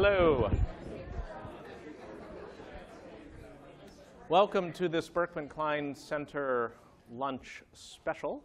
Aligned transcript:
Hello. 0.00 0.48
Welcome 4.28 4.72
to 4.74 4.88
this 4.88 5.08
Berkman 5.08 5.48
Klein 5.48 5.92
Center 5.92 6.70
lunch 7.10 7.64
special. 7.72 8.44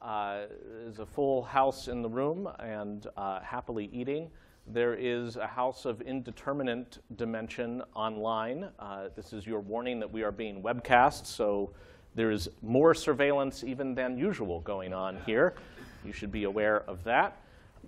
Uh, 0.00 0.42
there's 0.64 1.00
a 1.00 1.04
full 1.04 1.42
house 1.42 1.88
in 1.88 2.02
the 2.02 2.08
room 2.08 2.48
and 2.60 3.08
uh, 3.16 3.40
happily 3.40 3.90
eating. 3.92 4.30
There 4.68 4.94
is 4.94 5.34
a 5.34 5.48
house 5.48 5.86
of 5.86 6.02
indeterminate 6.02 6.98
dimension 7.16 7.82
online. 7.96 8.68
Uh, 8.78 9.08
this 9.16 9.32
is 9.32 9.44
your 9.44 9.58
warning 9.58 9.98
that 9.98 10.12
we 10.12 10.22
are 10.22 10.30
being 10.30 10.62
webcast, 10.62 11.26
so 11.26 11.72
there 12.14 12.30
is 12.30 12.48
more 12.62 12.94
surveillance 12.94 13.64
even 13.64 13.92
than 13.92 14.16
usual 14.16 14.60
going 14.60 14.94
on 14.94 15.18
here. 15.26 15.56
You 16.04 16.12
should 16.12 16.30
be 16.30 16.44
aware 16.44 16.82
of 16.82 17.02
that. 17.02 17.40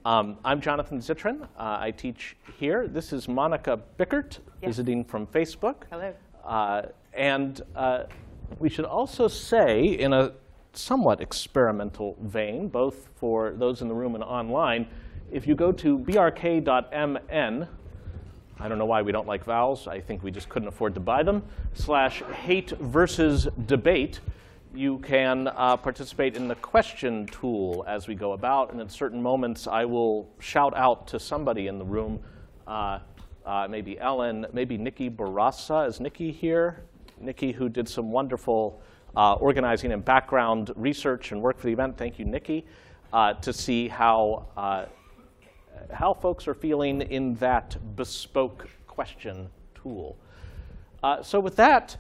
Um, 0.05 0.39
I'm 0.45 0.61
Jonathan 0.61 0.99
Zittrain. 0.99 1.43
Uh, 1.43 1.47
I 1.59 1.91
teach 1.91 2.37
here. 2.59 2.87
This 2.87 3.13
is 3.13 3.27
Monika 3.27 3.81
Bickert, 3.99 4.39
Yes. 4.63 4.69
visiting 4.71 5.05
from 5.05 5.27
Facebook. 5.27 5.85
Hello. 5.91 6.15
Uh, 6.45 6.83
and 7.15 7.61
uh, 7.75 8.05
we 8.59 8.69
should 8.69 8.85
also 8.85 9.29
say, 9.29 9.85
in 9.85 10.13
a 10.13 10.33
somewhat 10.73 11.21
experimental 11.21 12.17
vein, 12.23 12.69
both 12.69 13.09
for 13.17 13.53
those 13.57 13.83
in 13.83 13.89
the 13.89 13.95
room 13.95 14.15
and 14.15 14.23
online, 14.25 14.87
if 15.31 15.47
you 15.47 15.55
go 15.55 15.73
to 15.73 15.99
brk.mn, 15.99 17.69
I 18.61 18.69
don't 18.69 18.79
know 18.79 18.87
why 18.87 19.03
we 19.03 19.13
don't 19.13 19.27
like 19.27 19.45
vowels. 19.45 19.87
I 19.87 20.01
think 20.01 20.23
we 20.23 20.31
just 20.31 20.49
couldn't 20.49 20.69
afford 20.69 20.95
to 20.95 21.01
buy 21.01 21.23
them. 21.23 21.43
Slash 21.75 22.23
hate 22.23 22.71
versus 22.71 23.47
debate. 23.67 24.21
You 24.75 24.99
can 24.99 25.49
uh, 25.49 25.79
participate 25.79 26.37
in 26.37 26.47
the 26.47 26.55
question 26.57 27.27
tool 27.27 27.85
as 27.89 28.07
we 28.07 28.15
go 28.15 28.33
about, 28.33 28.71
and 28.71 28.81
at 28.83 28.93
certain 28.93 29.23
moments, 29.23 29.67
I 29.67 29.87
will 29.87 30.29
shout 30.41 30.77
out 30.77 31.07
to 31.09 31.19
somebody 31.19 31.69
in 31.69 31.79
the 31.79 31.87
room. 31.87 32.21
Uh, 32.67 32.99
uh, 33.47 33.67
maybe 33.69 33.99
Ellen, 33.99 34.47
maybe 34.53 34.77
Nikki 34.77 35.09
Bourassa. 35.09 35.89
Is 35.89 36.01
Nikki 36.01 36.31
here? 36.31 36.83
Nikki, 37.19 37.51
who 37.51 37.71
did 37.71 37.89
some 37.89 38.13
wonderful 38.13 38.83
uh, 39.17 39.35
organizing 39.35 39.91
and 39.93 40.05
background 40.05 40.71
research 40.77 41.33
and 41.33 41.41
work 41.41 41.59
for 41.59 41.67
the 41.67 41.73
event. 41.73 41.97
Thank 41.97 42.19
you, 42.19 42.27
Nikki, 42.27 42.67
uh, 43.11 43.33
to 43.35 43.55
see 43.55 43.89
how 43.89 44.49
uh, 44.55 44.85
how 45.91 46.13
folks 46.13 46.47
are 46.47 46.55
feeling 46.55 47.01
in 47.01 47.37
that 47.37 47.79
bespoke 47.97 48.69
question 48.87 49.49
tool. 49.75 50.19
So 51.23 51.41
with 51.41 51.57
that, 51.57 51.97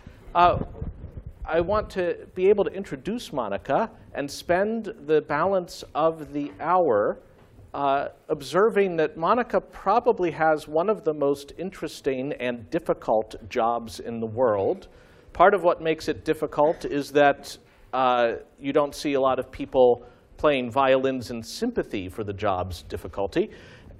I 1.48 1.62
want 1.62 1.88
to 1.90 2.26
be 2.34 2.50
able 2.50 2.64
to 2.64 2.70
introduce 2.70 3.30
Monika 3.30 3.88
and 4.12 4.30
spend 4.30 4.92
the 5.06 5.22
balance 5.22 5.82
of 5.94 6.34
the 6.34 6.52
hour 6.60 7.20
uh, 7.72 8.08
observing 8.28 8.96
that 8.98 9.16
Monika 9.16 9.62
probably 9.72 10.30
has 10.32 10.68
one 10.68 10.90
of 10.90 11.04
the 11.04 11.14
most 11.14 11.54
interesting 11.56 12.34
and 12.34 12.68
difficult 12.68 13.36
jobs 13.48 13.98
in 13.98 14.20
the 14.20 14.26
world. 14.26 14.88
Part 15.32 15.54
of 15.54 15.62
what 15.62 15.80
makes 15.80 16.06
it 16.06 16.22
difficult 16.22 16.84
is 16.84 17.12
that 17.12 17.56
uh, 17.94 18.34
you 18.60 18.74
don't 18.74 18.94
see 18.94 19.14
a 19.14 19.20
lot 19.20 19.38
of 19.38 19.50
people 19.50 20.04
playing 20.36 20.70
violins 20.70 21.30
in 21.30 21.42
sympathy 21.42 22.10
for 22.10 22.24
the 22.24 22.32
job's 22.34 22.82
difficulty. 22.82 23.50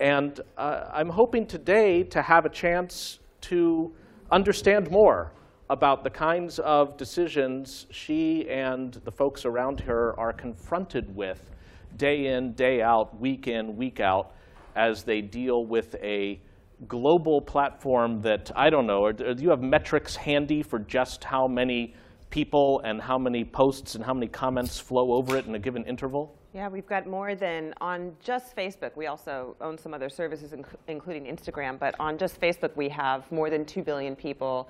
And 0.01 0.39
uh, 0.59 0.91
I'm 0.93 1.09
hoping 1.09 1.47
today 1.47 2.03
to 2.05 2.21
have 2.21 2.45
a 2.45 2.51
chance 2.51 3.21
to 3.43 3.91
understand 4.31 4.91
more 4.91 5.33
about 5.71 6.03
the 6.03 6.11
kinds 6.11 6.59
of 6.61 6.97
decisions 6.97 7.87
she 7.91 8.49
and 8.49 8.95
the 9.05 9.13
folks 9.13 9.45
around 9.45 9.81
her 9.81 10.19
are 10.19 10.33
confronted 10.33 11.15
with 11.15 11.51
day 11.97 12.27
in, 12.27 12.53
day 12.55 12.81
out, 12.81 13.19
week 13.21 13.47
in, 13.49 13.77
week 13.77 14.01
out, 14.01 14.33
as 14.77 15.03
they 15.03 15.21
deal 15.21 15.67
with 15.67 15.95
a 15.97 16.41
global 16.87 17.41
platform 17.41 18.23
that, 18.23 18.51
I 18.55 18.71
don't 18.71 18.87
know, 18.87 19.05
or 19.05 19.13
do 19.13 19.35
you 19.39 19.51
have 19.51 19.61
metrics 19.61 20.15
handy 20.15 20.63
for 20.63 20.79
just 20.79 21.25
how 21.25 21.49
many 21.49 21.95
people 22.31 22.81
and 22.85 23.01
how 23.01 23.19
many 23.19 23.45
posts 23.45 23.95
and 23.95 24.05
how 24.05 24.15
many 24.15 24.29
comments 24.29 24.79
flow 24.79 25.13
over 25.13 25.37
it 25.37 25.47
in 25.47 25.55
a 25.55 25.59
given 25.59 25.85
interval? 25.85 26.35
Yeah, 26.55 26.69
we've 26.69 26.87
got 26.87 27.07
more 27.07 27.35
than 27.35 27.75
on 27.81 28.17
just 28.21 28.57
Facebook. 28.57 28.97
We 28.97 29.07
also 29.07 29.55
own 29.61 29.77
some 29.77 29.93
other 29.93 30.09
services, 30.09 30.53
inc- 30.53 30.67
including 30.87 31.25
Instagram. 31.25 31.79
But 31.79 31.95
on 32.01 32.17
just 32.17 32.41
Facebook, 32.41 32.75
we 32.75 32.89
have 32.89 33.31
more 33.31 33.51
than 33.51 33.65
2 33.65 33.83
billion 33.83 34.17
people. 34.17 34.69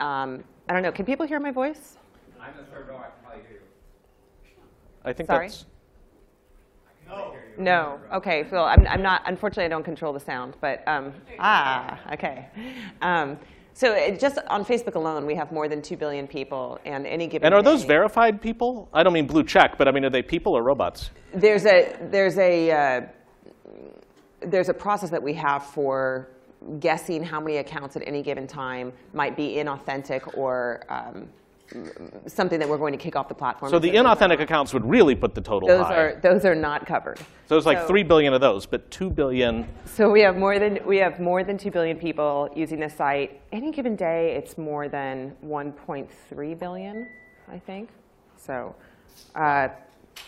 Um, 0.00 0.44
I 0.68 0.72
don't 0.72 0.82
know. 0.82 0.92
Can 0.92 1.04
people 1.04 1.26
hear 1.26 1.40
my 1.40 1.50
voice? 1.50 1.96
I'm 2.40 2.54
the 2.56 2.64
third 2.64 2.88
row, 2.88 2.96
I 2.96 3.02
can 3.02 3.10
probably 3.22 3.42
hear 3.48 3.60
you. 4.44 4.62
I 5.04 5.12
think 5.12 5.28
Sorry? 5.28 5.48
that's 5.48 5.64
No. 7.08 7.34
No. 7.58 8.00
Okay, 8.12 8.44
Phil. 8.44 8.62
I'm, 8.62 8.86
I'm 8.86 9.02
not. 9.02 9.22
Unfortunately, 9.26 9.64
I 9.64 9.68
don't 9.68 9.84
control 9.84 10.12
the 10.12 10.20
sound. 10.20 10.56
But 10.60 10.86
um, 10.86 11.12
ah, 11.38 11.98
okay. 12.12 12.48
Um, 13.00 13.38
so 13.72 13.92
it, 13.92 14.18
just 14.18 14.38
on 14.48 14.64
Facebook 14.64 14.94
alone, 14.94 15.26
we 15.26 15.34
have 15.34 15.52
more 15.52 15.68
than 15.68 15.82
2 15.82 15.96
billion 15.96 16.26
people, 16.26 16.78
and 16.84 17.06
any 17.06 17.26
given 17.26 17.46
And 17.46 17.54
are 17.54 17.62
those 17.62 17.84
verified 17.84 18.40
people? 18.40 18.88
I 18.92 19.02
don't 19.02 19.12
mean 19.12 19.26
blue 19.26 19.44
check, 19.44 19.76
but 19.78 19.86
I 19.86 19.90
mean, 19.90 20.04
are 20.04 20.10
they 20.10 20.22
people 20.22 20.56
or 20.56 20.62
robots? 20.62 21.10
There's 21.34 21.66
a 21.66 21.96
there's 22.10 22.38
a 22.38 22.70
uh, 22.70 23.00
there's 24.40 24.68
a 24.68 24.74
process 24.74 25.10
that 25.10 25.22
we 25.22 25.34
have 25.34 25.64
for 25.64 26.28
guessing 26.80 27.22
how 27.22 27.40
many 27.40 27.58
accounts 27.58 27.96
at 27.96 28.02
any 28.06 28.22
given 28.22 28.46
time 28.46 28.92
might 29.12 29.36
be 29.36 29.54
inauthentic 29.56 30.36
or 30.36 30.84
um, 30.88 31.28
something 32.26 32.58
that 32.58 32.68
we're 32.68 32.78
going 32.78 32.92
to 32.92 32.98
kick 32.98 33.16
off 33.16 33.28
the 33.28 33.34
platform. 33.34 33.70
So 33.70 33.78
the 33.78 33.90
inauthentic 33.90 34.40
accounts 34.40 34.72
would 34.72 34.88
really 34.88 35.14
put 35.14 35.34
the 35.34 35.40
total 35.40 35.68
those 35.68 35.86
high. 35.86 35.96
are 35.96 36.20
those 36.20 36.44
are 36.44 36.54
not 36.54 36.86
covered. 36.86 37.18
so 37.46 37.56
it's 37.56 37.66
like 37.66 37.78
so- 37.78 37.86
3 37.88 38.02
billion 38.02 38.32
of 38.32 38.40
those, 38.40 38.66
but 38.66 38.90
2 38.90 39.10
billion. 39.10 39.66
So 39.84 40.10
we 40.10 40.20
have 40.20 40.36
more 40.36 40.58
than 40.58 40.78
we 40.84 40.98
have 40.98 41.20
more 41.20 41.42
than 41.42 41.58
two 41.58 41.70
billion 41.70 41.96
people 41.98 42.50
using 42.54 42.78
this 42.78 42.94
site. 42.94 43.40
Any 43.52 43.72
given 43.72 43.96
day, 43.96 44.36
it's 44.36 44.58
more 44.58 44.88
than 44.88 45.34
1.3 45.44 46.58
billion, 46.58 47.08
I 47.50 47.58
think. 47.58 47.90
So, 48.36 48.74
uh, 49.34 49.68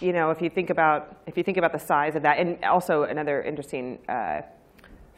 you 0.00 0.12
know, 0.12 0.30
if 0.30 0.42
you 0.42 0.50
think 0.50 0.70
about 0.70 1.18
if 1.26 1.36
you 1.36 1.42
think 1.42 1.58
about 1.58 1.72
the 1.72 1.78
size 1.78 2.16
of 2.16 2.22
that, 2.22 2.38
and 2.38 2.62
also 2.64 3.04
another 3.04 3.42
interesting 3.42 3.98
uh, 4.08 4.42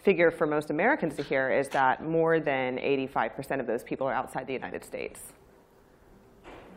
figure 0.03 0.31
for 0.31 0.47
most 0.47 0.71
Americans 0.71 1.15
to 1.17 1.23
hear 1.23 1.51
is 1.51 1.69
that 1.69 2.03
more 2.03 2.41
than 2.41 2.77
85% 2.79 3.61
of 3.61 3.67
those 3.67 3.83
people 3.83 4.07
are 4.07 4.15
outside 4.15 4.47
the 4.47 4.53
United 4.53 4.85
States. 4.85 5.21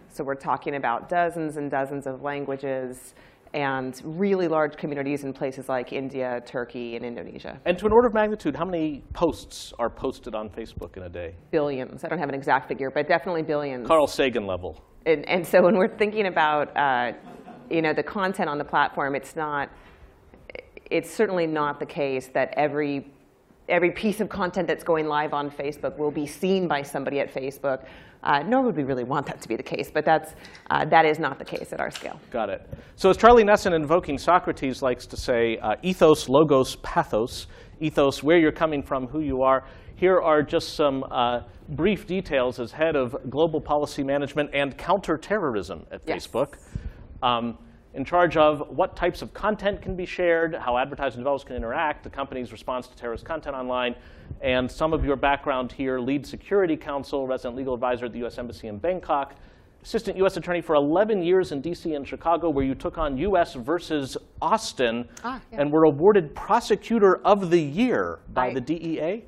So 0.09 0.23
we're 0.23 0.35
talking 0.35 0.75
about 0.75 1.09
dozens 1.09 1.57
and 1.57 1.71
dozens 1.71 2.05
of 2.05 2.21
languages 2.21 3.15
and 3.53 4.01
really 4.03 4.47
large 4.47 4.75
communities 4.77 5.23
in 5.23 5.33
places 5.33 5.69
like 5.69 5.93
India, 5.93 6.41
Turkey, 6.45 6.95
and 6.95 7.05
Indonesia. 7.05 7.59
And 7.65 7.77
to 7.77 7.85
an 7.85 7.91
order 7.91 8.07
of 8.07 8.13
magnitude, 8.13 8.55
how 8.55 8.65
many 8.65 9.03
posts 9.13 9.73
are 9.77 9.89
posted 9.89 10.33
on 10.33 10.49
Facebook 10.49 10.97
in 10.97 11.03
a 11.03 11.09
day? 11.09 11.35
Billions. 11.51 12.03
I 12.03 12.09
don't 12.09 12.19
have 12.19 12.29
an 12.29 12.35
exact 12.35 12.67
figure, 12.67 12.89
but 12.89 13.07
definitely 13.07 13.43
billions. 13.43 13.87
Carl 13.87 14.07
Sagan 14.07 14.47
level. 14.47 14.83
And, 15.05 15.27
and 15.29 15.45
so 15.45 15.61
when 15.61 15.77
we're 15.77 15.95
thinking 15.97 16.27
about 16.27 16.75
uh, 16.75 17.13
you 17.69 17.81
know, 17.81 17.93
the 17.93 18.03
content 18.03 18.49
on 18.49 18.57
the 18.57 18.63
platform, 18.63 19.15
it's 19.15 19.35
not, 19.35 19.69
it's 20.89 21.11
certainly 21.11 21.47
not 21.47 21.79
the 21.79 21.85
case 21.85 22.27
that 22.33 22.53
every, 22.55 23.11
every 23.69 23.91
piece 23.91 24.19
of 24.19 24.29
content 24.29 24.67
that's 24.67 24.83
going 24.83 25.07
live 25.07 25.33
on 25.33 25.49
Facebook 25.49 25.97
will 25.97 26.11
be 26.11 26.25
seen 26.25 26.67
by 26.67 26.81
somebody 26.81 27.19
at 27.19 27.33
Facebook. 27.33 27.85
Uh, 28.23 28.41
nor 28.47 28.61
would 28.61 28.77
we 28.77 28.83
really 28.83 29.03
want 29.03 29.25
that 29.25 29.41
to 29.41 29.49
be 29.49 29.57
the 29.57 29.63
case, 29.63 29.91
but 29.93 30.05
that's, 30.05 30.33
uh, 30.69 30.85
that 30.85 31.05
is 31.05 31.19
not 31.19 31.37
the 31.39 31.43
case 31.43 31.73
at 31.73 31.81
our 31.81 31.91
scale. 31.91 32.17
Got 32.31 32.49
it. 32.49 32.69
So 32.95 33.09
as 33.09 33.17
Charlie 33.17 33.43
Nesson 33.43 33.73
invoking 33.75 34.17
Socrates 34.17 34.81
likes 34.81 35.05
to 35.07 35.17
say, 35.17 35.57
uh, 35.57 35.75
ethos, 35.81 36.29
logos, 36.29 36.77
pathos. 36.77 37.47
Ethos, 37.81 38.23
where 38.23 38.37
you're 38.37 38.53
coming 38.53 38.81
from, 38.81 39.07
who 39.07 39.19
you 39.19 39.41
are. 39.41 39.65
Here 39.95 40.21
are 40.21 40.41
just 40.41 40.75
some 40.75 41.03
uh, 41.11 41.41
brief 41.69 42.07
details 42.07 42.59
as 42.61 42.71
head 42.71 42.95
of 42.95 43.13
global 43.29 43.59
policy 43.59 44.03
management 44.03 44.51
and 44.53 44.77
counterterrorism 44.77 45.85
at 45.91 46.01
Yes. 46.05 46.25
Facebook. 46.25 46.55
Um, 47.21 47.57
in 47.93 48.03
charge 48.03 48.37
of 48.37 48.63
what 48.69 48.95
types 48.95 49.21
of 49.21 49.33
content 49.33 49.81
can 49.81 49.95
be 49.95 50.05
shared, 50.05 50.55
how 50.55 50.77
advertisers 50.77 51.15
and 51.15 51.21
developers 51.21 51.43
can 51.43 51.55
interact, 51.55 52.03
the 52.03 52.09
company's 52.09 52.51
response 52.51 52.87
to 52.87 52.95
terrorist 52.95 53.23
content 53.25 53.55
online, 53.55 53.95
and 54.41 54.69
some 54.71 54.93
of 54.93 55.05
your 55.05 55.15
background 55.15 55.71
here, 55.71 55.99
lead 55.99 56.25
security 56.25 56.75
counsel, 56.75 57.27
resident 57.27 57.55
legal 57.55 57.73
advisor 57.73 58.05
at 58.05 58.13
the 58.13 58.25
US 58.25 58.37
Embassy 58.39 58.67
in 58.67 58.77
Bangkok, 58.79 59.35
assistant 59.83 60.17
US 60.17 60.37
attorney 60.37 60.61
for 60.61 60.75
11 60.75 61.21
years 61.21 61.51
in 61.51 61.61
DC 61.61 61.95
and 61.95 62.07
Chicago, 62.07 62.49
where 62.49 62.65
you 62.65 62.73
took 62.73 62.97
on 62.97 63.17
US 63.17 63.53
versus 63.53 64.17
Austin 64.41 65.07
Ah, 65.23 65.39
yeah. 65.51 65.61
and 65.61 65.71
were 65.71 65.83
awarded 65.83 66.33
prosecutor 66.33 67.17
of 67.25 67.49
the 67.51 67.59
year 67.61 68.19
by 68.33 68.47
I- 68.47 68.53
the 68.53 68.61
DEA. 68.61 69.25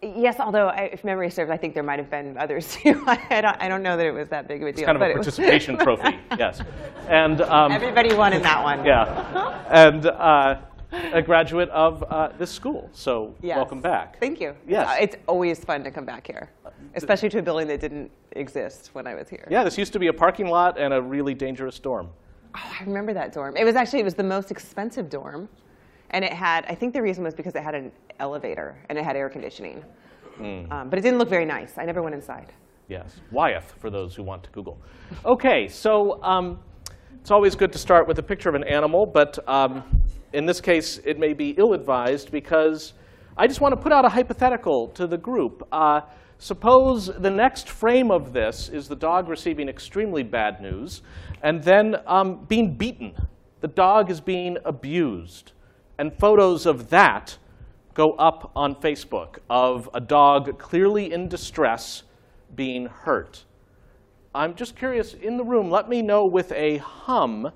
Yes, 0.00 0.40
although 0.40 0.68
I, 0.68 0.90
if 0.92 1.04
memory 1.04 1.28
serves, 1.28 1.50
I 1.50 1.58
think 1.58 1.74
there 1.74 1.82
might 1.82 1.98
have 1.98 2.08
been 2.10 2.38
others 2.38 2.74
too. 2.82 3.02
I 3.06 3.40
don't, 3.42 3.56
I 3.60 3.68
don't 3.68 3.82
know 3.82 3.96
that 3.96 4.06
it 4.06 4.12
was 4.12 4.28
that 4.30 4.48
big 4.48 4.62
of 4.62 4.68
a 4.68 4.72
deal. 4.72 4.86
Kind 4.86 4.96
of 4.96 5.02
a 5.02 5.12
participation 5.12 5.76
trophy, 5.84 6.18
yes. 6.38 6.60
And 7.08 7.42
um, 7.42 7.72
Everybody 7.72 8.14
won 8.14 8.32
in 8.32 8.42
that 8.42 8.62
one. 8.62 8.84
yeah, 8.86 9.62
and 9.70 10.06
uh, 10.06 10.60
a 11.12 11.20
graduate 11.20 11.68
of 11.70 12.02
uh, 12.04 12.28
this 12.38 12.50
school. 12.50 12.88
So 12.92 13.34
Yes. 13.42 13.56
welcome 13.56 13.80
back. 13.82 14.18
Thank 14.18 14.40
you. 14.40 14.54
Yes. 14.66 14.88
Uh, 14.88 14.96
It's 15.02 15.16
always 15.26 15.62
fun 15.62 15.84
to 15.84 15.90
come 15.90 16.06
back 16.06 16.26
here, 16.26 16.48
especially 16.94 17.28
to 17.30 17.38
a 17.40 17.42
building 17.42 17.68
that 17.68 17.80
didn't 17.80 18.10
exist 18.32 18.90
when 18.94 19.06
I 19.06 19.14
was 19.14 19.28
here. 19.28 19.46
Yeah, 19.50 19.62
this 19.62 19.76
used 19.76 19.92
to 19.92 19.98
be 19.98 20.06
a 20.06 20.12
parking 20.12 20.46
lot 20.48 20.78
and 20.78 20.94
a 20.94 21.02
really 21.02 21.34
dangerous 21.34 21.78
dorm. 21.78 22.08
Oh, 22.54 22.76
I 22.80 22.82
remember 22.84 23.12
that 23.12 23.34
dorm. 23.34 23.54
It 23.58 23.64
was 23.64 23.76
actually 23.76 24.00
it 24.00 24.04
was 24.04 24.14
the 24.14 24.22
most 24.22 24.50
expensive 24.50 25.10
dorm, 25.10 25.50
and 26.10 26.24
it 26.24 26.32
had. 26.32 26.64
I 26.68 26.74
think 26.74 26.92
the 26.92 27.02
reason 27.02 27.24
was 27.24 27.34
because 27.34 27.54
it 27.54 27.62
had 27.62 27.74
an 27.74 27.92
elevator, 28.20 28.76
and 28.88 28.98
it 28.98 29.04
had 29.04 29.16
air 29.16 29.28
conditioning. 29.28 29.84
Um, 30.38 30.90
but 30.90 30.98
it 30.98 31.02
didn't 31.02 31.18
look 31.18 31.30
very 31.30 31.46
nice. 31.46 31.78
I 31.78 31.84
never 31.84 32.02
went 32.02 32.14
inside. 32.14 32.52
Yes, 32.88 33.20
Wyeth, 33.30 33.72
for 33.80 33.90
those 33.90 34.14
who 34.14 34.22
want 34.22 34.44
to 34.44 34.50
Google. 34.50 34.78
Okay, 35.24 35.66
so 35.66 36.22
um, 36.22 36.58
it's 37.20 37.30
always 37.30 37.54
good 37.54 37.72
to 37.72 37.78
start 37.78 38.06
with 38.06 38.18
a 38.18 38.22
picture 38.22 38.48
of 38.48 38.54
an 38.54 38.64
animal, 38.64 39.06
but 39.06 39.38
um, 39.48 39.82
in 40.32 40.46
this 40.46 40.60
case, 40.60 41.00
it 41.04 41.18
may 41.18 41.32
be 41.32 41.50
ill-advised 41.58 42.30
because 42.30 42.92
I 43.36 43.46
just 43.46 43.60
want 43.60 43.74
to 43.74 43.80
put 43.80 43.92
out 43.92 44.04
a 44.04 44.08
hypothetical 44.08 44.88
to 44.88 45.06
the 45.06 45.16
group. 45.18 45.66
Uh, 45.72 46.02
suppose 46.38 47.06
the 47.06 47.30
next 47.30 47.68
frame 47.68 48.10
of 48.10 48.32
this 48.32 48.68
is 48.68 48.88
the 48.88 48.96
dog 48.96 49.28
receiving 49.28 49.68
extremely 49.68 50.22
bad 50.22 50.60
news 50.60 51.02
and 51.42 51.62
then 51.64 51.96
um, 52.06 52.44
being 52.44 52.76
beaten. 52.76 53.14
The 53.62 53.68
dog 53.68 54.10
is 54.10 54.20
being 54.20 54.58
abused. 54.64 55.52
And 55.98 56.12
photos 56.12 56.66
of 56.66 56.90
that 56.90 57.38
go 57.94 58.12
up 58.18 58.52
on 58.54 58.74
Facebook 58.74 59.38
of 59.48 59.88
a 59.94 60.00
dog 60.00 60.58
clearly 60.58 61.12
in 61.12 61.28
distress 61.28 62.02
being 62.54 62.86
hurt. 62.86 63.44
I'm 64.34 64.54
just 64.54 64.76
curious, 64.76 65.14
in 65.14 65.38
the 65.38 65.44
room, 65.44 65.70
let 65.70 65.88
me 65.88 66.02
know 66.02 66.26
with 66.30 66.52
a 66.52 66.76
hum 66.76 67.50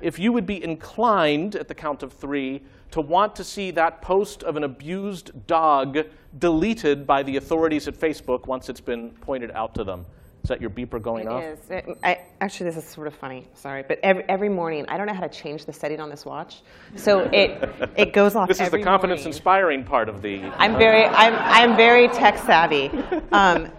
if 0.00 0.18
you 0.18 0.32
would 0.32 0.46
be 0.46 0.62
inclined, 0.62 1.54
at 1.54 1.68
the 1.68 1.74
count 1.74 2.02
of 2.02 2.12
three, 2.12 2.62
to 2.90 3.00
want 3.00 3.34
to 3.36 3.44
see 3.44 3.70
that 3.70 4.02
post 4.02 4.42
of 4.42 4.56
an 4.56 4.64
abused 4.64 5.46
dog 5.46 5.98
deleted 6.38 7.06
by 7.06 7.22
the 7.22 7.36
authorities 7.36 7.88
at 7.88 7.94
Facebook 7.94 8.46
once 8.46 8.68
it's 8.68 8.80
been 8.80 9.10
pointed 9.20 9.50
out 9.52 9.74
to 9.74 9.84
them. 9.84 10.04
Is 10.44 10.48
that 10.48 10.60
your 10.60 10.68
beeper 10.68 11.00
going 11.00 11.22
It 11.26 11.28
off? 11.30 11.42
is. 11.42 11.58
It- 11.70 11.86
I, 12.04 12.20
actually, 12.42 12.68
this 12.68 12.76
is 12.76 12.84
sort 12.86 13.06
of 13.06 13.14
funny. 13.14 13.48
Sorry, 13.54 13.82
but 13.82 13.98
every, 14.02 14.24
every 14.28 14.48
morning, 14.50 14.84
I 14.88 14.98
don't 14.98 15.06
know 15.06 15.14
how 15.14 15.22
to 15.22 15.28
change 15.30 15.64
the 15.64 15.72
setting 15.72 16.00
on 16.00 16.10
this 16.10 16.26
watch, 16.26 16.60
so 16.96 17.20
it 17.32 17.66
it 17.96 18.12
goes 18.12 18.36
off. 18.36 18.48
This 18.48 18.60
is 18.60 18.68
the 18.68 18.82
confidence 18.82 19.20
morning. 19.20 19.26
inspiring 19.34 19.84
part 19.84 20.10
of 20.10 20.20
the. 20.20 20.42
I'm 20.58 20.76
very 20.76 21.04
I'm 21.06 21.34
I'm 21.34 21.76
very 21.78 22.08
tech 22.08 22.36
savvy. 22.36 22.90
Um, 23.32 23.72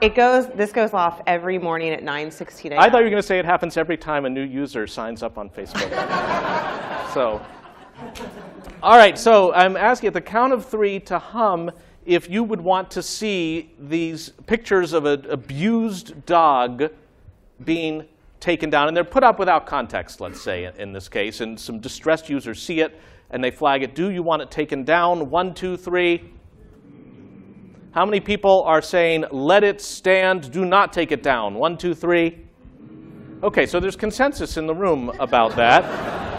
it 0.00 0.14
goes. 0.14 0.46
This 0.54 0.70
goes 0.70 0.94
off 0.94 1.20
every 1.26 1.58
morning 1.58 1.90
at 1.90 2.04
9:16 2.04 2.70
a.m. 2.70 2.78
I 2.78 2.88
thought 2.88 2.98
you 2.98 3.04
were 3.06 3.10
going 3.10 3.20
to 3.22 3.26
say 3.26 3.40
it 3.40 3.44
happens 3.44 3.76
every 3.76 3.96
time 3.96 4.24
a 4.24 4.30
new 4.30 4.42
user 4.44 4.86
signs 4.86 5.20
up 5.24 5.36
on 5.36 5.50
Facebook. 5.50 5.90
so, 7.12 7.44
all 8.84 8.96
right. 8.96 9.18
So 9.18 9.52
I'm 9.52 9.76
asking 9.76 10.06
at 10.08 10.14
the 10.14 10.20
count 10.20 10.52
of 10.52 10.64
three 10.64 11.00
to 11.00 11.18
hum 11.18 11.72
if 12.06 12.28
you 12.28 12.44
would 12.44 12.60
want 12.60 12.90
to 12.92 13.02
see 13.02 13.72
these 13.78 14.30
pictures 14.46 14.92
of 14.92 15.04
an 15.06 15.26
abused 15.30 16.26
dog 16.26 16.90
being 17.64 18.06
taken 18.40 18.68
down, 18.68 18.88
and 18.88 18.96
they're 18.96 19.04
put 19.04 19.24
up 19.24 19.38
without 19.38 19.66
context. 19.66 20.20
Let's 20.20 20.40
say 20.40 20.70
in 20.78 20.92
this 20.92 21.08
case, 21.08 21.40
and 21.40 21.58
some 21.58 21.80
distressed 21.80 22.28
users 22.28 22.60
see 22.60 22.80
it 22.80 23.00
and 23.30 23.42
they 23.42 23.50
flag 23.50 23.82
it. 23.82 23.94
Do 23.94 24.10
you 24.10 24.22
want 24.22 24.42
it 24.42 24.50
taken 24.50 24.84
down? 24.84 25.30
One, 25.30 25.54
two, 25.54 25.76
three. 25.76 26.30
How 27.92 28.04
many 28.04 28.20
people 28.20 28.62
are 28.64 28.82
saying, 28.82 29.24
let 29.30 29.64
it 29.64 29.80
stand, 29.80 30.50
do 30.50 30.64
not 30.64 30.92
take 30.92 31.10
it 31.10 31.22
down? 31.22 31.54
One, 31.54 31.78
two, 31.78 31.94
three. 31.94 32.38
Okay, 33.42 33.66
so 33.66 33.80
there's 33.80 33.96
consensus 33.96 34.56
in 34.56 34.66
the 34.66 34.74
room 34.74 35.10
about 35.20 35.54
that. 35.56 36.33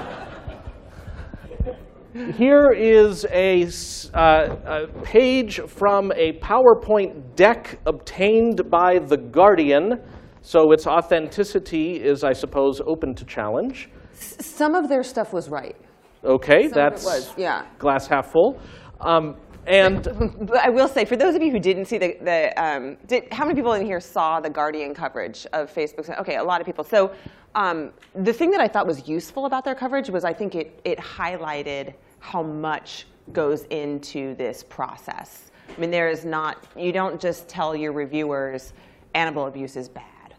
Here 2.16 2.72
is 2.72 3.26
a, 3.30 3.64
s- 3.64 4.10
uh, 4.14 4.56
a 4.66 4.88
page 5.04 5.60
from 5.68 6.14
a 6.14 6.40
PowerPoint 6.40 7.36
deck 7.36 7.78
obtained 7.86 8.70
by 8.72 9.00
The 9.00 9.18
Guardian. 9.18 10.00
So 10.42 10.72
its 10.72 10.88
authenticity 10.88 12.02
is, 12.02 12.24
I 12.24 12.32
suppose, 12.32 12.80
open 12.88 13.16
to 13.16 13.26
challenge. 13.26 13.90
Some 14.14 14.76
of 14.76 14.88
their 14.88 15.04
stuff 15.04 15.34
was 15.34 15.50
right. 15.50 15.76
Okay, 16.24 16.70
Some 16.70 16.72
that's 16.72 17.04
was, 17.04 17.34
yeah. 17.38 17.66
glass 17.80 18.08
half 18.08 18.32
full. 18.32 18.58
Um, 19.02 19.36
and 19.68 20.08
I 20.64 20.70
will 20.70 20.88
say, 20.88 21.04
for 21.04 21.18
those 21.18 21.36
of 21.36 21.42
you 21.42 21.52
who 21.52 21.60
didn't 21.60 21.84
see 21.84 21.98
the, 21.98 22.16
the 22.22 22.54
um, 22.64 22.96
did, 23.08 23.28
how 23.34 23.44
many 23.44 23.56
people 23.56 23.74
in 23.74 23.86
here 23.86 24.00
saw 24.00 24.40
the 24.40 24.50
Guardian 24.50 24.94
coverage 24.94 25.46
of 25.52 25.70
Facebook? 25.70 26.18
Okay, 26.22 26.38
a 26.38 26.44
lot 26.44 26.62
of 26.62 26.66
people. 26.66 26.86
So 26.86 27.12
um, 27.56 27.92
the 28.14 28.32
thing 28.32 28.52
that 28.52 28.62
I 28.62 28.70
thought 28.70 28.88
was 28.88 29.06
useful 29.06 29.48
about 29.48 29.66
their 29.66 29.76
coverage 29.76 30.10
was 30.10 30.24
I 30.24 30.32
think 30.32 30.56
it, 30.56 30.80
it 30.86 30.98
highlighted 30.98 31.94
how 32.26 32.42
much 32.42 33.06
goes 33.34 33.66
into 33.66 34.36
this 34.36 34.64
process. 34.64 35.52
I 35.76 35.80
mean, 35.80 35.92
there 35.92 36.10
is 36.10 36.26
not, 36.26 36.66
you 36.76 36.92
don't 36.92 37.22
just 37.22 37.48
tell 37.48 37.76
your 37.76 37.92
reviewers 37.92 38.74
animal 39.14 39.46
abuse 39.46 39.76
is 39.76 39.88
bad. 39.88 40.34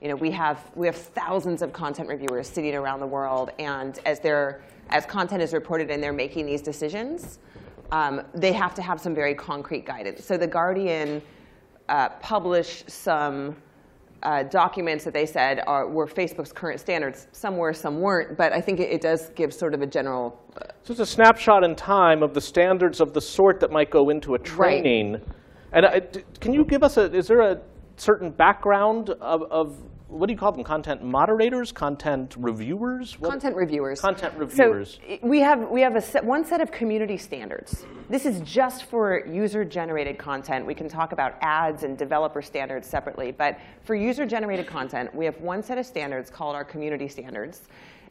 You 0.00 0.08
know, 0.08 0.16
we 0.16 0.30
have 0.32 0.58
we 0.74 0.86
have 0.86 0.96
thousands 0.96 1.62
of 1.62 1.72
content 1.72 2.08
reviewers 2.08 2.48
sitting 2.48 2.74
around 2.74 2.98
the 2.98 3.06
world, 3.06 3.50
and 3.58 4.00
as 4.04 4.18
they're 4.18 4.62
as 4.90 5.06
content 5.06 5.42
is 5.42 5.52
reported 5.52 5.90
and 5.90 6.02
they're 6.02 6.12
making 6.12 6.46
these 6.46 6.60
decisions, 6.62 7.38
um, 7.92 8.22
they 8.34 8.52
have 8.52 8.74
to 8.74 8.82
have 8.82 9.00
some 9.00 9.14
very 9.14 9.34
concrete 9.34 9.84
guidance. 9.86 10.24
So 10.24 10.36
the 10.36 10.46
Guardian 10.46 11.22
uh, 11.88 12.08
published 12.20 12.90
some 12.90 13.56
uh, 14.22 14.42
documents 14.44 15.04
that 15.04 15.14
they 15.14 15.26
said 15.26 15.62
are, 15.66 15.88
were 15.88 16.06
Facebook's 16.06 16.52
current 16.52 16.80
standards. 16.80 17.28
Some 17.32 17.56
were, 17.56 17.72
some 17.72 18.00
weren't, 18.00 18.36
but 18.36 18.52
I 18.52 18.60
think 18.60 18.80
it, 18.80 18.90
it 18.90 19.00
does 19.00 19.30
give 19.30 19.52
sort 19.54 19.74
of 19.74 19.82
a 19.82 19.86
general. 19.86 20.41
So 20.84 20.90
it's 20.92 21.00
a 21.00 21.06
snapshot 21.06 21.64
in 21.64 21.74
time 21.76 22.22
of 22.22 22.34
the 22.34 22.40
standards 22.40 23.00
of 23.00 23.12
the 23.14 23.20
sort 23.20 23.60
that 23.60 23.70
might 23.70 23.90
go 23.90 24.10
into 24.10 24.34
a 24.34 24.38
training. 24.38 25.20
And 25.72 25.86
uh, 25.86 26.00
d- 26.00 26.22
can 26.40 26.52
you 26.52 26.64
give 26.64 26.82
us 26.82 26.96
a, 26.96 27.12
is 27.14 27.26
there 27.28 27.40
a 27.40 27.60
certain 27.96 28.30
background 28.30 29.10
of, 29.20 29.42
of 29.50 29.76
what 30.08 30.26
do 30.26 30.32
you 30.34 30.38
call 30.38 30.52
them? 30.52 30.62
Content 30.64 31.02
moderators? 31.02 31.72
Content 31.72 32.34
reviewers? 32.36 33.18
What- 33.18 33.30
Content 33.30 33.56
reviewers. 33.56 34.00
Content 34.00 34.34
reviewers. 34.36 34.98
i- 35.08 35.20
we 35.22 35.38
have 35.40 35.70
we 35.70 35.80
have 35.80 35.96
a 35.96 36.00
set, 36.00 36.22
one 36.24 36.44
set 36.44 36.60
of 36.60 36.70
community 36.70 37.16
standards. 37.16 37.86
This 38.10 38.26
is 38.26 38.40
just 38.40 38.84
for 38.84 39.24
user-generated 39.26 40.18
content. 40.18 40.66
We 40.66 40.74
can 40.74 40.88
talk 40.88 41.12
about 41.12 41.36
ads 41.40 41.84
and 41.84 41.96
developer 41.96 42.42
standards 42.42 42.86
separately, 42.88 43.30
but 43.32 43.58
for 43.84 43.94
user-generated 43.94 44.66
content, 44.66 45.14
we 45.14 45.24
have 45.24 45.40
one 45.40 45.62
set 45.62 45.78
of 45.78 45.86
standards 45.86 46.28
called 46.28 46.54
our 46.56 46.64
community 46.64 47.08
standards, 47.08 47.62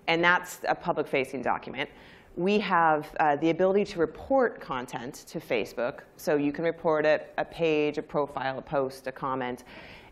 and 0.07 0.23
that's 0.23 0.61
a 0.67 0.73
public-facing 0.73 1.43
document. 1.43 1.87
We 2.35 2.59
have 2.59 3.13
uh, 3.19 3.35
the 3.35 3.49
ability 3.49 3.85
to 3.85 3.99
report 3.99 4.61
content 4.61 5.25
to 5.27 5.39
Facebook, 5.39 5.99
so 6.17 6.35
you 6.35 6.51
can 6.51 6.63
report 6.63 7.05
a, 7.05 7.21
a 7.37 7.45
page, 7.45 7.97
a 7.97 8.01
profile, 8.01 8.57
a 8.57 8.61
post, 8.61 9.07
a 9.07 9.11
comment, 9.11 9.63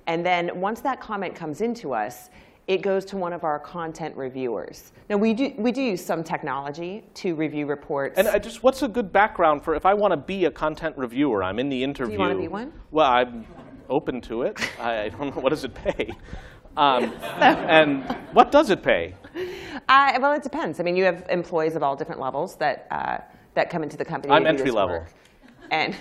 and 0.08 0.26
then 0.26 0.60
once 0.60 0.82
that 0.82 1.00
comment 1.00 1.36
comes 1.36 1.62
into 1.62 1.94
us, 1.94 2.30
it 2.70 2.84
goes 2.84 3.04
to 3.06 3.18
one 3.18 3.34
of 3.34 3.44
our 3.44 3.58
content 3.58 4.16
reviewers. 4.16 4.92
Now, 5.10 5.18
we 5.18 5.34
do, 5.34 5.54
we 5.58 5.72
do 5.72 5.82
use 5.82 6.06
some 6.06 6.24
technology 6.24 7.04
to 7.16 7.34
review 7.34 7.66
reports. 7.66 8.18
And 8.18 8.28
I 8.28 8.38
just, 8.38 8.62
what's 8.62 8.84
a 8.84 8.88
good 8.88 9.12
background 9.12 9.64
for 9.64 9.74
if 9.74 9.88
I 9.88 9.96
want 9.96 10.12
to 10.12 10.18
be 10.18 10.46
a 10.46 10.52
content 10.52 10.96
reviewer? 10.98 11.44
I'm 11.44 11.58
in 11.58 11.68
the 11.70 11.84
interview. 11.84 12.18
Do 12.18 12.24
you 12.24 12.28
wanna 12.28 12.40
be 12.40 12.48
one? 12.48 12.72
Well, 12.92 13.10
I'm 13.10 13.46
open 13.90 14.22
to 14.22 14.44
it. 14.44 14.60
I 14.80 15.06
I 15.06 15.10
don't 15.10 15.36
know 15.36 15.42
what 15.42 15.50
does 15.50 15.64
it 15.64 15.74
pay, 15.74 16.12
um, 16.78 17.06
and 17.40 18.04
what 18.34 18.52
does 18.52 18.70
it 18.70 18.84
pay? 18.84 19.16
Uh, 19.90 20.18
well, 20.22 20.34
it 20.34 20.44
depends. 20.44 20.80
I 20.80 20.84
mean, 20.84 20.96
you 20.96 21.04
have 21.04 21.26
employees 21.30 21.76
of 21.76 21.82
all 21.84 21.96
different 21.96 22.22
levels 22.22 22.56
that, 22.58 22.88
uh, 22.92 23.18
that 23.56 23.70
come 23.70 23.82
into 23.84 23.98
the 23.98 24.06
company. 24.06 24.32
I'm 24.32 24.44
to 24.44 24.52
do 24.52 24.58
this 24.58 24.62
entry 24.62 24.72
level. 24.72 25.00
work. 25.00 25.12
And 25.72 25.96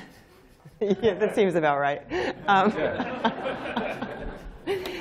yeah, 1.02 1.14
that 1.14 1.34
seems 1.34 1.54
about 1.54 1.78
right. 1.78 2.02
Um, 2.46 2.72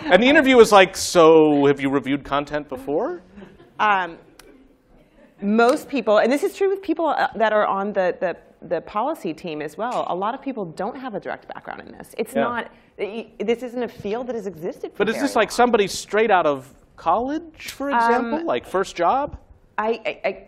And 0.09 0.23
the 0.23 0.27
interview 0.27 0.57
is 0.59 0.71
like, 0.71 0.95
so 0.95 1.65
have 1.65 1.81
you 1.81 1.89
reviewed 1.89 2.23
content 2.23 2.69
before? 2.69 3.21
um, 3.79 4.17
most 5.41 5.89
people, 5.89 6.17
and 6.19 6.31
this 6.31 6.41
is 6.43 6.55
true 6.55 6.69
with 6.69 6.81
people 6.81 7.07
uh, 7.09 7.27
that 7.35 7.51
are 7.51 7.67
on 7.67 7.91
the, 7.91 8.15
the, 8.21 8.37
the 8.69 8.81
policy 8.81 9.33
team 9.33 9.61
as 9.61 9.77
well, 9.77 10.05
a 10.07 10.15
lot 10.15 10.33
of 10.33 10.41
people 10.41 10.63
don't 10.65 10.97
have 10.97 11.13
a 11.13 11.19
direct 11.19 11.47
background 11.49 11.81
in 11.81 11.91
this. 11.91 12.15
It's 12.17 12.33
Yeah. 12.33 12.41
not, 12.43 12.71
this 12.97 13.61
isn't 13.63 13.83
a 13.83 13.87
field 13.89 14.27
that 14.27 14.35
has 14.35 14.47
existed 14.47 14.93
for 14.93 14.99
But 14.99 15.09
is 15.09 15.19
this 15.19 15.35
like 15.35 15.51
somebody 15.51 15.87
straight 15.87 16.31
out 16.31 16.45
of 16.47 16.73
college, 16.97 17.71
for 17.71 17.89
example? 17.89 18.39
Um, 18.39 18.45
like 18.45 18.67
first 18.67 18.95
job? 18.95 19.37
I, 19.77 20.01
I, 20.05 20.29
I, 20.29 20.47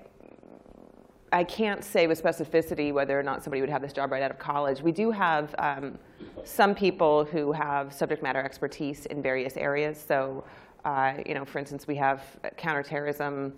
I 1.31 1.43
can't 1.43 1.83
say 1.83 2.07
with 2.07 2.21
specificity 2.21 2.91
whether 2.91 3.17
or 3.17 3.23
not 3.23 3.43
somebody 3.43 3.61
would 3.61 3.69
have 3.69 3.81
this 3.81 3.93
job 3.93 4.11
right 4.11 4.21
out 4.21 4.31
of 4.31 4.39
college. 4.39 4.81
We 4.81 4.91
do 4.91 5.11
have 5.11 5.55
um, 5.59 5.97
some 6.43 6.75
people 6.75 7.23
who 7.23 7.51
have 7.51 7.93
subject 7.93 8.23
matter 8.23 8.41
expertise 8.41 9.05
in 9.05 9.21
various 9.21 9.55
areas. 9.55 10.03
So, 10.05 10.43
uh, 10.83 11.13
you 11.25 11.35
know, 11.35 11.45
for 11.45 11.59
instance, 11.59 11.87
we 11.87 11.95
have 11.95 12.23
counterterrorism 12.57 13.53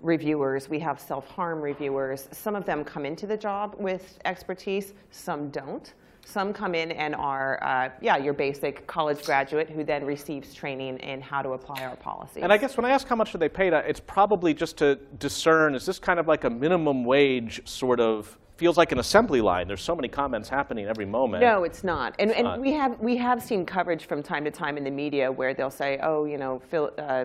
reviewers, 0.00 0.68
we 0.68 0.80
have 0.80 0.98
self-harm 0.98 1.60
reviewers. 1.60 2.28
Some 2.32 2.56
of 2.56 2.64
them 2.64 2.82
come 2.82 3.06
into 3.06 3.26
the 3.26 3.36
job 3.36 3.76
with 3.78 4.18
expertise, 4.24 4.94
some 5.12 5.48
don't. 5.50 5.94
Some 6.24 6.52
come 6.52 6.74
in 6.74 6.92
and 6.92 7.14
are, 7.14 7.62
uh, 7.62 7.90
yeah, 8.00 8.16
your 8.16 8.32
basic 8.32 8.86
college 8.86 9.24
graduate 9.24 9.68
who 9.68 9.84
then 9.84 10.04
receives 10.04 10.54
training 10.54 10.98
in 10.98 11.20
how 11.20 11.42
to 11.42 11.50
apply 11.50 11.84
our 11.84 11.96
policies. 11.96 12.42
And 12.42 12.52
I 12.52 12.56
guess 12.56 12.76
when 12.76 12.86
I 12.86 12.90
ask 12.90 13.06
how 13.06 13.16
much 13.16 13.32
do 13.32 13.38
they 13.38 13.48
pay, 13.48 13.68
it's 13.68 14.00
probably 14.00 14.54
just 14.54 14.76
to 14.78 14.96
discern, 15.18 15.74
is 15.74 15.84
this 15.84 15.98
kind 15.98 16.18
of 16.18 16.28
like 16.28 16.44
a 16.44 16.50
minimum 16.50 17.04
wage 17.04 17.66
sort 17.68 18.00
of, 18.00 18.38
feels 18.56 18.78
like 18.78 18.92
an 18.92 18.98
assembly 18.98 19.40
line. 19.40 19.66
There's 19.66 19.82
so 19.82 19.96
many 19.96 20.08
comments 20.08 20.48
happening 20.48 20.86
every 20.86 21.06
moment. 21.06 21.42
No, 21.42 21.64
it's 21.64 21.82
not. 21.82 22.14
And, 22.18 22.30
and 22.30 22.44
not. 22.44 22.60
we 22.60 22.72
have 22.72 23.00
we 23.00 23.16
have 23.16 23.42
seen 23.42 23.66
coverage 23.66 24.06
from 24.06 24.22
time 24.22 24.44
to 24.44 24.50
time 24.50 24.76
in 24.76 24.84
the 24.84 24.90
media 24.90 25.32
where 25.32 25.52
they'll 25.52 25.70
say, 25.70 25.98
oh, 26.02 26.26
you 26.26 26.38
know, 26.38 26.60
Phil, 26.70 26.92
uh, 26.98 27.24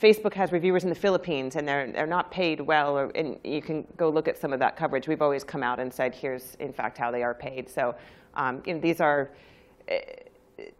Facebook 0.00 0.32
has 0.32 0.52
reviewers 0.52 0.84
in 0.84 0.88
the 0.88 0.94
Philippines, 0.94 1.56
and 1.56 1.68
they're, 1.68 1.92
they're 1.92 2.06
not 2.06 2.30
paid 2.30 2.60
well, 2.60 2.96
or, 2.96 3.10
and 3.14 3.38
you 3.44 3.60
can 3.60 3.86
go 3.98 4.08
look 4.08 4.26
at 4.28 4.38
some 4.38 4.52
of 4.52 4.58
that 4.60 4.74
coverage. 4.74 5.06
We've 5.06 5.20
always 5.20 5.44
come 5.44 5.62
out 5.62 5.78
and 5.78 5.92
said, 5.92 6.14
here's, 6.14 6.54
in 6.54 6.72
fact, 6.72 6.96
how 6.96 7.10
they 7.10 7.22
are 7.22 7.34
paid. 7.34 7.68
So 7.68 7.94
um, 8.34 8.62
you 8.66 8.74
know, 8.74 8.80
these 8.80 9.00
are 9.00 9.30
eh, 9.88 10.00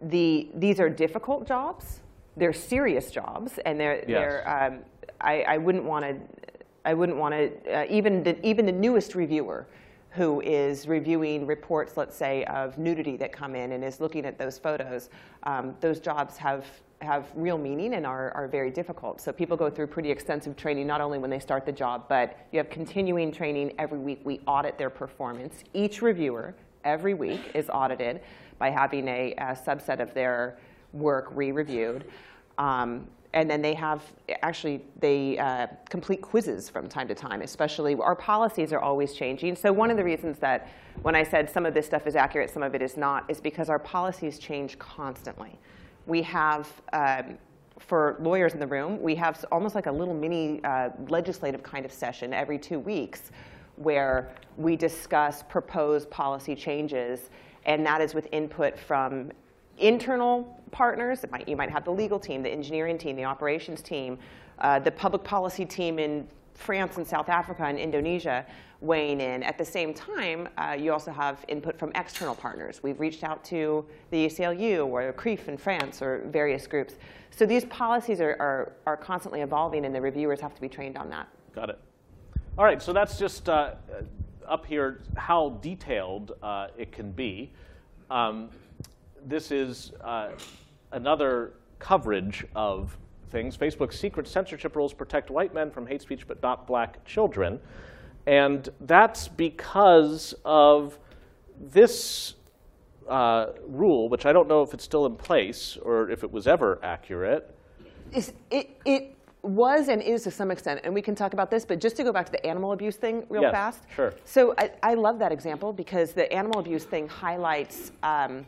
the 0.01 0.49
these 0.55 0.79
are 0.79 0.89
difficult 0.89 1.47
jobs. 1.47 2.01
They're 2.37 2.53
serious 2.53 3.11
jobs, 3.11 3.59
and 3.65 3.79
they're 3.79 3.97
Yes. 3.97 4.05
they're. 4.07 4.63
Um, 4.63 4.79
I, 5.19 5.43
I 5.43 5.57
wouldn't 5.57 5.83
want 5.83 6.05
to. 6.05 6.15
I 6.85 6.93
wouldn't 6.93 7.17
want 7.17 7.33
to. 7.33 7.81
Uh, 7.81 7.85
even 7.89 8.23
the 8.23 8.43
even 8.45 8.65
the 8.65 8.71
newest 8.71 9.15
reviewer, 9.15 9.67
who 10.11 10.41
is 10.41 10.87
reviewing 10.87 11.45
reports, 11.45 11.97
let's 11.97 12.15
say, 12.15 12.43
of 12.45 12.77
nudity 12.77 13.17
that 13.17 13.31
come 13.31 13.55
in 13.55 13.73
and 13.73 13.83
is 13.83 13.99
looking 13.99 14.25
at 14.25 14.37
those 14.37 14.57
photos, 14.57 15.09
um, 15.43 15.75
those 15.79 15.99
jobs 15.99 16.37
have 16.37 16.65
have 17.01 17.25
real 17.35 17.57
meaning 17.57 17.95
and 17.95 18.05
are, 18.05 18.31
are 18.35 18.47
very 18.47 18.69
difficult. 18.69 19.19
So 19.19 19.31
people 19.31 19.57
go 19.57 19.71
through 19.71 19.87
pretty 19.87 20.11
extensive 20.11 20.55
training, 20.55 20.85
not 20.85 21.01
only 21.01 21.17
when 21.17 21.31
they 21.31 21.39
start 21.39 21.65
the 21.65 21.71
job, 21.71 22.05
but 22.07 22.37
you 22.51 22.57
have 22.59 22.69
continuing 22.69 23.31
training 23.31 23.73
every 23.79 23.97
week. 23.97 24.21
We 24.23 24.39
audit 24.45 24.77
their 24.77 24.91
performance. 24.91 25.63
Each 25.73 26.01
reviewer 26.03 26.53
every 26.83 27.13
week 27.13 27.51
is 27.53 27.69
audited 27.69 28.21
by 28.57 28.69
having 28.69 29.07
a, 29.07 29.33
a 29.33 29.55
subset 29.55 29.99
of 29.99 30.13
their 30.13 30.57
work 30.93 31.29
re-reviewed. 31.31 32.05
Um, 32.57 33.07
and 33.33 33.49
then 33.49 33.61
they 33.61 33.73
have, 33.73 34.03
actually, 34.41 34.81
they 34.99 35.37
uh, 35.37 35.67
complete 35.89 36.21
quizzes 36.21 36.69
from 36.69 36.89
time 36.89 37.07
to 37.07 37.15
time, 37.15 37.41
especially, 37.41 37.95
our 37.95 38.15
policies 38.15 38.73
are 38.73 38.79
always 38.79 39.13
changing. 39.13 39.55
So 39.55 39.71
one 39.71 39.89
of 39.89 39.95
the 39.95 40.03
reasons 40.03 40.37
that 40.39 40.67
when 41.01 41.15
I 41.15 41.23
said 41.23 41.49
some 41.49 41.65
of 41.65 41.73
this 41.73 41.85
stuff 41.85 42.07
is 42.07 42.15
accurate, 42.15 42.49
some 42.49 42.61
of 42.61 42.75
it 42.75 42.81
is 42.81 42.97
not, 42.97 43.29
is 43.29 43.39
because 43.39 43.69
our 43.69 43.79
policies 43.79 44.37
change 44.37 44.77
constantly. 44.79 45.57
We 46.07 46.21
have, 46.23 46.69
um, 46.91 47.37
for 47.79 48.17
lawyers 48.19 48.53
in 48.53 48.59
the 48.59 48.67
room, 48.67 49.01
we 49.01 49.15
have 49.15 49.43
almost 49.51 49.75
like 49.75 49.85
a 49.85 49.91
little 49.91 50.13
mini 50.13 50.61
uh, 50.65 50.89
legislative 51.07 51.63
kind 51.63 51.85
of 51.85 51.91
session 51.91 52.33
every 52.33 52.59
two 52.59 52.79
weeks 52.79 53.31
where 53.75 54.31
we 54.57 54.75
discuss 54.75 55.43
proposed 55.43 56.09
policy 56.09 56.55
changes, 56.55 57.29
and 57.65 57.85
that 57.85 58.01
is 58.01 58.13
with 58.13 58.27
input 58.31 58.77
from 58.77 59.31
internal 59.77 60.61
partners. 60.71 61.25
Might, 61.31 61.47
you 61.47 61.55
might 61.55 61.69
have 61.69 61.85
the 61.85 61.91
legal 61.91 62.19
team, 62.19 62.43
the 62.43 62.49
engineering 62.49 62.97
team, 62.97 63.15
the 63.15 63.25
operations 63.25 63.81
team, 63.81 64.17
uh, 64.59 64.79
the 64.79 64.91
public 64.91 65.23
policy 65.23 65.65
team 65.65 65.99
in 65.99 66.27
France 66.53 66.97
and 66.97 67.07
South 67.07 67.29
Africa 67.29 67.63
and 67.63 67.79
Indonesia 67.79 68.45
weighing 68.81 69.21
in. 69.21 69.43
At 69.43 69.57
the 69.57 69.65
same 69.65 69.93
time, 69.93 70.49
uh, 70.57 70.75
you 70.77 70.91
also 70.91 71.11
have 71.11 71.45
input 71.47 71.77
from 71.77 71.91
external 71.95 72.35
partners. 72.35 72.81
We've 72.83 72.99
reached 72.99 73.23
out 73.23 73.43
to 73.45 73.85
the 74.09 74.25
ACLU 74.27 74.87
or 74.87 75.13
CRIF 75.13 75.47
in 75.47 75.57
France 75.57 76.01
or 76.01 76.23
various 76.27 76.67
groups. 76.67 76.95
So 77.29 77.45
these 77.45 77.65
policies 77.65 78.21
are, 78.21 78.35
are, 78.39 78.73
are 78.85 78.97
constantly 78.97 79.41
evolving, 79.41 79.85
and 79.85 79.93
the 79.93 80.01
reviewers 80.01 80.41
have 80.41 80.53
to 80.55 80.61
be 80.61 80.67
trained 80.67 80.97
on 80.97 81.09
that. 81.09 81.27
Got 81.53 81.69
it. 81.69 81.79
All 82.57 82.65
right, 82.65 82.81
so 82.81 82.91
that's 82.91 83.17
just 83.17 83.47
uh, 83.47 83.75
up 84.45 84.65
here 84.65 84.99
how 85.15 85.57
detailed 85.61 86.33
uh, 86.43 86.67
it 86.77 86.91
can 86.91 87.13
be. 87.13 87.49
Um, 88.09 88.49
this 89.25 89.51
is 89.51 89.93
uh, 90.03 90.31
another 90.91 91.53
coverage 91.79 92.45
of 92.53 92.97
things. 93.29 93.55
Facebook's 93.55 93.97
secret 93.97 94.27
censorship 94.27 94.75
rules 94.75 94.93
protect 94.93 95.31
white 95.31 95.53
men 95.53 95.71
from 95.71 95.87
hate 95.87 96.01
speech 96.01 96.27
but 96.27 96.43
not 96.43 96.67
black 96.67 97.05
children. 97.05 97.57
And 98.27 98.67
that's 98.81 99.29
because 99.29 100.35
of 100.43 100.99
this 101.57 102.33
uh, 103.07 103.47
rule, 103.65 104.09
which 104.09 104.25
I 104.25 104.33
don't 104.33 104.49
know 104.49 104.61
if 104.61 104.73
it's 104.73 104.83
still 104.83 105.05
in 105.05 105.15
place 105.15 105.77
or 105.81 106.09
if 106.09 106.21
it 106.21 106.31
was 106.31 106.47
ever 106.47 106.81
accurate. 106.83 107.55
It, 108.11 108.77
it 108.83 109.17
was 109.43 109.87
and 109.87 110.01
is 110.01 110.23
to 110.23 110.31
some 110.31 110.51
extent, 110.51 110.81
and 110.83 110.93
we 110.93 111.01
can 111.01 111.15
talk 111.15 111.33
about 111.33 111.49
this, 111.49 111.65
but 111.65 111.79
just 111.79 111.95
to 111.97 112.03
go 112.03 112.11
back 112.11 112.25
to 112.27 112.31
the 112.31 112.45
animal 112.45 112.73
abuse 112.73 112.95
thing 112.95 113.25
real 113.29 113.41
Yes, 113.41 113.51
fast. 113.51 113.83
sure. 113.95 114.13
So 114.23 114.53
I, 114.57 114.71
I 114.83 114.93
love 114.93 115.19
that 115.19 115.31
example 115.31 115.73
because 115.73 116.13
the 116.13 116.31
animal 116.31 116.59
abuse 116.59 116.83
thing 116.83 117.07
highlights 117.07 117.91
um, 118.03 118.45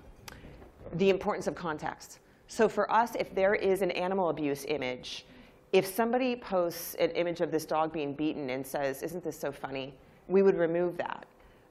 the 0.94 1.10
importance 1.10 1.48
of 1.48 1.56
context. 1.56 2.20
So 2.48 2.70
for 2.70 2.92
us, 2.92 3.16
if 3.16 3.34
there 3.34 3.56
is 3.56 3.82
an 3.82 3.92
animal 3.92 4.30
abuse 4.30 4.66
image, 4.68 5.26
if 5.72 5.88
somebody 5.88 6.36
posts 6.36 6.94
an 6.96 7.10
image 7.12 7.42
of 7.42 7.50
this 7.50 7.66
dog 7.66 7.92
being 7.92 8.14
beaten 8.14 8.52
and 8.52 8.66
says, 8.66 9.02
isn't 9.02 9.24
this 9.24 9.40
so 9.40 9.52
funny, 9.52 9.94
we 10.28 10.44
would 10.44 10.58
remove 10.58 10.98
that. 10.98 11.26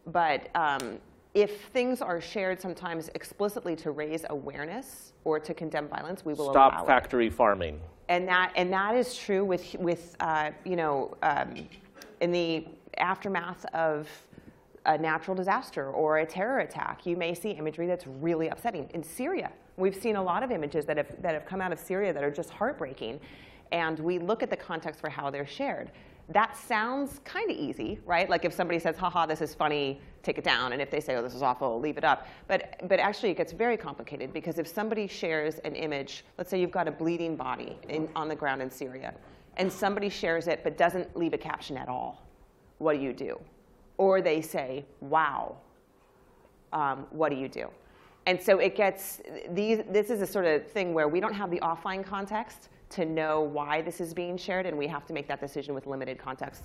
But 0.09 0.49
um, 0.57 0.99
if 1.35 1.67
things 1.67 2.03
are 2.03 2.21
shared 2.21 2.61
sometimes 2.61 3.09
explicitly 3.15 3.77
to 3.77 3.93
raise 3.93 4.25
awareness 4.31 5.13
or 5.23 5.39
to 5.39 5.55
condemn 5.55 5.87
violence, 5.87 6.25
we 6.25 6.35
will 6.35 6.51
allow 6.51 6.71
Stop 6.71 6.87
factory 6.87 7.31
farming. 7.31 7.81
And 8.13 8.29
that 8.29 8.53
and 8.57 8.71
that 8.71 8.95
is 8.95 9.17
true 9.17 9.43
with 9.43 9.75
with 9.79 10.17
uh, 10.21 10.51
you 10.65 10.77
know 10.77 11.17
um, 11.23 11.55
in 12.21 12.31
the 12.31 12.67
aftermath 12.99 13.65
of 13.75 14.07
a 14.85 14.99
natural 14.99 15.35
disaster 15.35 15.91
or 15.91 16.19
a 16.19 16.27
terror 16.27 16.59
attack, 16.59 17.07
you 17.07 17.17
may 17.17 17.33
see 17.35 17.51
imagery 17.51 17.87
that's 17.87 18.07
really 18.07 18.49
upsetting. 18.49 18.91
In 18.93 19.03
Syria, 19.03 19.51
we've 19.79 19.95
seen 19.95 20.17
a 20.17 20.23
lot 20.23 20.43
of 20.43 20.51
images 20.51 20.85
that 20.85 20.99
have 20.99 21.23
that 21.23 21.33
have 21.33 21.47
come 21.47 21.63
out 21.63 21.73
of 21.73 21.79
Syria 21.79 22.13
that 22.13 22.23
are 22.23 22.31
just 22.31 22.51
heartbreaking, 22.51 23.19
and 23.73 23.99
we 23.99 24.19
look 24.19 24.43
at 24.43 24.51
the 24.51 24.59
context 24.59 25.01
for 25.01 25.09
how 25.09 25.31
they're 25.31 25.47
shared. 25.47 25.91
That 26.29 26.57
sounds 26.57 27.21
kind 27.25 27.51
of 27.51 27.57
easy, 27.57 27.99
right? 28.07 28.29
Like 28.31 28.45
if 28.45 28.53
somebody 28.53 28.79
says, 28.79 28.97
haha, 28.97 29.27
this 29.27 29.41
is 29.41 29.55
funny, 29.55 30.01
take 30.23 30.39
it 30.39 30.45
down. 30.45 30.73
And 30.73 30.81
if 30.81 30.91
they 30.91 31.01
say, 31.01 31.17
oh, 31.17 31.23
this 31.23 31.35
is 31.35 31.43
awful, 31.43 31.81
leave 31.81 31.99
it 31.99 32.05
up. 32.05 32.27
But, 32.47 32.81
but 32.89 33.01
actually, 33.01 33.31
it 33.31 33.37
gets 33.37 33.53
very 33.53 33.77
complicated 33.77 34.33
because 34.33 34.59
if 34.59 34.67
somebody 34.67 35.07
shares 35.07 35.59
an 35.61 35.75
image, 35.75 36.25
let's 36.39 36.49
say 36.49 36.61
you've 36.61 36.71
got 36.71 36.89
a 36.89 36.93
bleeding 36.93 37.37
body 37.37 37.77
in, 37.89 38.09
on 38.15 38.29
the 38.29 38.37
ground 38.37 38.63
in 38.63 38.71
Syria, 38.71 39.15
and 39.57 39.71
somebody 39.71 40.09
shares 40.09 40.47
it 40.47 40.65
but 40.65 40.79
doesn't 40.79 41.15
leave 41.17 41.35
a 41.35 41.39
caption 41.39 41.77
at 41.77 41.89
all, 41.89 42.25
what 42.79 42.95
do 42.95 43.03
you 43.03 43.13
do? 43.13 43.39
Or 43.99 44.23
they 44.23 44.41
say, 44.41 44.85
wow, 45.01 45.57
um, 46.73 47.07
what 47.11 47.31
do 47.31 47.37
you 47.37 47.49
do? 47.49 47.69
And 48.27 48.41
so 48.41 48.59
it 48.59 48.77
gets, 48.77 49.21
these, 49.51 49.81
this 49.91 50.09
is 50.09 50.23
a 50.23 50.27
sort 50.27 50.45
of 50.45 50.67
thing 50.71 50.95
where 50.95 51.09
we 51.09 51.21
don't 51.21 51.35
have 51.35 51.51
the 51.51 51.59
offline 51.61 52.05
context 52.05 52.69
to 52.93 53.05
know 53.05 53.41
why 53.41 53.83
this 53.83 54.01
is 54.01 54.15
being 54.15 54.37
shared, 54.37 54.67
and 54.67 54.77
we 54.77 54.87
have 54.87 55.07
to 55.07 55.13
make 55.13 55.29
that 55.29 55.41
decision 55.41 55.75
with 55.75 55.87
limited 55.87 56.19
context. 56.19 56.65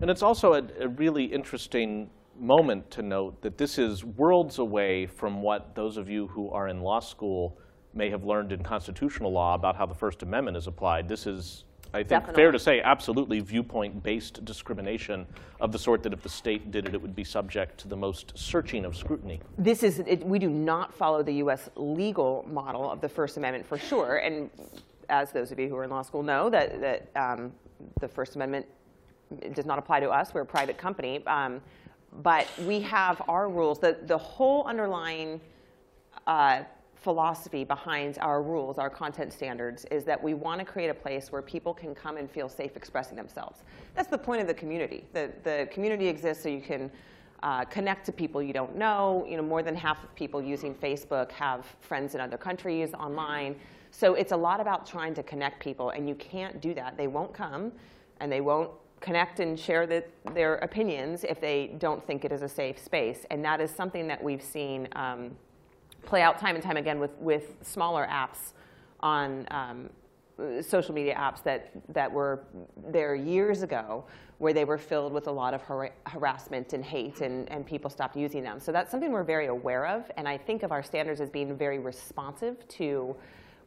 And 0.00 0.10
it's 0.10 0.22
also 0.22 0.54
a, 0.54 0.62
a 0.80 0.88
really 0.88 1.24
interesting 1.24 2.10
moment 2.38 2.90
to 2.90 3.02
note 3.02 3.40
that 3.42 3.58
this 3.58 3.78
is 3.78 4.04
worlds 4.04 4.58
away 4.58 5.06
from 5.06 5.42
what 5.42 5.74
those 5.74 5.96
of 5.96 6.08
you 6.08 6.26
who 6.28 6.50
are 6.50 6.68
in 6.68 6.80
law 6.80 7.00
school 7.00 7.56
may 7.94 8.10
have 8.10 8.24
learned 8.24 8.52
in 8.52 8.62
constitutional 8.62 9.30
law 9.30 9.54
about 9.54 9.76
how 9.76 9.86
the 9.86 9.94
First 9.94 10.22
Amendment 10.22 10.56
is 10.56 10.66
applied. 10.66 11.08
This 11.08 11.26
is, 11.26 11.64
I 11.92 12.02
think, 12.02 12.34
fair 12.34 12.50
to 12.50 12.58
say, 12.58 12.80
absolutely 12.80 13.40
viewpoint 13.40 14.02
based 14.02 14.44
discrimination 14.44 15.26
of 15.60 15.72
the 15.72 15.78
sort 15.78 16.02
that 16.04 16.12
if 16.12 16.22
the 16.22 16.28
state 16.28 16.70
did 16.70 16.88
it, 16.88 16.94
it 16.94 17.02
would 17.02 17.14
be 17.14 17.24
subject 17.24 17.78
to 17.78 17.88
the 17.88 17.96
most 17.96 18.32
searching 18.34 18.84
of 18.84 18.96
scrutiny. 18.96 19.40
This 19.58 19.82
is, 19.82 19.98
it, 20.00 20.24
we 20.24 20.38
do 20.38 20.48
not 20.48 20.94
follow 20.94 21.22
the 21.22 21.34
US 21.34 21.68
legal 21.76 22.46
model 22.50 22.90
of 22.90 23.00
the 23.00 23.08
First 23.08 23.36
Amendment 23.36 23.66
for 23.66 23.76
sure. 23.76 24.16
And 24.16 24.50
as 25.12 25.30
those 25.30 25.52
of 25.52 25.58
you 25.60 25.68
who 25.68 25.76
are 25.76 25.84
in 25.84 25.90
law 25.90 26.02
school 26.02 26.22
know, 26.22 26.50
that, 26.50 26.80
that 26.80 27.10
um, 27.14 27.52
the 28.00 28.08
First 28.08 28.34
Amendment 28.34 28.66
does 29.52 29.66
not 29.66 29.78
apply 29.78 30.00
to 30.00 30.10
us. 30.10 30.34
We're 30.34 30.40
a 30.40 30.46
private 30.46 30.78
company. 30.78 31.24
Um, 31.26 31.60
but 32.22 32.46
we 32.66 32.80
have 32.80 33.22
our 33.28 33.48
rules. 33.48 33.78
The, 33.78 33.96
the 34.02 34.18
whole 34.18 34.64
underlying 34.64 35.40
uh, 36.26 36.62
philosophy 36.96 37.64
behind 37.64 38.18
our 38.18 38.42
rules, 38.42 38.78
our 38.78 38.90
content 38.90 39.32
standards, 39.32 39.86
is 39.90 40.04
that 40.04 40.22
we 40.22 40.34
want 40.34 40.58
to 40.58 40.64
create 40.64 40.88
a 40.88 40.94
place 40.94 41.32
where 41.32 41.42
people 41.42 41.72
can 41.72 41.94
come 41.94 42.16
and 42.16 42.30
feel 42.30 42.48
safe 42.48 42.76
expressing 42.76 43.16
themselves. 43.16 43.62
That's 43.94 44.08
the 44.08 44.18
point 44.18 44.40
of 44.40 44.46
the 44.46 44.54
community. 44.54 45.04
The, 45.12 45.30
the 45.42 45.68
community 45.72 46.06
exists 46.06 46.42
so 46.42 46.48
you 46.48 46.60
can 46.60 46.90
uh, 47.42 47.64
connect 47.64 48.06
to 48.06 48.12
people 48.12 48.42
you 48.42 48.52
don't 48.52 48.76
know. 48.76 49.26
You 49.28 49.36
know, 49.36 49.42
more 49.42 49.62
than 49.62 49.74
half 49.74 50.04
of 50.04 50.14
people 50.14 50.42
using 50.42 50.74
Facebook 50.74 51.32
have 51.32 51.66
friends 51.80 52.14
in 52.14 52.20
other 52.20 52.36
countries 52.36 52.92
online. 52.94 53.56
So 53.94 54.14
it's 54.14 54.32
a 54.32 54.36
lot 54.36 54.58
about 54.58 54.86
trying 54.86 55.14
to 55.14 55.22
connect 55.22 55.62
people, 55.62 55.90
and 55.90 56.08
you 56.08 56.14
can't 56.14 56.60
do 56.60 56.72
that. 56.74 56.96
They 56.96 57.06
won't 57.06 57.34
come, 57.34 57.70
and 58.20 58.32
they 58.32 58.40
won't 58.40 58.70
connect 59.00 59.40
and 59.40 59.58
share 59.58 59.86
the, 59.86 60.02
their 60.32 60.54
opinions 60.56 61.24
if 61.24 61.40
they 61.40 61.74
don't 61.78 62.04
think 62.06 62.24
it 62.24 62.32
is 62.32 62.40
a 62.40 62.48
safe 62.48 62.78
space. 62.78 63.26
And 63.30 63.44
that 63.44 63.60
is 63.60 63.70
something 63.70 64.08
that 64.08 64.22
we've 64.22 64.42
seen 64.42 64.88
um, 64.92 65.36
play 66.06 66.22
out 66.22 66.38
time 66.38 66.54
and 66.54 66.64
time 66.64 66.78
again 66.78 66.98
with, 66.98 67.16
with 67.18 67.56
smaller 67.60 68.08
apps 68.10 68.54
on 69.00 69.46
um, 69.50 69.90
social 70.62 70.94
media 70.94 71.14
apps 71.14 71.42
that, 71.42 71.70
that 71.90 72.10
were 72.10 72.44
there 72.88 73.14
years 73.14 73.62
ago 73.62 74.04
where 74.38 74.52
they 74.52 74.64
were 74.64 74.78
filled 74.78 75.12
with 75.12 75.26
a 75.26 75.30
lot 75.30 75.52
of 75.52 75.62
har- 75.62 75.92
harassment 76.06 76.72
and 76.72 76.84
hate 76.84 77.20
and, 77.20 77.50
and 77.50 77.66
people 77.66 77.90
stopped 77.90 78.16
using 78.16 78.42
them. 78.42 78.58
So 78.58 78.72
that's 78.72 78.90
something 78.90 79.12
we're 79.12 79.22
very 79.22 79.46
aware 79.46 79.86
of. 79.86 80.10
And 80.16 80.26
I 80.26 80.38
think 80.38 80.62
of 80.62 80.72
our 80.72 80.82
standards 80.82 81.20
as 81.20 81.28
being 81.28 81.56
very 81.56 81.78
responsive 81.78 82.66
to 82.68 83.14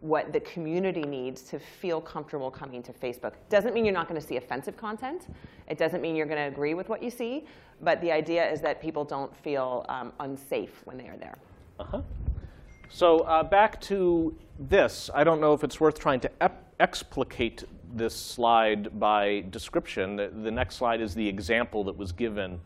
what 0.06 0.32
the 0.32 0.40
community 0.42 1.02
needs 1.02 1.42
to 1.42 1.58
feel 1.58 2.00
comfortable 2.00 2.52
coming 2.52 2.84
to 2.84 2.94
Facebook. 2.94 3.34
Doesn't 3.50 3.74
mean 3.74 3.86
you're 3.86 3.94
not 3.94 4.08
going 4.08 4.22
to 4.22 4.26
see 4.26 4.38
offensive 4.38 4.78
content. 4.78 5.28
It 5.68 5.80
doesn't 5.80 6.00
mean 6.00 6.16
you're 6.16 6.28
going 6.28 6.38
to 6.38 6.48
agree 6.48 6.76
with 6.76 6.90
what 6.90 7.02
you 7.02 7.10
see. 7.10 7.46
But 7.82 8.00
the 8.02 8.12
idea 8.12 8.50
is 8.50 8.62
that 8.62 8.80
people 8.80 9.04
don't 9.04 9.36
feel 9.38 9.84
um, 9.90 10.14
unsafe 10.20 10.82
when 10.86 10.98
they 10.98 11.08
are 11.08 11.18
there. 11.18 11.36
Uh-huh. 11.80 12.02
So 12.90 13.20
uh, 13.22 13.42
back 13.44 13.82
to 13.82 14.38
this. 14.60 15.10
I 15.14 15.24
don't 15.24 15.42
know 15.42 15.54
if 15.54 15.64
it's 15.64 15.80
worth 15.80 15.98
trying 15.98 16.20
to 16.20 16.32
explicate 16.80 17.64
this 17.94 18.16
slide 18.16 19.00
by 19.00 19.44
description. 19.50 20.18
The, 20.18 20.28
the 20.28 20.52
next 20.52 20.76
slide 20.76 21.02
is 21.02 21.16
the 21.16 21.28
example 21.28 21.84
that 21.86 21.98
was 21.98 22.12
given 22.12 22.60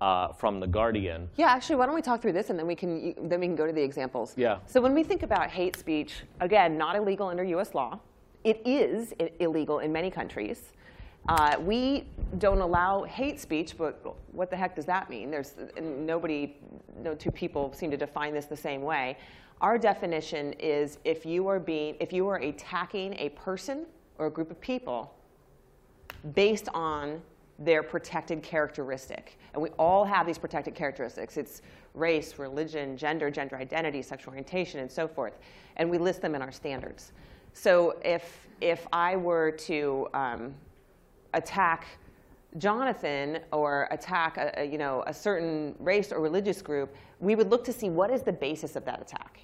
uh, 0.00 0.32
from 0.32 0.60
The 0.60 0.66
Guardian. 0.66 1.28
Yeah, 1.36 1.48
actually, 1.48 1.76
why 1.76 1.86
don't 1.86 1.94
we 1.94 2.02
talk 2.02 2.20
through 2.20 2.32
this 2.32 2.50
and 2.50 2.58
then 2.58 2.66
we 2.66 2.74
can 2.74 3.14
then 3.28 3.40
we 3.40 3.46
can 3.46 3.56
go 3.56 3.66
to 3.66 3.72
the 3.72 3.82
examples. 3.82 4.34
Yeah. 4.36 4.58
So 4.66 4.80
when 4.80 4.94
we 4.94 5.02
think 5.02 5.22
about 5.22 5.50
hate 5.50 5.76
speech, 5.76 6.22
again, 6.40 6.76
not 6.76 6.96
illegal 6.96 7.28
under 7.28 7.44
U.S. 7.44 7.74
law. 7.74 7.98
It 8.44 8.62
is 8.64 9.12
illegal 9.40 9.80
in 9.80 9.92
many 9.92 10.08
countries. 10.08 10.72
Uh, 11.28 11.56
we 11.58 12.04
don't 12.38 12.60
allow 12.60 13.02
hate 13.02 13.40
speech, 13.40 13.76
but 13.76 14.16
what 14.30 14.50
the 14.50 14.56
heck 14.56 14.76
does 14.76 14.84
that 14.84 15.10
mean? 15.10 15.30
There's 15.30 15.54
nobody, 15.80 16.56
no 17.02 17.16
two 17.16 17.32
people 17.32 17.72
seem 17.72 17.90
to 17.90 17.96
define 17.96 18.32
this 18.32 18.44
the 18.44 18.56
same 18.56 18.82
way. 18.82 19.18
Our 19.60 19.78
definition 19.78 20.52
is 20.54 20.98
if 21.04 21.26
you 21.26 21.48
are 21.48 21.58
being, 21.58 21.96
if 21.98 22.12
you 22.12 22.28
are 22.28 22.36
attacking 22.36 23.14
a 23.14 23.30
person 23.30 23.86
or 24.18 24.26
a 24.26 24.30
group 24.30 24.50
of 24.52 24.60
people 24.60 25.12
based 26.34 26.68
on 26.72 27.20
their 27.58 27.82
protected 27.82 28.42
characteristic. 28.42 29.38
And 29.54 29.62
we 29.62 29.70
all 29.78 30.04
have 30.04 30.26
these 30.26 30.38
protected 30.38 30.74
characteristics. 30.74 31.36
It's 31.36 31.62
race, 31.94 32.38
religion, 32.38 32.96
gender, 32.96 33.30
gender 33.30 33.56
identity, 33.56 34.02
sexual 34.02 34.32
orientation, 34.32 34.80
and 34.80 34.90
so 34.90 35.08
forth. 35.08 35.38
And 35.76 35.90
we 35.90 35.98
list 35.98 36.20
them 36.20 36.34
in 36.34 36.42
our 36.42 36.52
standards. 36.52 37.12
So 37.52 37.98
if, 38.04 38.46
if 38.60 38.86
I 38.92 39.16
were 39.16 39.50
to 39.50 40.08
um, 40.12 40.54
attack 41.32 41.86
Jonathan 42.58 43.38
or 43.52 43.88
attack 43.90 44.36
a, 44.36 44.60
a, 44.60 44.64
you 44.64 44.78
know, 44.78 45.02
a 45.06 45.14
certain 45.14 45.74
race 45.78 46.12
or 46.12 46.20
religious 46.20 46.60
group, 46.62 46.94
we 47.20 47.34
would 47.34 47.50
look 47.50 47.64
to 47.64 47.72
see 47.72 47.88
what 47.88 48.10
is 48.10 48.22
the 48.22 48.32
basis 48.32 48.76
of 48.76 48.84
that 48.84 49.00
attack. 49.00 49.40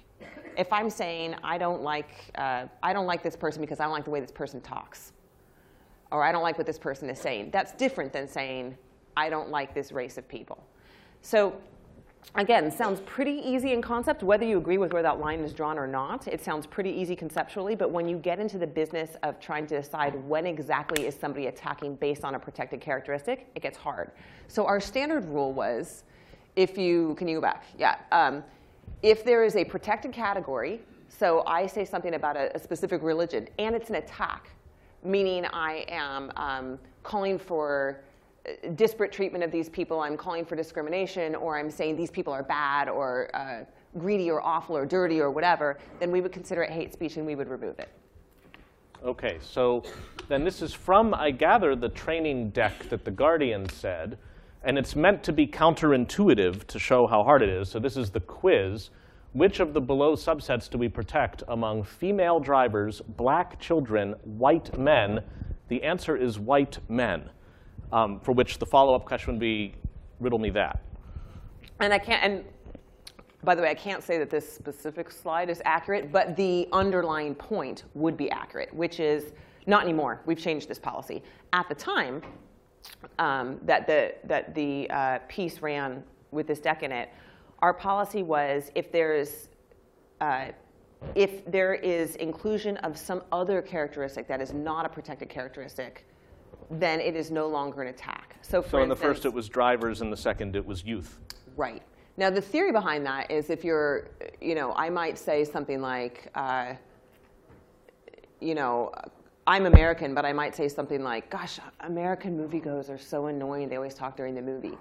If 0.55 0.71
I'm 0.71 0.89
saying 0.89 1.35
I 1.43 1.57
don't 1.57 1.81
like, 1.81 2.11
uh, 2.35 2.65
I 2.83 2.93
don't 2.93 3.07
like 3.07 3.23
this 3.23 3.35
person 3.35 3.61
because 3.61 3.79
I 3.79 3.85
don't 3.85 3.93
like 3.93 4.05
the 4.05 4.11
way 4.11 4.19
this 4.19 4.31
person 4.31 4.61
talks, 4.61 5.11
or 6.13 6.23
I 6.23 6.31
don't 6.31 6.43
like 6.43 6.57
what 6.57 6.67
this 6.67 6.79
person 6.79 7.09
is 7.09 7.19
saying. 7.19 7.49
That's 7.51 7.73
different 7.73 8.13
than 8.13 8.27
saying, 8.27 8.77
I 9.17 9.29
don't 9.29 9.49
like 9.49 9.73
this 9.73 9.91
race 9.91 10.17
of 10.17 10.27
people. 10.29 10.63
So 11.21 11.55
again, 12.35 12.71
sounds 12.71 13.01
pretty 13.01 13.41
easy 13.43 13.73
in 13.73 13.81
concept, 13.81 14.21
whether 14.21 14.45
you 14.45 14.59
agree 14.59 14.77
with 14.77 14.93
where 14.93 15.01
that 15.01 15.19
line 15.19 15.39
is 15.39 15.53
drawn 15.53 15.77
or 15.77 15.87
not. 15.87 16.27
It 16.27 16.41
sounds 16.41 16.67
pretty 16.67 16.91
easy 16.91 17.15
conceptually, 17.15 17.75
but 17.75 17.89
when 17.89 18.07
you 18.07 18.17
get 18.17 18.39
into 18.39 18.59
the 18.59 18.67
business 18.67 19.17
of 19.23 19.39
trying 19.39 19.65
to 19.67 19.81
decide 19.81 20.15
when 20.27 20.45
exactly 20.45 21.07
is 21.07 21.15
somebody 21.15 21.47
attacking 21.47 21.95
based 21.95 22.23
on 22.23 22.35
a 22.35 22.39
protected 22.39 22.79
characteristic, 22.79 23.47
it 23.55 23.61
gets 23.61 23.77
hard. 23.77 24.11
So 24.47 24.65
our 24.65 24.79
standard 24.79 25.25
rule 25.25 25.51
was, 25.51 26.03
if 26.55 26.77
you, 26.77 27.15
can 27.15 27.27
you 27.27 27.37
go 27.37 27.41
back? 27.41 27.65
Yeah. 27.77 27.95
Um, 28.11 28.43
if 29.01 29.23
there 29.25 29.43
is 29.43 29.55
a 29.55 29.65
protected 29.65 30.13
category, 30.13 30.79
so 31.09 31.43
I 31.47 31.65
say 31.67 31.85
something 31.85 32.13
about 32.13 32.37
a, 32.37 32.55
a 32.55 32.59
specific 32.59 33.01
religion, 33.01 33.47
and 33.57 33.75
it's 33.75 33.89
an 33.89 33.95
attack, 33.95 34.49
meaning 35.03 35.45
I 35.51 35.85
am 35.87 36.31
um, 36.35 36.79
calling 37.03 37.37
for 37.37 38.01
uh, 38.45 38.69
disparate 38.75 39.11
treatment 39.11 39.43
of 39.43 39.51
these 39.51 39.69
people, 39.69 39.99
I'm 39.99 40.17
calling 40.17 40.45
for 40.45 40.55
discrimination, 40.55 41.35
or 41.35 41.57
I'm 41.57 41.69
saying 41.69 41.95
these 41.95 42.11
people 42.11 42.33
are 42.33 42.43
bad 42.43 42.89
or 42.89 43.29
uh, 43.33 43.63
greedy 43.97 44.29
or 44.29 44.41
awful 44.41 44.75
or 44.75 44.85
dirty 44.85 45.19
or 45.19 45.31
whatever, 45.31 45.77
then 45.99 46.11
we 46.11 46.21
would 46.21 46.31
consider 46.31 46.63
it 46.63 46.71
hate 46.71 46.93
speech 46.93 47.17
and 47.17 47.25
we 47.25 47.35
would 47.35 47.47
remove 47.47 47.79
it. 47.79 47.89
Okay, 49.03 49.37
so 49.41 49.83
then 50.29 50.43
this 50.43 50.61
is 50.61 50.73
from, 50.73 51.13
I 51.13 51.31
gather, 51.31 51.75
the 51.75 51.89
training 51.89 52.51
deck 52.51 52.87
that 52.89 53.03
The 53.03 53.11
Guardian 53.11 53.67
said, 53.69 54.17
and 54.63 54.77
it's 54.77 54.95
meant 54.95 55.23
to 55.23 55.33
be 55.33 55.45
counterintuitive 55.45 56.65
to 56.67 56.79
show 56.79 57.05
how 57.05 57.21
hard 57.23 57.41
it 57.41 57.49
is. 57.49 57.67
So 57.67 57.79
this 57.79 57.97
is 57.97 58.11
the 58.11 58.21
quiz. 58.21 58.91
Which 59.33 59.59
of 59.59 59.73
the 59.73 59.81
below 59.81 60.15
subsets 60.15 60.69
do 60.69 60.77
we 60.77 60.87
protect 60.87 61.41
among 61.47 61.85
female 61.85 62.39
drivers, 62.39 63.01
black 63.01 63.59
children, 63.59 64.13
white 64.23 64.77
men? 64.77 65.23
The 65.69 65.81
answer 65.81 66.15
is 66.15 66.37
white 66.37 66.77
men, 66.87 67.31
um, 67.91 68.19
for 68.19 68.31
which 68.31 68.59
the 68.59 68.67
follow-up 68.67 69.05
question 69.05 69.33
would 69.33 69.39
be, 69.39 69.73
riddle 70.19 70.37
me 70.37 70.51
that. 70.51 70.81
And 71.79 71.91
I 71.91 71.97
can't, 71.97 72.23
and 72.23 72.45
by 73.43 73.55
the 73.55 73.63
way, 73.63 73.71
I 73.71 73.73
can't 73.73 74.03
say 74.03 74.19
that 74.19 74.29
this 74.29 74.53
specific 74.53 75.09
slide 75.09 75.49
is 75.49 75.63
accurate, 75.65 76.11
but 76.11 76.35
the 76.35 76.67
underlying 76.71 77.33
point 77.33 77.85
would 77.95 78.15
be 78.15 78.29
accurate, 78.29 78.71
which 78.71 78.99
is 78.99 79.33
not 79.65 79.81
anymore. 79.81 80.21
We've 80.27 80.37
changed 80.37 80.69
this 80.69 80.77
policy. 80.77 81.23
At 81.53 81.67
the 81.69 81.75
time 81.75 82.21
um, 83.17 83.59
that 83.63 83.87
the, 83.87 84.13
that 84.25 84.53
the 84.53 84.87
uh, 84.91 85.19
piece 85.27 85.59
ran 85.63 86.03
with 86.29 86.45
this 86.45 86.59
deck 86.59 86.83
in 86.83 86.91
it, 86.91 87.09
our 87.63 87.73
policy 87.73 88.23
was 88.23 88.69
if 88.75 88.91
there's 88.91 89.47
uh, 90.19 90.47
if 91.15 91.45
there 91.45 91.73
is 91.73 92.17
inclusion 92.17 92.75
of 92.77 92.97
some 92.97 93.23
other 93.31 93.61
characteristic 93.61 94.27
that 94.27 94.41
is 94.41 94.53
not 94.53 94.85
a 94.85 94.89
protected 94.89 95.29
characteristic, 95.29 96.05
then 96.69 96.99
it 96.99 97.15
is 97.15 97.31
no 97.31 97.47
longer 97.47 97.81
an 97.81 97.87
attack. 97.87 98.35
So, 98.41 98.61
for 98.61 98.69
So 98.69 98.83
in 98.83 98.89
the 98.89 98.95
first 98.97 99.25
it 99.25 99.33
was 99.33 99.47
drivers, 99.47 100.01
in 100.01 100.09
the 100.09 100.17
second 100.17 100.57
it 100.57 100.65
was 100.65 100.83
youth. 100.83 101.19
Right. 101.55 101.81
Now, 102.17 102.29
the 102.29 102.41
theory 102.41 102.73
behind 102.73 103.05
that 103.05 103.31
is 103.31 103.49
if 103.49 103.63
you're, 103.63 104.09
you 104.41 104.55
know, 104.55 104.73
I 104.73 104.89
might 104.89 105.17
say 105.17 105.45
something 105.45 105.81
like, 105.81 106.29
uh, 106.35 106.73
you 108.41 108.55
know, 108.55 108.91
I'm 109.47 109.65
American, 109.65 110.13
but 110.13 110.25
I 110.25 110.33
might 110.33 110.53
say 110.53 110.67
something 110.67 111.01
like, 111.01 111.29
gosh, 111.29 111.59
American 111.79 112.37
moviegoers 112.37 112.89
are 112.89 112.97
so 112.97 113.27
annoying. 113.27 113.69
They 113.69 113.77
always 113.77 113.93
talk 113.93 114.17
during 114.17 114.35
the 114.35 114.41
movie. 114.41 114.77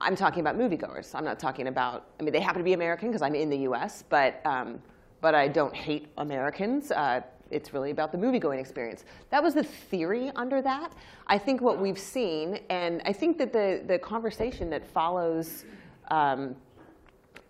I'm 0.00 0.16
talking 0.16 0.40
about 0.40 0.58
moviegoers. 0.58 1.14
I'm 1.14 1.24
not 1.24 1.38
talking 1.38 1.68
about, 1.68 2.08
I 2.20 2.22
mean, 2.22 2.32
they 2.32 2.40
happen 2.40 2.58
to 2.58 2.64
be 2.64 2.74
American 2.74 3.08
because 3.08 3.22
I'm 3.22 3.34
in 3.34 3.48
the 3.48 3.58
US, 3.58 4.04
but, 4.08 4.44
um, 4.44 4.80
but 5.20 5.34
I 5.34 5.48
don't 5.48 5.74
hate 5.74 6.08
Americans. 6.18 6.90
Uh, 6.90 7.22
it's 7.50 7.72
really 7.72 7.90
about 7.92 8.12
the 8.12 8.18
movie-going 8.18 8.58
experience. 8.58 9.04
That 9.30 9.42
was 9.42 9.54
the 9.54 9.62
theory 9.62 10.30
under 10.34 10.60
that. 10.62 10.92
I 11.28 11.38
think 11.38 11.60
what 11.60 11.78
we've 11.78 11.98
seen, 11.98 12.60
and 12.68 13.00
I 13.04 13.12
think 13.12 13.38
that 13.38 13.52
the, 13.52 13.82
the 13.86 13.98
conversation 13.98 14.68
that 14.70 14.86
follows 14.86 15.64
um, 16.10 16.56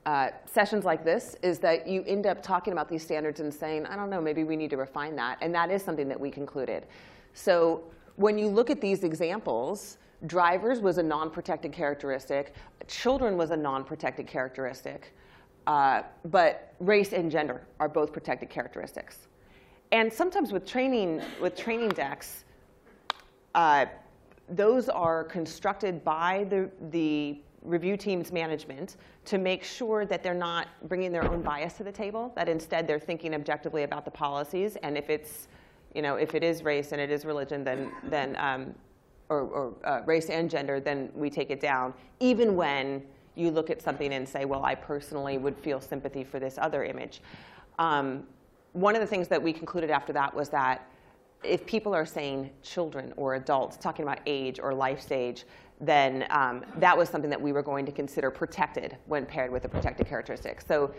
uh, 0.04 0.30
sessions 0.44 0.84
like 0.84 1.04
this 1.04 1.36
is 1.42 1.58
that 1.60 1.88
you 1.88 2.04
end 2.06 2.26
up 2.26 2.42
talking 2.42 2.72
about 2.72 2.88
these 2.88 3.02
standards 3.02 3.40
and 3.40 3.52
saying, 3.52 3.86
I 3.86 3.96
don't 3.96 4.10
know, 4.10 4.20
maybe 4.20 4.44
we 4.44 4.54
need 4.54 4.70
to 4.70 4.76
refine 4.76 5.16
that. 5.16 5.38
And 5.40 5.54
that 5.54 5.70
is 5.70 5.82
something 5.82 6.08
that 6.08 6.20
we 6.20 6.30
concluded. 6.30 6.86
So 7.34 7.82
when 8.14 8.38
you 8.38 8.48
look 8.48 8.70
at 8.70 8.80
these 8.80 9.02
examples, 9.02 9.98
drivers 10.24 10.80
was 10.80 10.98
a 10.98 11.02
non-protected 11.02 11.72
characteristic, 11.72 12.54
children 12.86 13.36
was 13.36 13.50
a 13.50 13.56
non-protected 13.56 14.26
characteristic, 14.26 15.14
uh, 15.66 16.02
but 16.24 16.74
race 16.80 17.12
and 17.12 17.30
gender 17.30 17.66
are 17.80 17.88
both 17.88 18.12
protected 18.12 18.48
characteristics. 18.48 19.26
And 19.92 20.12
sometimes 20.12 20.52
with 20.52 20.66
training, 20.66 21.22
with 21.40 21.56
training 21.56 21.90
decks, 21.90 22.44
uh, 23.54 23.86
those 24.48 24.88
are 24.88 25.24
constructed 25.24 26.04
by 26.04 26.46
the, 26.50 26.70
the 26.90 27.40
review 27.62 27.96
team's 27.96 28.32
management 28.32 28.96
to 29.24 29.38
make 29.38 29.64
sure 29.64 30.06
that 30.06 30.22
they're 30.22 30.34
not 30.34 30.68
bringing 30.88 31.10
their 31.10 31.24
own 31.24 31.42
bias 31.42 31.74
to 31.74 31.84
the 31.84 31.92
table, 31.92 32.32
that 32.36 32.48
instead 32.48 32.86
they're 32.86 33.00
thinking 33.00 33.34
objectively 33.34 33.82
about 33.82 34.04
the 34.04 34.10
policies. 34.10 34.76
And 34.82 34.96
if 34.96 35.10
it's, 35.10 35.48
you 35.94 36.02
know, 36.02 36.14
if 36.16 36.34
it 36.34 36.44
is 36.44 36.62
race 36.62 36.92
and 36.92 37.00
it 37.00 37.10
is 37.10 37.24
religion, 37.24 37.64
then, 37.64 37.90
then 38.04 38.36
um, 38.38 38.74
or, 39.28 39.40
or 39.40 39.74
uh, 39.84 40.00
race 40.06 40.28
and 40.30 40.50
gender, 40.50 40.80
then 40.80 41.10
we 41.14 41.30
take 41.30 41.50
it 41.50 41.60
down, 41.60 41.92
even 42.20 42.56
when 42.56 43.02
you 43.34 43.50
look 43.50 43.70
at 43.70 43.82
something 43.82 44.14
and 44.14 44.28
say, 44.28 44.44
well, 44.44 44.64
I 44.64 44.74
personally 44.74 45.38
would 45.38 45.56
feel 45.58 45.80
sympathy 45.80 46.24
for 46.24 46.38
this 46.40 46.58
other 46.58 46.84
image. 46.84 47.20
Um, 47.78 48.26
one 48.72 48.94
of 48.94 49.00
the 49.00 49.06
things 49.06 49.28
that 49.28 49.42
we 49.42 49.52
concluded 49.52 49.90
after 49.90 50.12
that 50.12 50.34
was 50.34 50.48
that 50.50 50.88
if 51.42 51.66
people 51.66 51.94
are 51.94 52.06
saying 52.06 52.50
children 52.62 53.12
or 53.16 53.34
adults, 53.34 53.76
talking 53.76 54.02
about 54.04 54.20
age 54.26 54.58
or 54.58 54.74
life 54.74 55.00
stage, 55.00 55.44
then 55.80 56.26
um, 56.30 56.64
that 56.78 56.96
was 56.96 57.08
something 57.08 57.30
that 57.30 57.40
we 57.40 57.52
were 57.52 57.62
going 57.62 57.84
to 57.84 57.92
consider 57.92 58.30
protected 58.30 58.96
when 59.06 59.26
paired 59.26 59.50
with 59.52 59.64
a 59.66 59.68
protected 59.68 60.06
characteristic. 60.06 60.62
So 60.62 60.92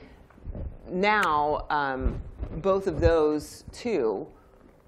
now, 0.89 1.65
um, 1.69 2.21
both 2.61 2.87
of 2.87 2.99
those 2.99 3.63
two 3.71 4.27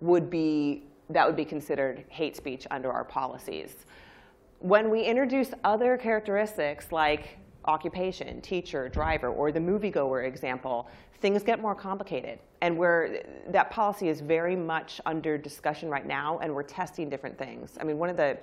would 0.02 0.30
be, 0.30 0.84
that 1.10 1.26
would 1.26 1.36
be 1.36 1.46
considered 1.46 2.06
hate 2.10 2.36
speech 2.36 2.68
under 2.72 2.92
our 2.92 3.04
policies. 3.04 3.86
When 4.60 4.90
we 4.90 5.04
introduce 5.04 5.52
other 5.64 5.98
characteristics 5.98 6.92
like 6.92 7.38
occupation, 7.66 8.42
teacher, 8.42 8.90
driver, 8.90 9.30
or 9.30 9.52
the 9.52 9.60
moviegoer 9.60 10.26
example, 10.26 10.88
things 11.22 11.44
get 11.44 11.62
more 11.62 11.76
complicated. 11.76 12.40
And 12.62 12.78
we're, 12.78 13.24
that 13.50 13.70
policy 13.70 14.10
is 14.10 14.22
very 14.22 14.56
much 14.56 15.02
under 15.06 15.38
discussion 15.38 15.90
right 15.90 16.06
now, 16.06 16.40
and 16.40 16.54
we're 16.54 16.64
testing 16.64 17.10
different 17.10 17.38
things. 17.38 17.78
I 17.80 17.84
mean, 17.84 17.98
one 17.98 18.10
of 18.10 18.18
the, 18.18 18.38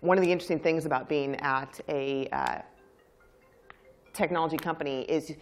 one 0.00 0.18
of 0.18 0.24
the 0.24 0.30
interesting 0.30 0.58
things 0.58 0.86
about 0.86 1.08
being 1.08 1.36
at 1.36 1.80
a 1.88 2.28
uh, 2.28 2.58
technology 4.12 4.56
company 4.56 5.02
is 5.02 5.34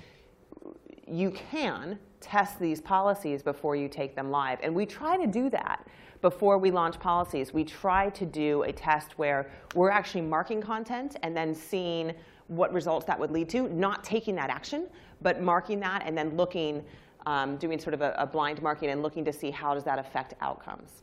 you 1.07 1.31
can 1.31 1.99
test 2.21 2.59
these 2.59 2.81
policies 2.81 3.43
before 3.43 3.77
you 3.77 3.89
take 3.89 4.15
them 4.15 4.31
live. 4.31 4.59
And 4.63 4.75
we 4.75 4.87
try 4.87 5.17
to 5.17 5.27
do 5.27 5.51
that 5.51 5.87
before 6.21 6.59
we 6.59 6.71
launch 6.71 7.01
policies. 7.01 7.53
We 7.53 7.65
try 7.65 8.11
to 8.11 8.27
do 8.27 8.63
a 8.65 8.73
test 8.73 9.19
where 9.19 9.51
we're 9.75 9.91
actually 9.91 10.23
marking 10.23 10.61
content 10.61 11.17
and 11.23 11.37
then 11.37 11.55
seeing 11.55 12.13
what 12.49 12.73
results 12.73 13.07
that 13.07 13.19
would 13.19 13.31
lead 13.31 13.49
to, 13.51 13.69
not 13.69 14.05
taking 14.05 14.35
that 14.35 14.51
action, 14.51 14.89
but 15.23 15.41
marking 15.41 15.81
that 15.81 16.03
and 16.05 16.17
then 16.17 16.37
looking, 16.37 16.85
um, 17.27 17.57
doing 17.57 17.79
sort 17.79 17.95
of 17.95 18.01
a, 18.03 18.15
a 18.19 18.27
blind 18.27 18.61
marking 18.61 18.91
and 18.91 19.03
looking 19.03 19.25
to 19.25 19.33
see 19.33 19.51
how 19.51 19.73
does 19.73 19.85
that 19.85 19.99
affect 19.99 20.35
outcomes. 20.41 21.03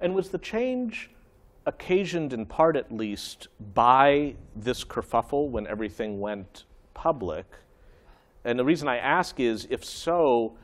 And 0.00 0.14
was 0.14 0.30
the 0.30 0.38
change 0.38 1.10
occasioned 1.66 2.32
in 2.32 2.44
part 2.44 2.76
at 2.76 2.92
least 2.92 3.48
by 3.74 4.34
this 4.56 4.84
kerfuffle 4.84 5.48
when 5.48 5.66
everything 5.66 6.20
went 6.20 6.64
public? 6.94 7.46
And 8.44 8.58
the 8.58 8.64
reason 8.64 8.88
I 8.88 8.98
ask 8.98 9.40
is 9.40 9.66
if 9.70 9.84
so, 9.84 10.56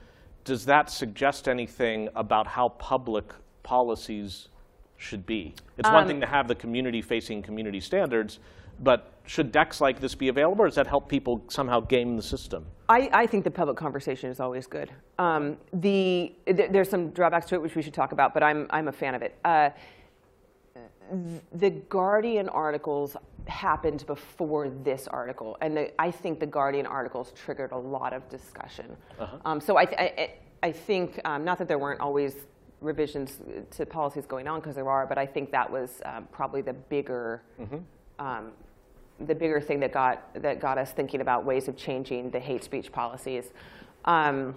does 0.44 0.64
that 0.66 0.90
suggest 0.90 1.48
anything 1.48 2.08
about 2.14 2.46
how 2.46 2.70
public 2.70 3.32
policies 3.62 4.48
should 4.96 5.24
be? 5.24 5.54
It's 5.78 5.88
one 5.88 6.06
thing 6.06 6.20
to 6.20 6.26
have 6.26 6.48
the 6.48 6.54
community 6.54 7.00
facing 7.00 7.42
community 7.42 7.80
standards, 7.80 8.38
but 8.80 9.12
should 9.26 9.52
decks 9.52 9.80
like 9.80 10.00
this 10.00 10.14
be 10.14 10.28
available 10.28 10.62
or 10.62 10.66
does 10.66 10.74
that 10.74 10.86
help 10.86 11.08
people 11.08 11.42
somehow 11.48 11.80
game 11.80 12.16
the 12.16 12.22
system? 12.22 12.66
I, 12.88 13.08
I 13.12 13.26
think 13.26 13.44
the 13.44 13.50
public 13.50 13.76
conversation 13.76 14.30
is 14.30 14.40
always 14.40 14.66
good. 14.66 14.90
Um, 15.18 15.56
the, 15.72 16.34
th- 16.46 16.70
there's 16.72 16.88
some 16.88 17.10
drawbacks 17.10 17.46
to 17.46 17.54
it 17.54 17.62
which 17.62 17.76
we 17.76 17.82
should 17.82 17.94
talk 17.94 18.12
about, 18.12 18.34
but 18.34 18.42
I'm, 18.42 18.66
I'm 18.70 18.88
a 18.88 18.92
fan 18.92 19.14
of 19.14 19.22
it. 19.22 19.38
Uh, 19.44 19.70
the 21.52 21.70
Guardian 21.70 22.48
articles 22.48 23.16
happened 23.46 24.06
before 24.06 24.68
this 24.68 25.08
article, 25.08 25.56
and 25.60 25.76
the, 25.76 26.00
I 26.00 26.10
think 26.10 26.40
the 26.40 26.46
Guardian 26.46 26.86
articles 26.86 27.32
triggered 27.34 27.72
a 27.72 27.78
lot 27.78 28.12
of 28.12 28.28
discussion. 28.28 28.96
Um, 29.44 29.60
so 29.60 29.76
I, 29.76 29.84
th- 29.86 29.98
I, 29.98 30.04
I 30.22 30.34
I 30.62 30.72
think, 30.72 31.18
um, 31.24 31.42
not 31.42 31.56
that 31.58 31.68
there 31.68 31.78
weren't 31.78 32.00
always 32.00 32.34
revisions 32.82 33.38
to 33.70 33.86
policies 33.86 34.26
going 34.26 34.46
on, 34.46 34.60
because 34.60 34.74
there 34.74 34.90
are, 34.90 35.06
but 35.06 35.16
I 35.16 35.24
think 35.24 35.50
that 35.52 35.70
was 35.70 36.02
um, 36.04 36.28
probably 36.32 36.60
the 36.60 36.74
bigger, 36.74 37.42
um, 38.18 38.52
the 39.26 39.34
bigger 39.34 39.60
thing 39.60 39.80
that 39.80 39.92
got 39.92 40.34
that 40.34 40.60
got 40.60 40.76
us 40.76 40.92
thinking 40.92 41.22
about 41.22 41.46
ways 41.46 41.66
of 41.66 41.76
changing 41.76 42.30
the 42.30 42.38
hate 42.38 42.62
speech 42.62 42.92
policies. 42.92 43.52
Um, 44.04 44.54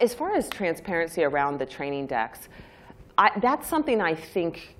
as 0.00 0.14
far 0.14 0.34
as 0.34 0.48
transparency 0.48 1.24
around 1.24 1.58
the 1.58 1.66
training 1.66 2.06
decks, 2.06 2.48
I, 3.18 3.32
that's 3.40 3.66
something 3.68 4.00
I 4.00 4.14
think 4.14 4.75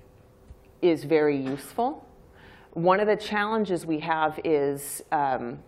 is 0.81 1.03
very 1.03 1.37
useful. 1.37 2.05
One 2.73 2.99
of 2.99 3.07
the 3.07 3.15
challenges 3.15 3.85
we 3.85 3.99
have 3.99 4.39
is 4.43 5.01
um, 5.11 5.59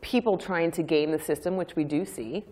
people 0.00 0.36
trying 0.36 0.70
to 0.72 0.82
game 0.82 1.10
the 1.10 1.18
system, 1.18 1.56
which 1.56 1.76
we 1.76 1.84
do 1.84 2.04
see. 2.04 2.44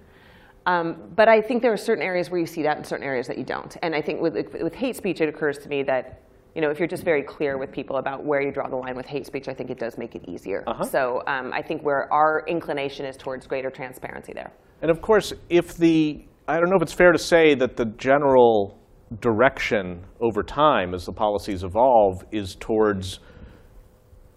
Um, 0.66 1.10
but 1.16 1.28
I 1.28 1.40
think 1.40 1.62
there 1.62 1.72
are 1.72 1.76
certain 1.76 2.04
areas 2.04 2.30
where 2.30 2.38
you 2.38 2.46
see 2.46 2.62
that 2.62 2.76
and 2.76 2.86
certain 2.86 3.06
areas 3.06 3.26
that 3.26 3.38
you 3.38 3.44
don't. 3.44 3.76
And 3.82 3.94
I 3.94 4.02
think 4.02 4.20
with, 4.20 4.34
with 4.60 4.74
hate 4.74 4.94
speech, 4.94 5.20
it 5.20 5.28
occurs 5.28 5.58
to 5.58 5.68
me 5.68 5.82
that 5.84 6.22
you 6.54 6.60
know, 6.60 6.70
if 6.70 6.78
you're 6.78 6.88
just 6.88 7.04
very 7.04 7.22
clear 7.22 7.58
with 7.58 7.70
people 7.70 7.98
about 7.98 8.24
where 8.24 8.40
you 8.40 8.50
draw 8.50 8.68
the 8.68 8.76
line 8.76 8.96
with 8.96 9.06
hate 9.06 9.24
speech, 9.24 9.48
I 9.48 9.54
think 9.54 9.70
it 9.70 9.78
does 9.78 9.96
make 9.96 10.16
it 10.16 10.28
easier. 10.28 10.64
So 10.90 11.22
um, 11.28 11.52
I 11.52 11.62
think 11.62 11.82
where 11.82 12.12
our 12.12 12.44
inclination 12.48 13.06
is 13.06 13.16
towards 13.16 13.46
greater 13.46 13.70
transparency 13.70 14.32
there. 14.32 14.52
And 14.82 14.90
of 14.90 15.00
course, 15.00 15.32
if 15.48 15.76
the, 15.76 16.24
I 16.48 16.58
don't 16.58 16.68
know 16.68 16.76
if 16.76 16.82
it's 16.82 16.92
fair 16.92 17.12
to 17.12 17.18
say 17.18 17.54
that 17.54 17.76
the 17.76 17.84
general 17.84 18.79
direction 19.18 20.04
over 20.20 20.42
time 20.42 20.94
as 20.94 21.06
the 21.06 21.12
policies 21.12 21.64
evolve 21.64 22.24
is 22.30 22.54
towards 22.54 23.18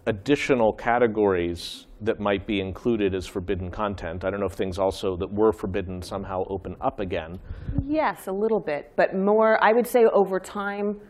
additional 0.06 0.72
categories 0.72 1.86
that 2.00 2.20
might 2.20 2.46
be 2.46 2.60
included 2.60 3.14
as 3.14 3.26
forbidden 3.26 3.70
content. 3.70 4.24
I 4.24 4.30
don't 4.30 4.40
know 4.40 4.46
if 4.46 4.52
things 4.52 4.78
also 4.78 5.16
that 5.16 5.32
were 5.32 5.52
forbidden 5.52 6.02
somehow 6.02 6.44
open 6.48 6.76
up 6.80 7.00
again. 7.00 7.38
Yes, 7.86 8.26
a 8.26 8.32
little 8.32 8.60
bit, 8.60 8.92
but 8.96 9.14
more, 9.14 9.62
I 9.62 9.72
would 9.72 9.86
say 9.86 10.04
over 10.06 10.40
time, 10.40 11.00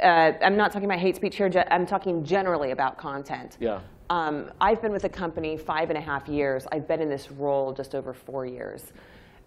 uh, 0.00 0.32
I'm 0.40 0.56
not 0.56 0.72
talking 0.72 0.86
about 0.86 1.00
hate 1.00 1.16
speech 1.16 1.36
here, 1.36 1.50
I'm 1.70 1.86
talking 1.86 2.24
generally 2.24 2.70
about 2.70 2.96
content. 2.96 3.56
Yeah. 3.60 3.80
Um, 4.08 4.50
I've 4.60 4.80
been 4.80 4.92
with 4.92 5.02
the 5.02 5.08
company 5.08 5.56
five 5.56 5.90
and 5.90 5.98
a 5.98 6.00
half 6.00 6.28
years. 6.28 6.66
I've 6.70 6.86
been 6.86 7.00
in 7.00 7.08
this 7.08 7.30
role 7.30 7.72
just 7.72 7.94
over 7.94 8.12
four 8.12 8.46
years. 8.46 8.92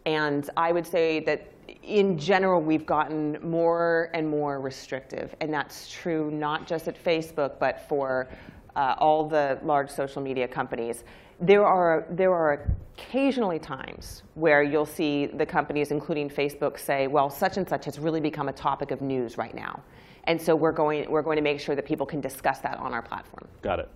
And 0.05 0.49
I 0.55 0.71
would 0.71 0.85
say 0.85 1.19
that 1.21 1.51
in 1.83 2.17
general, 2.17 2.61
we've 2.61 2.85
gotten 2.85 3.37
more 3.41 4.09
and 4.13 4.27
more 4.27 4.59
restrictive. 4.59 5.35
And 5.41 5.53
that's 5.53 5.89
true 5.89 6.31
not 6.31 6.67
just 6.67 6.87
at 6.87 7.01
Facebook, 7.01 7.59
but 7.59 7.87
for 7.87 8.27
uh, 8.75 8.95
all 8.97 9.27
the 9.27 9.59
large 9.63 9.89
social 9.89 10.21
media 10.21 10.47
companies. 10.47 11.03
There 11.41 11.65
are, 11.65 12.05
there 12.09 12.33
are 12.33 12.69
occasionally 12.97 13.59
times 13.59 14.23
where 14.35 14.63
you'll 14.63 14.85
see 14.85 15.25
the 15.25 15.45
companies, 15.45 15.91
including 15.91 16.29
Facebook, 16.29 16.79
say, 16.79 17.07
well, 17.07 17.29
such 17.29 17.57
and 17.57 17.67
such 17.67 17.85
has 17.85 17.99
really 17.99 18.21
become 18.21 18.47
a 18.47 18.53
topic 18.53 18.91
of 18.91 19.01
news 19.01 19.37
right 19.37 19.53
now. 19.53 19.81
And 20.25 20.41
so 20.41 20.55
we're 20.55 20.71
going, 20.71 21.09
we're 21.09 21.21
going 21.21 21.35
to 21.35 21.41
make 21.41 21.59
sure 21.59 21.75
that 21.75 21.85
people 21.85 22.05
can 22.05 22.21
discuss 22.21 22.59
that 22.59 22.77
on 22.77 22.93
our 22.93 23.01
platform. 23.01 23.47
Got 23.61 23.79
it. 23.79 23.89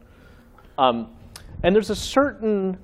Um, 0.78 1.16
and 1.64 1.76
there's 1.76 1.90
a 1.90 1.96
certain, 1.96 2.78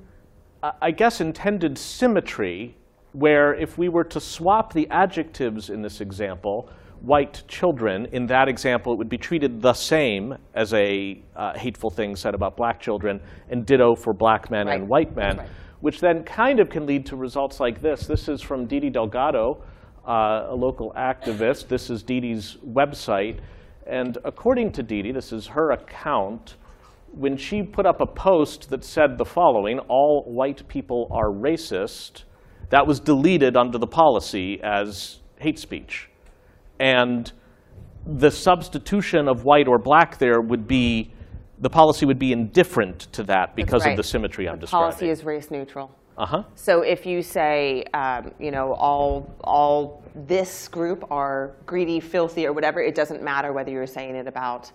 uh, 0.63 0.71
I 0.81 0.91
guess, 0.91 1.21
intended 1.21 1.77
symmetry 1.77 2.75
where 3.15 3.53
if 3.55 3.77
we 3.77 3.87
were 3.87 4.03
to 4.03 4.19
swap 4.19 4.73
the 4.73 4.89
adjectives 4.89 5.69
in 5.69 5.81
this 5.81 6.01
example, 6.01 6.69
white 6.99 7.43
children, 7.47 8.07
in 8.07 8.27
that 8.27 8.49
example, 8.49 8.91
it 8.91 8.97
would 8.97 9.09
be 9.09 9.17
treated 9.17 9.61
the 9.61 9.73
same 9.73 10.37
as 10.53 10.73
a 10.73 11.21
uh, 11.35 11.57
hateful 11.57 11.89
thing 11.89 12.15
said 12.15 12.35
about 12.35 12.57
black 12.57 12.79
children, 12.79 13.21
and 13.49 13.65
ditto 13.65 13.95
for 13.95 14.11
black 14.11 14.51
men 14.51 14.67
and 14.67 14.87
white 14.87 15.15
men, 15.15 15.37
right. 15.37 15.47
which 15.79 16.01
then 16.01 16.23
kind 16.23 16.59
of 16.59 16.69
can 16.69 16.85
lead 16.85 17.05
to 17.05 17.15
results 17.15 17.61
like 17.61 17.81
this. 17.81 18.05
This 18.05 18.27
is 18.27 18.41
from 18.41 18.65
Didi 18.65 18.89
Delgado, 18.89 19.63
uh, 20.05 20.47
a 20.49 20.55
local 20.55 20.91
activist. 20.97 21.69
This 21.69 21.89
is 21.89 22.03
Didi's 22.03 22.57
website. 22.67 23.39
And 23.87 24.17
according 24.25 24.73
to 24.73 24.83
Didi, 24.83 25.13
this 25.13 25.31
is 25.31 25.47
her 25.47 25.71
account, 25.71 26.55
when 27.11 27.37
she 27.37 27.63
put 27.63 27.85
up 27.85 28.01
a 28.01 28.05
post 28.05 28.69
that 28.71 28.83
said 28.83 29.17
the 29.17 29.25
following 29.25 29.79
all 29.79 30.23
white 30.23 30.67
people 30.67 31.07
are 31.11 31.27
racist, 31.29 32.23
that 32.69 32.85
was 32.87 32.99
deleted 32.99 33.55
under 33.57 33.77
the 33.77 33.87
policy 33.87 34.59
as 34.63 35.19
hate 35.39 35.59
speech. 35.59 36.09
And 36.79 37.31
the 38.05 38.29
substitution 38.31 39.27
of 39.27 39.43
white 39.43 39.67
or 39.67 39.79
black 39.79 40.17
there 40.17 40.41
would 40.41 40.67
be, 40.67 41.11
the 41.59 41.69
policy 41.69 42.05
would 42.05 42.19
be 42.19 42.31
indifferent 42.31 42.99
to 43.13 43.23
that 43.23 43.55
because 43.55 43.85
of 43.85 43.95
the 43.97 44.03
symmetry 44.03 44.47
I'm 44.47 44.55
The 44.55 44.61
describing. 44.61 44.89
policy 44.91 45.09
is 45.09 45.23
race 45.23 45.49
neutral. 45.51 45.89
uh 46.17 46.25
huh. 46.25 46.43
So 46.55 46.81
if 46.81 47.05
you 47.05 47.21
say, 47.21 47.83
um, 47.93 48.31
you 48.39 48.51
know, 48.51 48.73
all, 48.73 49.33
all 49.43 50.03
this 50.27 50.67
group 50.67 51.09
are 51.11 51.51
greedy, 51.65 51.99
filthy, 51.99 52.45
or 52.45 52.53
whatever, 52.53 52.81
it 52.81 52.95
doesn't 52.95 53.21
matter 53.23 53.53
whether 53.53 53.71
you're 53.71 53.87
saying 53.87 54.15
it 54.15 54.27
about 54.27 54.71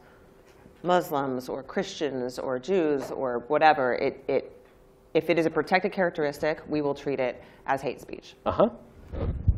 Muslims 0.82 1.48
or 1.48 1.62
Christians 1.62 2.38
or 2.38 2.58
Jews 2.58 3.10
or 3.10 3.44
whatever. 3.48 3.94
It, 3.94 4.24
it, 4.28 4.56
if 5.14 5.30
it 5.30 5.38
is 5.38 5.46
a 5.46 5.50
protected 5.50 5.92
characteristic, 5.92 6.60
we 6.68 6.82
will 6.82 6.94
treat 6.94 7.20
it 7.20 7.42
as 7.66 7.82
hate 7.82 8.00
speech. 8.00 8.34
Uh 8.46 8.52
huh. 8.52 8.68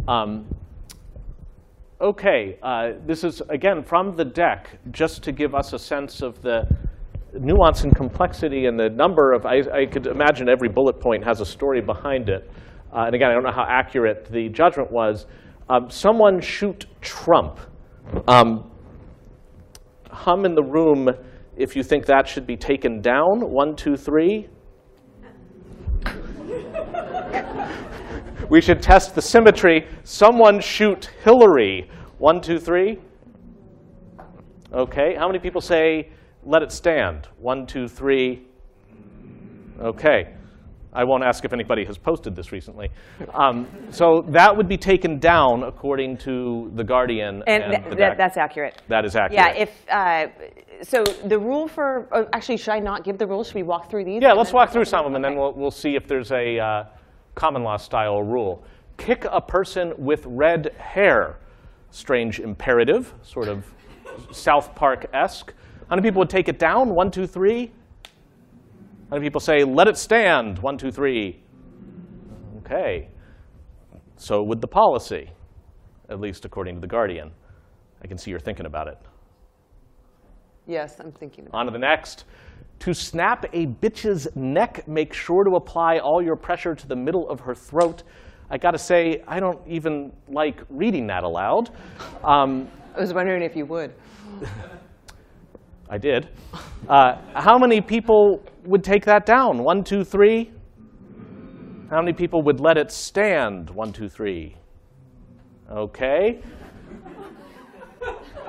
Um, 0.08 0.46
okay, 2.00 2.58
uh, 2.62 2.92
this 3.06 3.24
is 3.24 3.42
again 3.48 3.82
from 3.82 4.16
the 4.16 4.24
deck, 4.24 4.78
just 4.90 5.22
to 5.24 5.32
give 5.32 5.54
us 5.54 5.72
a 5.72 5.78
sense 5.78 6.22
of 6.22 6.40
the 6.42 6.66
nuance 7.34 7.84
and 7.84 7.94
complexity 7.94 8.66
and 8.66 8.78
the 8.78 8.88
number 8.88 9.32
of. 9.32 9.46
I, 9.46 9.62
I 9.72 9.86
could 9.86 10.06
imagine 10.06 10.48
every 10.48 10.68
bullet 10.68 11.00
point 11.00 11.24
has 11.24 11.40
a 11.40 11.46
story 11.46 11.80
behind 11.80 12.28
it. 12.28 12.50
Uh, 12.92 13.04
and 13.06 13.14
again, 13.14 13.30
I 13.30 13.34
don't 13.34 13.44
know 13.44 13.52
how 13.52 13.66
accurate 13.68 14.26
the 14.30 14.48
judgment 14.50 14.90
was. 14.90 15.26
Um, 15.68 15.88
someone 15.88 16.40
shoot 16.40 16.86
Trump. 17.00 17.58
Um, 18.28 18.70
hum 20.10 20.44
in 20.44 20.54
the 20.54 20.62
room 20.62 21.08
if 21.56 21.76
you 21.76 21.82
think 21.82 22.06
that 22.06 22.26
should 22.28 22.46
be 22.46 22.56
taken 22.56 23.00
down. 23.00 23.50
One, 23.50 23.76
two, 23.76 23.96
three. 23.96 24.48
We 28.52 28.60
should 28.60 28.82
test 28.82 29.14
the 29.14 29.22
symmetry. 29.22 29.88
Someone 30.04 30.60
shoot 30.60 31.08
Hillary. 31.24 31.88
One, 32.18 32.42
two, 32.42 32.58
three. 32.58 32.98
Okay. 34.70 35.14
How 35.18 35.26
many 35.26 35.38
people 35.38 35.62
say 35.62 36.10
let 36.44 36.60
it 36.62 36.70
stand? 36.70 37.28
One, 37.38 37.64
two, 37.66 37.88
three. 37.88 38.42
Okay. 39.80 40.34
I 40.92 41.02
won't 41.04 41.24
ask 41.24 41.46
if 41.46 41.54
anybody 41.54 41.86
has 41.86 41.96
posted 41.96 42.36
this 42.36 42.52
recently. 42.52 42.90
Um, 43.32 43.66
so 43.88 44.22
that 44.28 44.54
would 44.54 44.68
be 44.68 44.76
taken 44.76 45.18
down 45.18 45.62
according 45.62 46.18
to 46.18 46.70
the 46.74 46.84
Guardian 46.84 47.42
And 47.46 47.62
and, 47.62 47.72
th- 47.72 47.88
the 47.88 47.96
deck. 47.96 48.18
that's 48.18 48.36
accurate. 48.36 48.82
that 48.88 49.06
is 49.06 49.16
accurate. 49.16 49.32
Yeah, 49.32 49.62
if, 49.62 49.88
uh, 49.88 50.26
so 50.82 51.04
the 51.24 51.38
rule 51.38 51.68
for, 51.68 52.06
oh, 52.12 52.26
actually, 52.34 52.58
should 52.58 52.74
I 52.74 52.80
not 52.80 53.02
give 53.02 53.16
the 53.16 53.26
rules? 53.26 53.46
Should 53.46 53.54
we 53.56 53.62
walk 53.62 53.88
through 53.88 54.04
these? 54.04 54.20
Yeah, 54.20 54.34
let's 54.34 54.52
walk 54.52 54.70
through 54.72 54.84
some 54.84 55.06
of 55.06 55.10
them, 55.10 55.14
and 55.14 55.24
then 55.24 55.36
we'll, 55.40 55.54
we'll 55.54 55.70
see 55.70 55.96
if 55.96 56.06
there's 56.06 56.30
a 56.32 56.58
uh, 56.58 56.84
common 57.34 57.62
law 57.62 57.76
style 57.76 58.22
rule. 58.22 58.64
Kick 58.96 59.26
a 59.30 59.40
person 59.40 59.94
with 59.96 60.24
red 60.26 60.74
hair. 60.78 61.38
Strange 61.90 62.40
imperative, 62.40 63.12
sort 63.22 63.48
of 63.48 63.64
South 64.30 64.74
Park 64.74 65.06
esque. 65.12 65.52
How 65.88 65.96
many 65.96 66.06
people 66.06 66.20
would 66.20 66.30
take 66.30 66.48
it 66.48 66.58
down? 66.58 66.94
One, 66.94 67.10
two, 67.10 67.26
three. 67.26 67.70
How 69.10 69.16
many 69.16 69.26
people 69.26 69.40
say, 69.40 69.64
let 69.64 69.88
it 69.88 69.98
stand? 69.98 70.58
One, 70.60 70.78
two, 70.78 70.90
three. 70.90 71.40
Okay. 72.58 73.08
So 74.16 74.42
would 74.42 74.60
the 74.60 74.68
policy, 74.68 75.30
at 76.08 76.20
least 76.20 76.44
according 76.44 76.76
to 76.76 76.80
The 76.80 76.86
Guardian. 76.86 77.32
I 78.02 78.06
can 78.06 78.16
see 78.16 78.30
you're 78.30 78.40
thinking 78.40 78.66
about 78.66 78.88
it. 78.88 78.98
Yes, 80.66 80.98
I'm 81.00 81.12
thinking 81.12 81.46
about 81.46 81.58
On 81.58 81.66
to 81.66 81.72
the 81.72 81.78
next. 81.78 82.24
To 82.82 82.92
snap 82.92 83.44
a 83.52 83.66
bitch's 83.66 84.26
neck, 84.34 84.88
make 84.88 85.12
sure 85.12 85.44
to 85.44 85.54
apply 85.54 85.98
all 85.98 86.20
your 86.20 86.34
pressure 86.34 86.74
to 86.74 86.88
the 86.88 86.96
middle 86.96 87.30
of 87.30 87.38
her 87.38 87.54
throat. 87.54 88.02
I 88.50 88.58
got 88.58 88.72
to 88.72 88.78
say, 88.78 89.22
I 89.28 89.38
don't 89.38 89.60
even 89.68 90.12
like 90.26 90.64
reading 90.68 91.06
that 91.06 91.22
aloud. 91.22 91.70
Um, 92.24 92.68
I 92.96 93.00
was 93.00 93.14
wondering 93.14 93.44
if 93.44 93.54
you 93.54 93.66
would. 93.66 93.94
I 95.88 95.96
did. 95.96 96.28
Uh, 96.88 97.18
how 97.34 97.56
many 97.56 97.80
people 97.80 98.42
would 98.64 98.82
take 98.82 99.04
that 99.04 99.26
down? 99.26 99.62
One, 99.62 99.84
two, 99.84 100.02
three. 100.02 100.50
How 101.88 102.00
many 102.00 102.12
people 102.12 102.42
would 102.42 102.58
let 102.58 102.76
it 102.78 102.90
stand? 102.90 103.70
One, 103.70 103.92
two, 103.92 104.08
three. 104.08 104.56
Okay. 105.70 106.42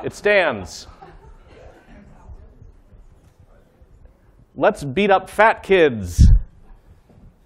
It 0.04 0.14
stands. 0.14 0.88
Let's 4.56 4.84
beat 4.84 5.10
up 5.10 5.32
fat 5.32 5.64
kids. 5.64 6.30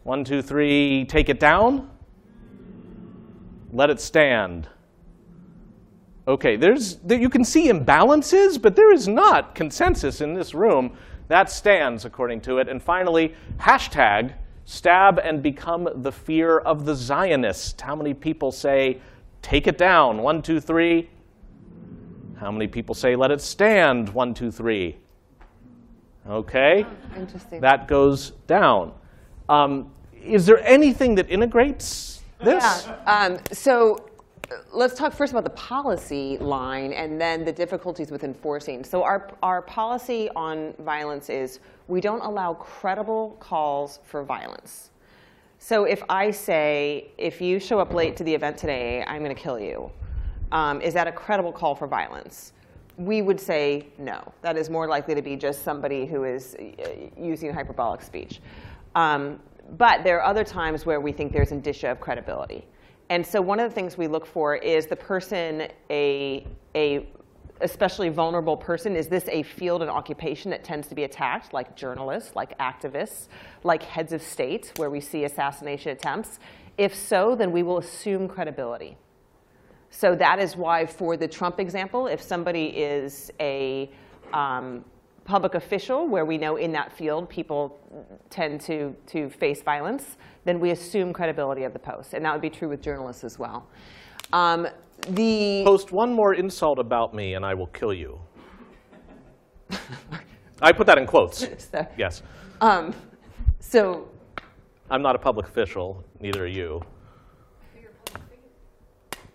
One, 0.03 0.25
two, 0.25 0.41
three, 0.41 1.05
take 1.05 1.29
it 1.29 1.39
down. 1.39 1.89
Let 3.71 3.89
it 3.89 4.01
stand. 4.01 4.67
Okay, 6.27 6.57
there's, 6.57 6.97
there, 6.97 7.17
you 7.17 7.29
can 7.29 7.45
see 7.45 7.69
imbalances, 7.71 8.61
but 8.61 8.75
there 8.75 8.91
is 8.91 9.07
not 9.07 9.55
consensus 9.55 10.19
in 10.19 10.33
this 10.33 10.53
room. 10.53 10.97
That 11.29 11.49
stands 11.49 12.03
according 12.03 12.41
to 12.41 12.57
it. 12.57 12.67
And 12.67 12.83
finally, 12.83 13.33
hashtag 13.57 14.33
stab 14.65 15.19
and 15.19 15.41
become 15.41 15.87
the 15.95 16.11
fear 16.11 16.59
of 16.59 16.83
the 16.83 16.93
Zionists. 16.93 17.81
How 17.81 17.95
many 17.95 18.13
people 18.13 18.51
say, 18.51 18.99
take 19.41 19.67
it 19.67 19.77
down? 19.77 20.21
One, 20.21 20.41
two, 20.41 20.59
three. 20.59 21.09
How 22.35 22.51
many 22.51 22.67
people 22.67 22.93
say, 22.93 23.15
let 23.15 23.31
it 23.31 23.39
stand? 23.39 24.09
One, 24.09 24.33
two, 24.33 24.51
three. 24.51 24.97
Okay, 26.29 26.85
Interesting. 27.15 27.61
that 27.61 27.87
goes 27.87 28.31
down. 28.47 28.93
Um, 29.47 29.91
is 30.13 30.45
there 30.45 30.65
anything 30.67 31.15
that 31.15 31.29
integrates 31.29 32.21
this? 32.43 32.85
Yeah. 32.85 32.95
Um, 33.05 33.37
so 33.51 34.09
let's 34.71 34.93
talk 34.93 35.13
first 35.13 35.31
about 35.31 35.43
the 35.43 35.51
policy 35.51 36.37
line 36.39 36.93
and 36.93 37.19
then 37.19 37.45
the 37.45 37.51
difficulties 37.51 38.11
with 38.11 38.23
enforcing. 38.23 38.83
So 38.83 39.03
our, 39.03 39.29
our 39.41 39.61
policy 39.61 40.29
on 40.35 40.73
violence 40.79 41.29
is 41.29 41.59
we 41.87 42.01
don't 42.01 42.21
allow 42.21 42.53
credible 42.55 43.37
calls 43.39 43.99
for 44.03 44.23
violence. 44.23 44.91
So 45.59 45.85
if 45.85 46.03
I 46.09 46.31
say, 46.31 47.09
if 47.17 47.41
you 47.41 47.59
show 47.59 47.79
up 47.79 47.93
late 47.93 48.15
to 48.17 48.23
the 48.23 48.33
event 48.33 48.57
today, 48.57 49.03
I'm 49.07 49.23
going 49.23 49.35
to 49.35 49.41
kill 49.41 49.59
you, 49.59 49.91
um, 50.51 50.81
is 50.81 50.93
that 50.93 51.07
a 51.07 51.11
credible 51.11 51.51
call 51.51 51.75
for 51.75 51.87
violence? 51.87 52.53
We 52.97 53.21
would 53.21 53.39
say 53.39 53.87
no. 53.97 54.33
That 54.41 54.57
is 54.57 54.69
more 54.69 54.87
likely 54.87 55.15
to 55.15 55.21
be 55.21 55.35
just 55.35 55.63
somebody 55.63 56.05
who 56.05 56.23
is 56.23 56.55
uh, 56.55 56.89
using 57.17 57.53
hyperbolic 57.53 58.01
speech. 58.01 58.41
Um, 58.95 59.39
but 59.77 60.03
there 60.03 60.17
are 60.19 60.25
other 60.25 60.43
times 60.43 60.85
where 60.85 60.99
we 60.99 61.11
think 61.11 61.31
there's 61.31 61.51
indicia 61.51 61.91
of 61.91 61.99
credibility. 61.99 62.65
And 63.09 63.25
so 63.25 63.41
one 63.41 63.59
of 63.59 63.69
the 63.69 63.75
things 63.75 63.97
we 63.97 64.07
look 64.07 64.25
for 64.25 64.55
is 64.55 64.87
the 64.87 64.95
person 64.95 65.67
a, 65.89 66.45
a 66.75 67.07
especially 67.61 68.09
vulnerable 68.09 68.57
person? 68.57 68.95
Is 68.95 69.07
this 69.07 69.27
a 69.29 69.43
field 69.43 69.81
and 69.81 69.89
occupation 69.89 70.51
that 70.51 70.63
tends 70.63 70.87
to 70.87 70.95
be 70.95 71.03
attacked, 71.03 71.53
like 71.53 71.75
journalists, 71.75 72.35
like 72.35 72.57
activists, 72.59 73.27
like 73.63 73.83
heads 73.83 74.13
of 74.13 74.21
state, 74.21 74.71
where 74.77 74.89
we 74.89 74.99
see 74.99 75.23
assassination 75.23 75.91
attempts? 75.91 76.39
If 76.77 76.93
so, 76.93 77.35
then 77.35 77.51
we 77.51 77.63
will 77.63 77.79
assume 77.79 78.27
credibility. 78.27 78.97
So 79.97 80.13
that 80.13 80.37
is 80.37 80.55
why, 80.55 80.85
for 80.85 81.17
the 81.17 81.27
Trump 81.27 81.59
example, 81.59 82.05
if 82.05 82.21
somebody 82.21 82.65
is 82.65 83.31
a 83.39 83.89
um, 84.31 84.85
public 85.25 85.55
official, 85.55 86.07
where 86.07 86.23
we 86.23 86.37
know 86.37 86.57
in 86.57 86.71
that 86.73 86.93
field 86.93 87.27
people 87.27 87.79
tend 88.29 88.61
to, 88.61 88.95
to 89.07 89.27
face 89.27 89.63
violence, 89.63 90.17
then 90.45 90.59
we 90.59 90.69
assume 90.69 91.13
credibility 91.13 91.63
of 91.63 91.73
the 91.73 91.79
post. 91.79 92.13
And 92.13 92.23
that 92.23 92.31
would 92.31 92.43
be 92.43 92.49
true 92.51 92.69
with 92.69 92.79
journalists 92.79 93.23
as 93.23 93.39
well. 93.39 93.67
Um, 94.33 94.67
the 95.09 95.63
Post 95.65 95.91
one 95.91 96.13
more 96.13 96.35
insult 96.35 96.77
about 96.77 97.15
me 97.15 97.33
and 97.33 97.43
I 97.43 97.55
will 97.55 97.65
kill 97.65 97.91
you. 97.91 98.19
I 100.61 100.73
put 100.73 100.85
that 100.85 100.99
in 100.99 101.07
quotes. 101.07 101.39
so, 101.71 101.87
Yes. 101.97 102.21
um, 102.61 102.93
so 103.59 104.07
I'm 104.91 105.01
not 105.01 105.15
a 105.15 105.19
public 105.19 105.47
official, 105.47 106.03
neither 106.19 106.43
are 106.43 106.47
you. 106.47 106.83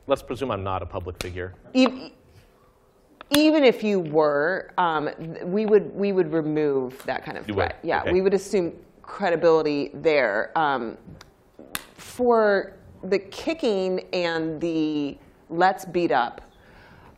Let's 0.07 0.23
presume 0.23 0.51
I'm 0.51 0.65
not 0.65 0.83
a 0.83 0.87
public 0.87 1.21
figure. 1.23 1.55
even 1.75 3.65
if 3.65 3.83
you 3.83 4.01
were, 4.01 4.73
um, 4.79 5.09
we 5.45 5.65
would 5.67 5.95
we 5.95 6.13
would 6.13 6.33
remove 6.33 7.03
that 7.07 7.25
kind 7.25 7.39
of 7.39 7.49
You 7.49 7.55
would? 7.55 7.63
threat. 7.71 7.79
Yeah, 7.83 8.03
Okay. 8.03 8.13
we 8.13 8.21
would 8.21 8.35
assume 8.35 8.73
credibility 9.03 9.91
there. 9.95 10.53
Um, 10.57 10.99
for 11.97 12.75
the 13.05 13.19
kicking 13.19 14.01
and 14.13 14.61
the 14.61 15.17
let's 15.49 15.85
beat 15.85 16.13
up, 16.13 16.41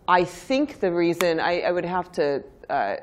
I 0.07 0.25
think 0.25 0.81
the 0.81 0.93
reason 0.93 1.41
I, 1.41 1.63
I 1.63 1.73
would 1.73 1.85
have 1.85 2.13
to 2.13 2.43
uh, 2.71 2.97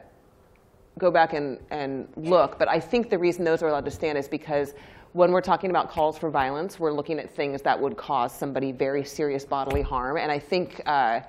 go 0.97 1.09
back 1.11 1.33
and, 1.33 1.59
and 1.71 2.07
look, 2.15 2.57
but 2.59 2.67
I 2.69 2.79
think 2.79 3.09
the 3.09 3.17
reason 3.17 3.43
those 3.43 3.61
are 3.63 3.67
allowed 3.67 3.85
to 3.85 3.91
stand 3.91 4.17
is 4.17 4.27
because 4.27 4.73
when 5.13 5.31
we're 5.31 5.41
talking 5.41 5.69
about 5.69 5.89
calls 5.89 6.17
for 6.17 6.29
violence, 6.29 6.79
we're 6.79 6.91
looking 6.93 7.19
at 7.19 7.29
things 7.29 7.61
that 7.63 7.79
would 7.79 7.97
cause 7.97 8.33
somebody 8.33 8.71
very 8.71 9.03
serious 9.03 9.43
bodily 9.45 9.81
harm. 9.81 10.17
And 10.17 10.31
I 10.31 10.39
think 10.39 10.81
uh, 10.85 11.21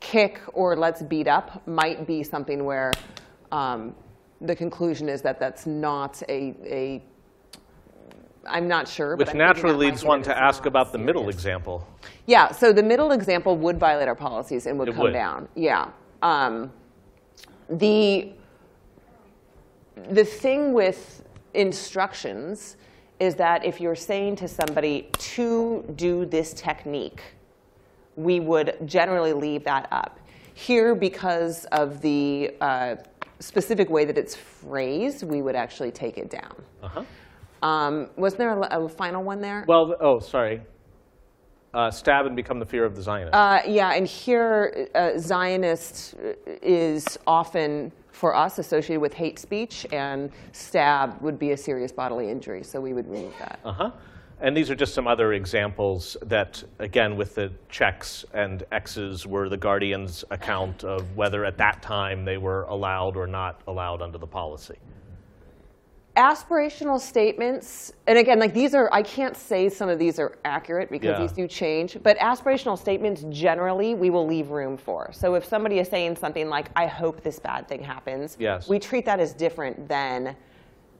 kick 0.00 0.40
or 0.54 0.76
let's 0.76 1.02
beat 1.02 1.28
up 1.28 1.66
might 1.66 2.06
be 2.06 2.22
something 2.22 2.64
where 2.64 2.92
um, 3.52 3.94
the 4.40 4.56
conclusion 4.56 5.08
is 5.08 5.20
that 5.22 5.38
that's 5.38 5.66
not 5.66 6.22
a, 6.28 6.54
a 6.64 7.02
I'm 8.46 8.66
not 8.66 8.88
sure. 8.88 9.14
but 9.16 9.26
Which 9.26 9.36
naturally 9.36 9.88
leads 9.88 10.04
one 10.04 10.22
to 10.22 10.36
ask 10.36 10.64
about 10.64 10.90
the 10.92 10.98
middle 10.98 11.28
example. 11.28 11.86
Yeah, 12.26 12.50
so 12.50 12.72
the 12.72 12.82
middle 12.82 13.10
example 13.12 13.56
would 13.58 13.78
violate 13.78 14.08
our 14.08 14.14
policies 14.14 14.64
and 14.66 14.78
would 14.78 14.88
It 14.88 14.94
come 14.94 15.04
would. 15.04 15.12
down. 15.12 15.48
Yeah. 15.54 15.90
Um, 16.22 16.72
the 17.68 18.32
the 20.10 20.24
thing 20.24 20.72
with 20.72 21.24
instructions 21.54 22.76
is 23.20 23.34
that 23.36 23.64
if 23.64 23.80
you're 23.80 23.94
saying 23.96 24.36
to 24.36 24.48
somebody 24.48 25.08
to 25.18 25.84
do 25.96 26.24
this 26.24 26.52
technique, 26.52 27.22
we 28.16 28.40
would 28.40 28.76
generally 28.84 29.32
leave 29.32 29.64
that 29.64 29.88
up. 29.90 30.20
Here, 30.54 30.94
because 30.94 31.64
of 31.66 32.00
the 32.00 32.54
uh, 32.60 32.96
specific 33.38 33.90
way 33.90 34.04
that 34.04 34.18
it's 34.18 34.34
phrased, 34.34 35.22
we 35.22 35.42
would 35.42 35.54
actually 35.54 35.92
take 35.92 36.18
it 36.18 36.30
down. 36.30 36.54
Uh-huh. 36.82 37.04
Um, 37.62 38.10
was 38.16 38.34
there 38.34 38.58
a, 38.60 38.84
a 38.84 38.88
final 38.88 39.22
one 39.22 39.40
there? 39.40 39.64
Well, 39.68 39.96
oh, 40.00 40.18
sorry. 40.20 40.62
Uh, 41.74 41.90
stab 41.90 42.26
and 42.26 42.34
become 42.34 42.58
the 42.58 42.66
fear 42.66 42.84
of 42.84 42.96
the 42.96 43.02
Zionist. 43.02 43.34
Uh, 43.34 43.60
yeah, 43.66 43.92
and 43.92 44.06
here, 44.06 44.88
uh, 44.94 45.18
Zionist 45.18 46.14
is 46.62 47.18
often, 47.26 47.92
for 48.18 48.34
us, 48.34 48.58
associated 48.58 49.00
with 49.00 49.14
hate 49.14 49.38
speech, 49.38 49.86
and 49.92 50.30
stab 50.50 51.20
would 51.22 51.38
be 51.38 51.52
a 51.52 51.56
serious 51.56 51.92
bodily 51.92 52.28
injury, 52.28 52.64
so 52.64 52.80
we 52.80 52.92
would 52.92 53.08
remove 53.08 53.32
that. 53.38 53.60
Uh-huh. 53.64 53.92
And 54.40 54.56
these 54.56 54.70
are 54.70 54.74
just 54.74 54.92
some 54.92 55.06
other 55.06 55.32
examples 55.34 56.16
that, 56.22 56.62
again, 56.80 57.16
with 57.16 57.36
the 57.36 57.52
checks 57.68 58.24
and 58.34 58.64
X's 58.72 59.26
were 59.26 59.48
the 59.48 59.56
Guardian's 59.56 60.24
account 60.30 60.84
of 60.84 61.16
whether 61.16 61.44
at 61.44 61.56
that 61.58 61.80
time 61.80 62.24
they 62.24 62.38
were 62.38 62.64
allowed 62.64 63.16
or 63.16 63.26
not 63.26 63.62
allowed 63.66 64.02
under 64.02 64.18
the 64.18 64.26
policy. 64.26 64.76
Aspirational 66.18 66.98
statements, 66.98 67.92
and 68.08 68.18
again, 68.18 68.40
like 68.40 68.52
these 68.52 68.74
are, 68.74 68.88
I 68.92 69.02
can't 69.02 69.36
say 69.36 69.68
some 69.68 69.88
of 69.88 70.00
these 70.00 70.18
are 70.18 70.36
accurate 70.44 70.90
because 70.90 71.10
Yeah. 71.10 71.20
these 71.20 71.30
do 71.30 71.46
change, 71.46 71.96
but 72.02 72.18
aspirational 72.18 72.76
statements 72.76 73.24
generally 73.28 73.94
we 73.94 74.10
will 74.10 74.26
leave 74.26 74.50
room 74.50 74.76
for. 74.76 75.10
So 75.12 75.36
if 75.36 75.44
somebody 75.44 75.78
is 75.78 75.86
saying 75.88 76.16
something 76.16 76.48
like, 76.48 76.70
I 76.74 76.86
hope 76.86 77.20
this 77.22 77.38
bad 77.38 77.68
thing 77.68 77.80
happens, 77.84 78.36
Yes. 78.40 78.68
we 78.68 78.80
treat 78.80 79.04
that 79.04 79.20
as 79.20 79.32
different 79.32 79.86
than 79.86 80.34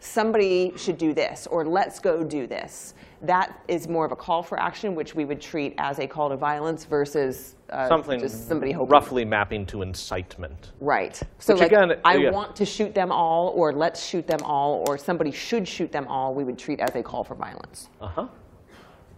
somebody 0.01 0.73
should 0.77 0.99
do 0.99 1.13
this 1.13 1.47
or 1.49 1.65
let's 1.65 1.99
go 1.99 2.23
do 2.23 2.47
this. 2.47 2.95
That 3.23 3.61
is 3.67 3.89
more 3.89 4.05
of 4.05 4.13
a 4.13 4.17
call 4.17 4.43
for 4.43 4.61
action, 4.61 4.95
which 4.95 5.15
we 5.15 5.25
would 5.25 5.41
treat 5.41 5.75
as 5.79 5.99
a 5.99 6.07
call 6.07 6.29
to 6.29 6.37
violence 6.37 6.85
versus 6.85 7.57
uh, 7.71 7.89
Something 7.89 8.21
just 8.21 8.49
somebody 8.49 8.71
hoping. 8.71 8.91
roughly 8.91 9.25
mapping 9.25 9.67
to 9.67 9.83
incitement. 9.83 10.73
Right. 10.81 11.21
So 11.39 11.55
Which 11.55 11.63
like, 11.63 11.73
again, 11.73 12.01
I 12.05 12.17
yeah. 12.17 12.31
want 12.31 12.55
to 12.57 12.65
shoot 12.65 12.95
them 12.95 13.11
all, 13.11 13.49
or 13.49 13.73
let's 13.73 14.07
shoot 14.07 14.27
them 14.27 14.41
all, 14.43 14.85
or 14.89 14.97
somebody 14.97 15.33
should 15.33 15.67
shoot 15.67 15.91
them 15.91 16.07
all. 16.07 16.33
We 16.33 16.45
would 16.45 16.59
treat 16.59 16.81
as 16.81 16.95
a 16.95 17.03
call 17.03 17.25
for 17.25 17.35
violence. 17.35 17.89
Uh-huh. 18.01 18.29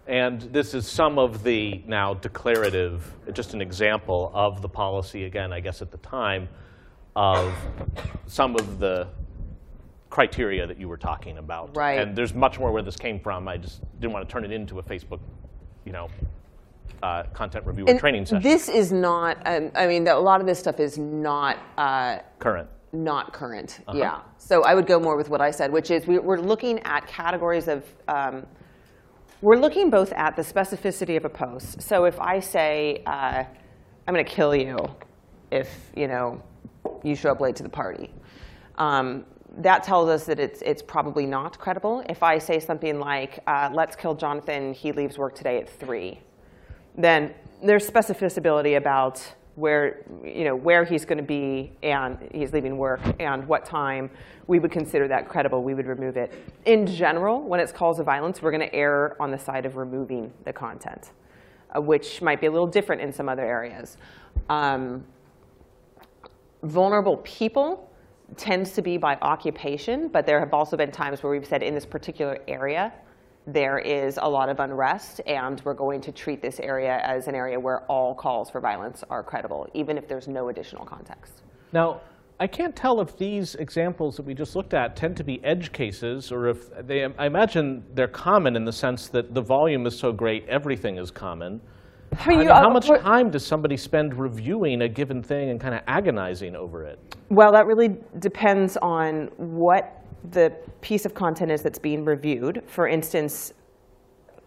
And 0.07 0.41
this 0.41 0.75
is 0.75 0.89
some 0.89 1.19
of 1.19 1.45
the 1.45 1.83
now 1.87 2.15
declarative, 2.15 3.13
just 3.33 3.55
an 3.55 3.61
example 3.61 4.33
of 4.35 4.63
the 4.63 4.69
policy, 4.69 5.25
again, 5.27 5.53
I 5.53 5.61
guess 5.61 5.83
at 5.83 5.93
the 5.93 5.99
time, 5.99 6.49
of 7.15 7.55
some 8.27 8.57
of 8.57 8.79
the 8.79 9.09
criteria 10.11 10.67
that 10.67 10.79
you 10.79 10.89
were 10.89 10.97
talking 10.97 11.39
about. 11.39 11.77
Right. 11.77 12.01
And 12.01 12.15
there's 12.17 12.35
much 12.35 12.59
more 12.59 12.73
where 12.73 12.83
this 12.83 12.97
came 12.97 13.19
from. 13.21 13.49
I 13.49 13.57
just 13.57 13.81
didn't 14.01 14.13
want 14.13 14.29
to 14.29 14.33
turn 14.33 14.45
it 14.45 14.53
into 14.53 14.79
a 14.81 14.83
Facebook, 14.83 15.21
you 15.85 15.93
know, 15.93 16.09
uh, 17.03 17.23
content 17.33 17.65
reviewer 17.65 17.89
And 17.89 17.99
training 17.99 18.27
session. 18.27 18.43
This 18.43 18.69
is 18.69 18.93
not. 18.93 19.39
Um, 19.47 19.71
I 19.75 19.87
mean, 19.87 20.07
a 20.09 20.19
lot 20.19 20.41
of 20.41 20.47
this 20.47 20.59
stuff 20.59 20.81
is 20.81 20.99
not. 20.99 21.57
Uh, 21.79 22.19
Current. 22.41 22.69
not 22.93 23.33
current. 23.33 23.81
Uh-huh. 23.87 23.97
Yeah. 23.99 24.21
So 24.37 24.65
I 24.65 24.75
would 24.75 24.87
go 24.87 24.99
more 24.99 25.17
with 25.17 25.31
what 25.31 25.41
I 25.41 25.51
said, 25.53 25.71
which 25.73 25.91
is 25.91 26.07
we, 26.07 26.19
we're 26.19 26.41
looking 26.41 26.81
at 26.81 27.07
categories 27.07 27.69
of 27.69 27.85
um, 28.09 28.45
We're 29.43 29.57
looking 29.57 29.89
both 29.91 30.13
at 30.13 30.35
the 30.37 30.43
specificity 30.43 31.17
of 31.17 31.25
a 31.25 31.31
post. 31.31 31.81
So 31.81 32.05
if 32.05 32.19
I 32.21 32.41
say, 32.41 33.03
uh, 33.07 33.45
I'm 34.07 34.15
going 34.15 34.25
to 34.25 34.31
kill 34.31 34.55
you 34.55 34.77
if 35.51 35.69
you 35.97 36.09
know 36.09 36.43
you 37.03 37.15
show 37.15 37.31
up 37.31 37.41
late 37.41 37.57
to 37.57 37.63
the 37.63 37.69
party, 37.69 38.13
um, 38.77 39.25
that 39.59 39.83
tells 39.83 40.09
us 40.09 40.25
that 40.27 40.39
it's, 40.39 40.63
it's 40.63 40.83
probably 40.83 41.27
not 41.27 41.59
credible. 41.59 42.05
If 42.09 42.23
I 42.23 42.39
say 42.39 42.61
something 42.61 43.01
like, 43.01 43.41
uh, 43.47 43.71
let's 43.73 43.97
kill 43.97 44.15
Jonathan, 44.15 44.73
he 44.73 44.93
leaves 44.93 45.19
work 45.19 45.35
today 45.35 45.59
at 45.59 45.69
3, 45.69 46.19
then 46.97 47.35
there's 47.63 47.89
specificity 47.89 48.77
about 48.77 49.35
where, 49.57 50.05
you 50.25 50.45
know, 50.45 50.55
where 50.55 50.85
he's 50.85 51.05
going 51.05 51.19
to 51.19 51.25
be 51.25 51.73
and 51.83 52.17
he's 52.33 52.53
leaving 52.53 52.79
work 52.79 53.01
and 53.19 53.47
what 53.47 53.65
time. 53.67 54.11
We 54.47 54.59
would 54.59 54.71
consider 54.71 55.09
that 55.09 55.29
credible. 55.29 55.63
We 55.63 55.75
would 55.75 55.87
remove 55.87 56.17
it. 56.17 56.33
In 56.65 56.87
general, 56.87 57.43
when 57.43 57.61
it's 57.61 57.73
calls 57.73 57.99
of 57.99 58.07
violence, 58.07 58.41
we're 58.41 58.53
going 58.53 58.69
to 58.69 58.75
err 58.75 59.21
on 59.21 59.31
the 59.31 59.39
side 59.39 59.67
of 59.67 59.77
removing 59.77 60.33
the 60.45 60.53
content, 60.53 61.11
uh, 61.77 61.81
which 61.81 62.23
might 62.23 62.41
be 62.41 62.47
a 62.47 62.51
little 62.51 62.67
different 62.67 63.03
in 63.03 63.13
some 63.13 63.29
other 63.29 63.45
areas. 63.45 63.97
Um, 64.49 65.05
vulnerable 66.63 67.19
people 67.19 67.90
tends 68.37 68.73
to 68.73 68.83
be 68.83 68.97
by 68.97 69.17
occupation, 69.23 70.09
but 70.09 70.27
there 70.27 70.41
have 70.41 70.55
also 70.55 70.77
been 70.77 70.91
times 70.91 71.23
where 71.23 71.33
we've 71.33 71.47
said 71.47 71.63
in 71.63 71.75
this 71.75 71.87
particular 71.87 72.39
area, 72.49 72.93
there 73.47 73.79
is 73.79 74.19
a 74.23 74.29
lot 74.29 74.49
of 74.49 74.61
unrest, 74.61 75.21
and 75.27 75.61
we're 75.65 75.75
going 75.75 76.01
to 76.03 76.13
treat 76.13 76.43
this 76.43 76.61
area 76.61 77.01
as 77.05 77.27
an 77.27 77.35
area 77.35 77.59
where 77.59 77.81
all 77.85 78.15
calls 78.15 78.51
for 78.51 78.61
violence 78.61 79.03
are 79.11 79.23
credible, 79.23 79.67
even 79.75 79.99
if 79.99 80.07
there's 80.07 80.29
no 80.29 80.49
additional 80.49 80.85
context. 80.85 81.43
Now, 81.73 82.01
I 82.39 82.47
can't 82.47 82.75
tell 82.75 83.01
if 83.01 83.19
these 83.19 83.55
examples 83.57 84.17
that 84.17 84.25
we 84.25 84.33
just 84.35 84.57
looked 84.57 84.73
at 84.73 84.97
tend 84.97 85.17
to 85.19 85.25
be 85.25 85.45
edge 85.45 85.73
cases, 85.73 86.33
or 86.33 86.49
if 86.49 86.71
they, 86.87 87.05
I 87.05 87.27
imagine 87.27 87.85
they're 87.95 88.09
common 88.09 88.57
in 88.57 88.65
the 88.65 88.73
sense 88.73 89.09
that 89.09 89.35
the 89.35 89.43
volume 89.43 89.87
is 89.87 89.99
so 89.99 90.13
great, 90.13 90.49
everything 90.49 90.97
is 90.97 91.11
common. 91.11 91.61
I 92.19 92.29
mean, 92.29 92.47
how 92.49 92.71
much 92.71 92.89
time 92.89 93.31
does 93.31 93.47
somebody 93.47 93.77
spend 93.77 94.15
reviewing 94.15 94.83
a 94.83 94.89
given 94.89 95.23
thing 95.23 95.51
and 95.51 95.61
kind 95.61 95.75
of 95.75 95.83
agonizing 95.87 96.57
over 96.57 96.85
it? 96.85 96.99
Well, 97.29 97.53
that 97.53 97.67
really 97.67 97.97
depends 98.19 98.77
on 98.79 99.31
what 99.37 100.05
the 100.33 100.53
piece 100.81 101.07
of 101.07 101.15
content 101.15 101.51
is 101.51 101.63
that's 101.63 101.79
being 101.79 102.05
reviewed. 102.05 102.63
For 102.67 102.89
instance, 102.89 103.55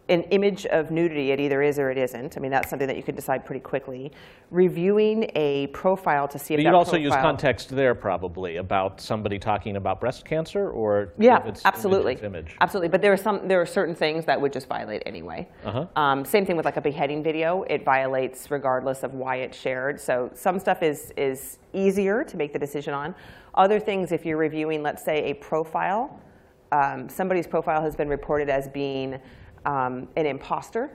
an 0.10 0.24
image 0.24 0.66
of 0.66 0.92
nudity, 0.92 1.32
it 1.32 1.40
either 1.40 1.62
is 1.62 1.80
or 1.80 1.90
it 1.90 1.98
isn't. 1.98 2.36
I 2.36 2.42
mean, 2.42 2.52
that's 2.52 2.70
something 2.70 2.88
that 2.88 2.98
you 2.98 3.04
can 3.04 3.16
decide 3.16 3.46
pretty 3.46 3.62
quickly. 3.62 4.12
Reviewing 4.52 5.32
a 5.36 5.68
profile 5.68 6.28
to 6.28 6.38
see 6.38 6.54
if 6.54 6.58
But 6.58 6.66
you'd 6.66 6.74
also 6.74 6.98
use 6.98 7.14
context 7.14 7.70
there 7.70 7.96
probably 7.96 8.58
about 8.58 9.00
somebody 9.00 9.40
talking 9.40 9.78
about 9.78 10.02
breast 10.02 10.26
cancer 10.26 10.70
or 10.70 11.14
Yeah, 11.18 11.40
if 11.40 11.46
it's 11.46 11.66
absolutely. 11.66 12.14
Image, 12.14 12.24
image. 12.24 12.58
Absolutely, 12.60 12.90
but 12.90 13.02
there 13.02 13.14
are 13.14 13.18
some 13.18 13.48
there 13.48 13.62
are 13.62 13.66
certain 13.66 13.96
things 13.96 14.26
that 14.26 14.40
would 14.40 14.52
just 14.52 14.68
violate 14.68 15.04
anyway. 15.06 15.48
Uh-huh. 15.64 15.88
Um, 15.96 16.26
same 16.26 16.46
thing 16.46 16.58
with 16.58 16.66
like 16.66 16.78
a 16.78 16.82
beheading 16.82 17.24
video; 17.24 17.64
it 17.64 17.86
violates 17.86 18.52
regardless 18.52 19.04
of 19.04 19.14
why 19.14 19.38
it's 19.38 19.58
shared. 19.58 20.02
So 20.02 20.30
some 20.34 20.60
stuff 20.60 20.84
is 20.84 21.14
is 21.16 21.60
easier 21.72 22.26
to 22.26 22.36
make 22.36 22.52
the 22.52 22.60
decision 22.60 22.94
on. 22.94 23.16
Other 23.56 23.80
things, 23.80 24.12
if 24.12 24.26
you're 24.26 24.38
reviewing, 24.38 24.84
let's 24.84 25.04
say 25.04 25.32
a 25.32 25.36
profile, 25.36 26.20
um, 26.74 27.08
somebody's 27.08 27.48
profile 27.48 27.82
has 27.82 27.96
been 27.96 28.10
reported 28.10 28.50
as 28.50 28.68
being 28.68 29.20
um, 29.66 30.08
an 30.16 30.26
imposter, 30.26 30.92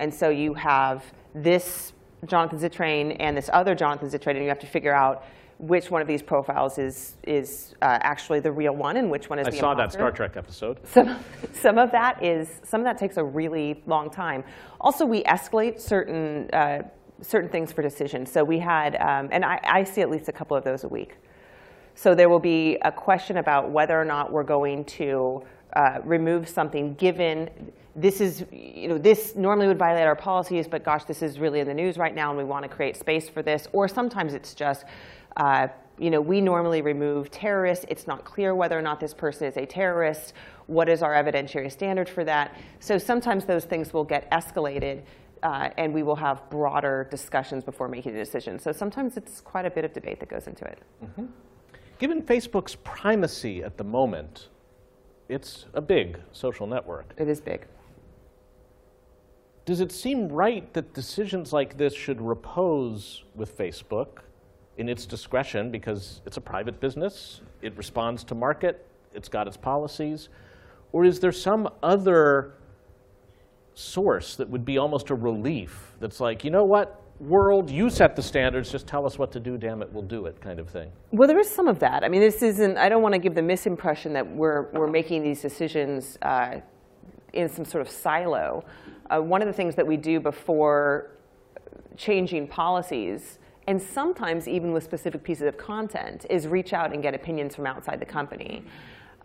and 0.00 0.12
so 0.12 0.28
you 0.28 0.54
have 0.54 1.04
this 1.34 1.92
Jonathan 2.26 2.58
Zittrain 2.58 3.16
and 3.20 3.36
this 3.36 3.50
other 3.52 3.74
Jonathan 3.74 4.08
Zittrain, 4.08 4.32
and 4.32 4.42
you 4.42 4.48
have 4.48 4.58
to 4.60 4.66
figure 4.66 4.94
out 4.94 5.24
which 5.58 5.90
one 5.90 6.02
of 6.02 6.08
these 6.08 6.22
profiles 6.22 6.78
is 6.78 7.16
is 7.22 7.74
uh, 7.80 7.98
actually 8.02 8.40
the 8.40 8.50
real 8.50 8.74
one 8.74 8.96
and 8.96 9.10
which 9.10 9.30
one 9.30 9.38
is 9.38 9.46
I 9.46 9.50
the 9.50 9.56
saw 9.56 9.74
that. 9.74 9.92
Star 9.92 10.10
Trek 10.10 10.36
episode. 10.36 10.78
Some, 10.86 11.16
some 11.52 11.78
of 11.78 11.92
that 11.92 12.22
is 12.22 12.60
some 12.64 12.80
of 12.80 12.84
that 12.84 12.98
takes 12.98 13.16
a 13.16 13.24
really 13.24 13.82
long 13.86 14.10
time. 14.10 14.44
Also, 14.80 15.06
we 15.06 15.22
escalate 15.24 15.80
certain 15.80 16.50
uh, 16.52 16.82
certain 17.20 17.48
things 17.48 17.72
for 17.72 17.82
decisions. 17.82 18.30
So 18.30 18.42
we 18.42 18.58
had, 18.58 18.96
um, 18.96 19.28
and 19.30 19.44
I, 19.44 19.60
I 19.62 19.84
see 19.84 20.00
at 20.00 20.10
least 20.10 20.28
a 20.28 20.32
couple 20.32 20.56
of 20.56 20.64
those 20.64 20.84
a 20.84 20.88
week. 20.88 21.16
So 21.94 22.14
there 22.14 22.28
will 22.28 22.40
be 22.40 22.76
a 22.82 22.90
question 22.90 23.36
about 23.36 23.70
whether 23.70 23.98
or 23.98 24.04
not 24.04 24.32
we're 24.32 24.42
going 24.42 24.84
to 24.86 25.42
uh, 25.74 26.00
remove 26.04 26.48
something 26.48 26.94
given 26.94 27.50
this 27.96 28.20
is, 28.20 28.44
you 28.50 28.88
know, 28.88 28.98
this 28.98 29.36
normally 29.36 29.68
would 29.68 29.78
violate 29.78 30.06
our 30.06 30.16
policies, 30.16 30.66
but 30.66 30.84
gosh, 30.84 31.04
this 31.04 31.22
is 31.22 31.38
really 31.38 31.60
in 31.60 31.66
the 31.66 31.74
news 31.74 31.96
right 31.96 32.14
now 32.14 32.30
and 32.30 32.38
we 32.38 32.44
want 32.44 32.64
to 32.64 32.68
create 32.68 32.96
space 32.96 33.28
for 33.28 33.42
this. 33.42 33.68
Or 33.72 33.86
sometimes 33.86 34.34
it's 34.34 34.52
just, 34.52 34.84
uh, 35.36 35.68
you 35.98 36.10
know, 36.10 36.20
we 36.20 36.40
normally 36.40 36.82
remove 36.82 37.30
terrorists. 37.30 37.84
It's 37.88 38.08
not 38.08 38.24
clear 38.24 38.54
whether 38.54 38.76
or 38.76 38.82
not 38.82 38.98
this 38.98 39.14
person 39.14 39.46
is 39.46 39.56
a 39.56 39.64
terrorist. 39.64 40.32
What 40.66 40.88
is 40.88 41.02
our 41.02 41.12
evidentiary 41.12 41.70
standard 41.70 42.08
for 42.08 42.24
that? 42.24 42.56
So 42.80 42.98
sometimes 42.98 43.44
those 43.44 43.64
things 43.64 43.92
will 43.92 44.04
get 44.04 44.28
escalated 44.32 45.02
uh, 45.44 45.70
and 45.76 45.94
we 45.94 46.02
will 46.02 46.16
have 46.16 46.48
broader 46.50 47.06
discussions 47.10 47.62
before 47.62 47.86
making 47.86 48.16
a 48.16 48.18
decision. 48.18 48.58
So 48.58 48.72
sometimes 48.72 49.16
it's 49.16 49.40
quite 49.40 49.66
a 49.66 49.70
bit 49.70 49.84
of 49.84 49.92
debate 49.92 50.18
that 50.18 50.28
goes 50.28 50.48
into 50.48 50.64
it. 50.64 50.78
Given 51.98 52.22
Facebook's 52.22 52.74
primacy 52.82 53.62
at 53.62 53.76
the 53.76 53.84
moment, 53.84 54.48
it's 55.28 55.66
a 55.74 55.80
big 55.80 56.18
social 56.32 56.66
network. 56.66 57.14
It 57.16 57.28
is 57.28 57.40
big. 57.40 57.66
Does 59.64 59.80
it 59.80 59.90
seem 59.90 60.28
right 60.28 60.70
that 60.74 60.92
decisions 60.92 61.52
like 61.52 61.78
this 61.78 61.94
should 61.94 62.20
repose 62.20 63.24
with 63.34 63.56
Facebook 63.56 64.18
in 64.76 64.88
its 64.88 65.06
discretion 65.06 65.70
because 65.70 66.20
it's 66.26 66.36
a 66.36 66.40
private 66.40 66.80
business, 66.80 67.40
it 67.62 67.74
responds 67.76 68.24
to 68.24 68.34
market, 68.34 68.86
it's 69.14 69.28
got 69.28 69.46
its 69.46 69.56
policies? 69.56 70.28
Or 70.92 71.04
is 71.04 71.18
there 71.20 71.32
some 71.32 71.70
other 71.82 72.54
source 73.74 74.36
that 74.36 74.48
would 74.50 74.64
be 74.64 74.78
almost 74.78 75.10
a 75.10 75.14
relief 75.14 75.92
that's 75.98 76.20
like, 76.20 76.44
you 76.44 76.50
know 76.50 76.64
what, 76.64 77.00
world, 77.20 77.70
you 77.70 77.88
set 77.90 78.16
the 78.16 78.22
standards, 78.22 78.70
just 78.70 78.86
tell 78.86 79.06
us 79.06 79.18
what 79.18 79.30
to 79.32 79.40
do, 79.40 79.56
damn 79.56 79.82
it, 79.82 79.92
we'll 79.92 80.02
do 80.02 80.26
it, 80.26 80.40
kind 80.40 80.58
of 80.58 80.68
thing? 80.68 80.90
Well, 81.12 81.28
there 81.28 81.38
is 81.38 81.48
some 81.48 81.68
of 81.68 81.78
that. 81.78 82.04
I 82.04 82.08
mean, 82.08 82.20
this 82.20 82.42
isn't, 82.42 82.76
I 82.76 82.88
don't 82.88 83.02
want 83.02 83.14
to 83.14 83.18
give 83.18 83.34
the 83.34 83.40
misimpression 83.40 84.12
that 84.14 84.28
we're, 84.28 84.70
we're 84.72 84.90
making 84.90 85.22
these 85.22 85.40
decisions 85.40 86.18
uh, 86.22 86.56
in 87.32 87.48
some 87.48 87.64
sort 87.64 87.82
of 87.82 87.88
silo. 87.88 88.64
Uh, 89.10 89.20
one 89.20 89.42
of 89.42 89.46
the 89.46 89.52
things 89.52 89.74
that 89.76 89.86
we 89.86 89.96
do 89.96 90.18
before 90.20 91.12
changing 91.96 92.48
policies, 92.48 93.38
and 93.68 93.80
sometimes 93.80 94.48
even 94.48 94.72
with 94.72 94.82
specific 94.82 95.22
pieces 95.22 95.46
of 95.46 95.56
content, 95.56 96.26
is 96.28 96.46
reach 96.46 96.72
out 96.72 96.92
and 96.92 97.02
get 97.02 97.14
opinions 97.14 97.54
from 97.54 97.66
outside 97.66 98.00
the 98.00 98.06
company. 98.06 98.64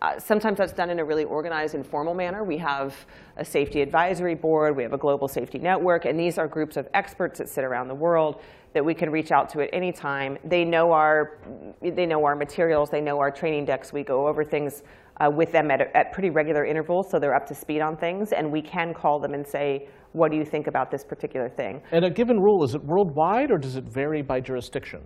Uh, 0.02 0.18
sometimes 0.18 0.58
that's 0.58 0.72
done 0.72 0.90
in 0.90 1.00
a 1.00 1.04
really 1.04 1.26
organized 1.26 1.76
and 1.76 1.86
formal 1.86 2.14
manner. 2.14 2.44
We 2.44 2.58
have 2.58 2.96
a 3.36 3.44
safety 3.44 3.82
advisory 3.82 4.36
board, 4.36 4.78
we 4.78 4.84
have 4.84 4.94
a 4.94 4.98
global 4.98 5.28
safety 5.28 5.60
network, 5.60 6.06
and 6.06 6.18
these 6.18 6.38
are 6.38 6.48
groups 6.48 6.78
of 6.78 6.88
experts 6.94 7.40
that 7.40 7.50
sit 7.50 7.66
around 7.66 7.90
the 7.90 7.96
world 7.96 8.42
that 8.74 8.86
we 8.86 8.94
can 8.94 9.10
reach 9.10 9.32
out 9.32 9.50
to 9.50 9.62
at 9.62 9.70
any 9.74 9.92
time. 9.92 10.38
They 10.46 10.64
know 10.64 10.92
our, 10.92 11.40
they 11.82 12.06
know 12.06 12.24
our 12.24 12.36
materials, 12.36 12.90
they 12.90 13.02
know 13.02 13.20
our 13.20 13.32
training 13.32 13.66
decks. 13.66 13.92
We 13.92 14.04
go 14.04 14.28
over 14.28 14.44
things 14.46 14.84
uh, 15.20 15.30
with 15.36 15.52
them 15.52 15.70
at, 15.70 15.82
at 15.94 16.14
pretty 16.14 16.30
regular 16.30 16.66
intervals, 16.66 17.10
so 17.12 17.20
they're 17.20 17.36
up 17.36 17.46
to 17.48 17.56
speed 17.56 17.82
on 17.82 17.98
things, 17.98 18.32
and 18.32 18.50
we 18.50 18.62
can 18.62 18.94
call 18.94 19.20
them 19.20 19.34
and 19.34 19.46
say, 19.46 19.90
what 20.14 20.32
do 20.32 20.38
you 20.38 20.46
think 20.46 20.68
about 20.68 20.90
this 20.92 21.04
particular 21.04 21.50
thing? 21.50 21.82
And 21.92 22.06
a 22.06 22.10
given 22.10 22.40
rule, 22.40 22.64
is 22.64 22.74
it 22.74 22.84
worldwide 22.84 23.52
or 23.52 23.58
does 23.58 23.76
it 23.76 23.84
vary 23.84 24.22
by 24.22 24.40
jurisdiction? 24.40 25.02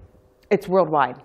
It's 0.51 0.67
worldwide. 0.67 1.23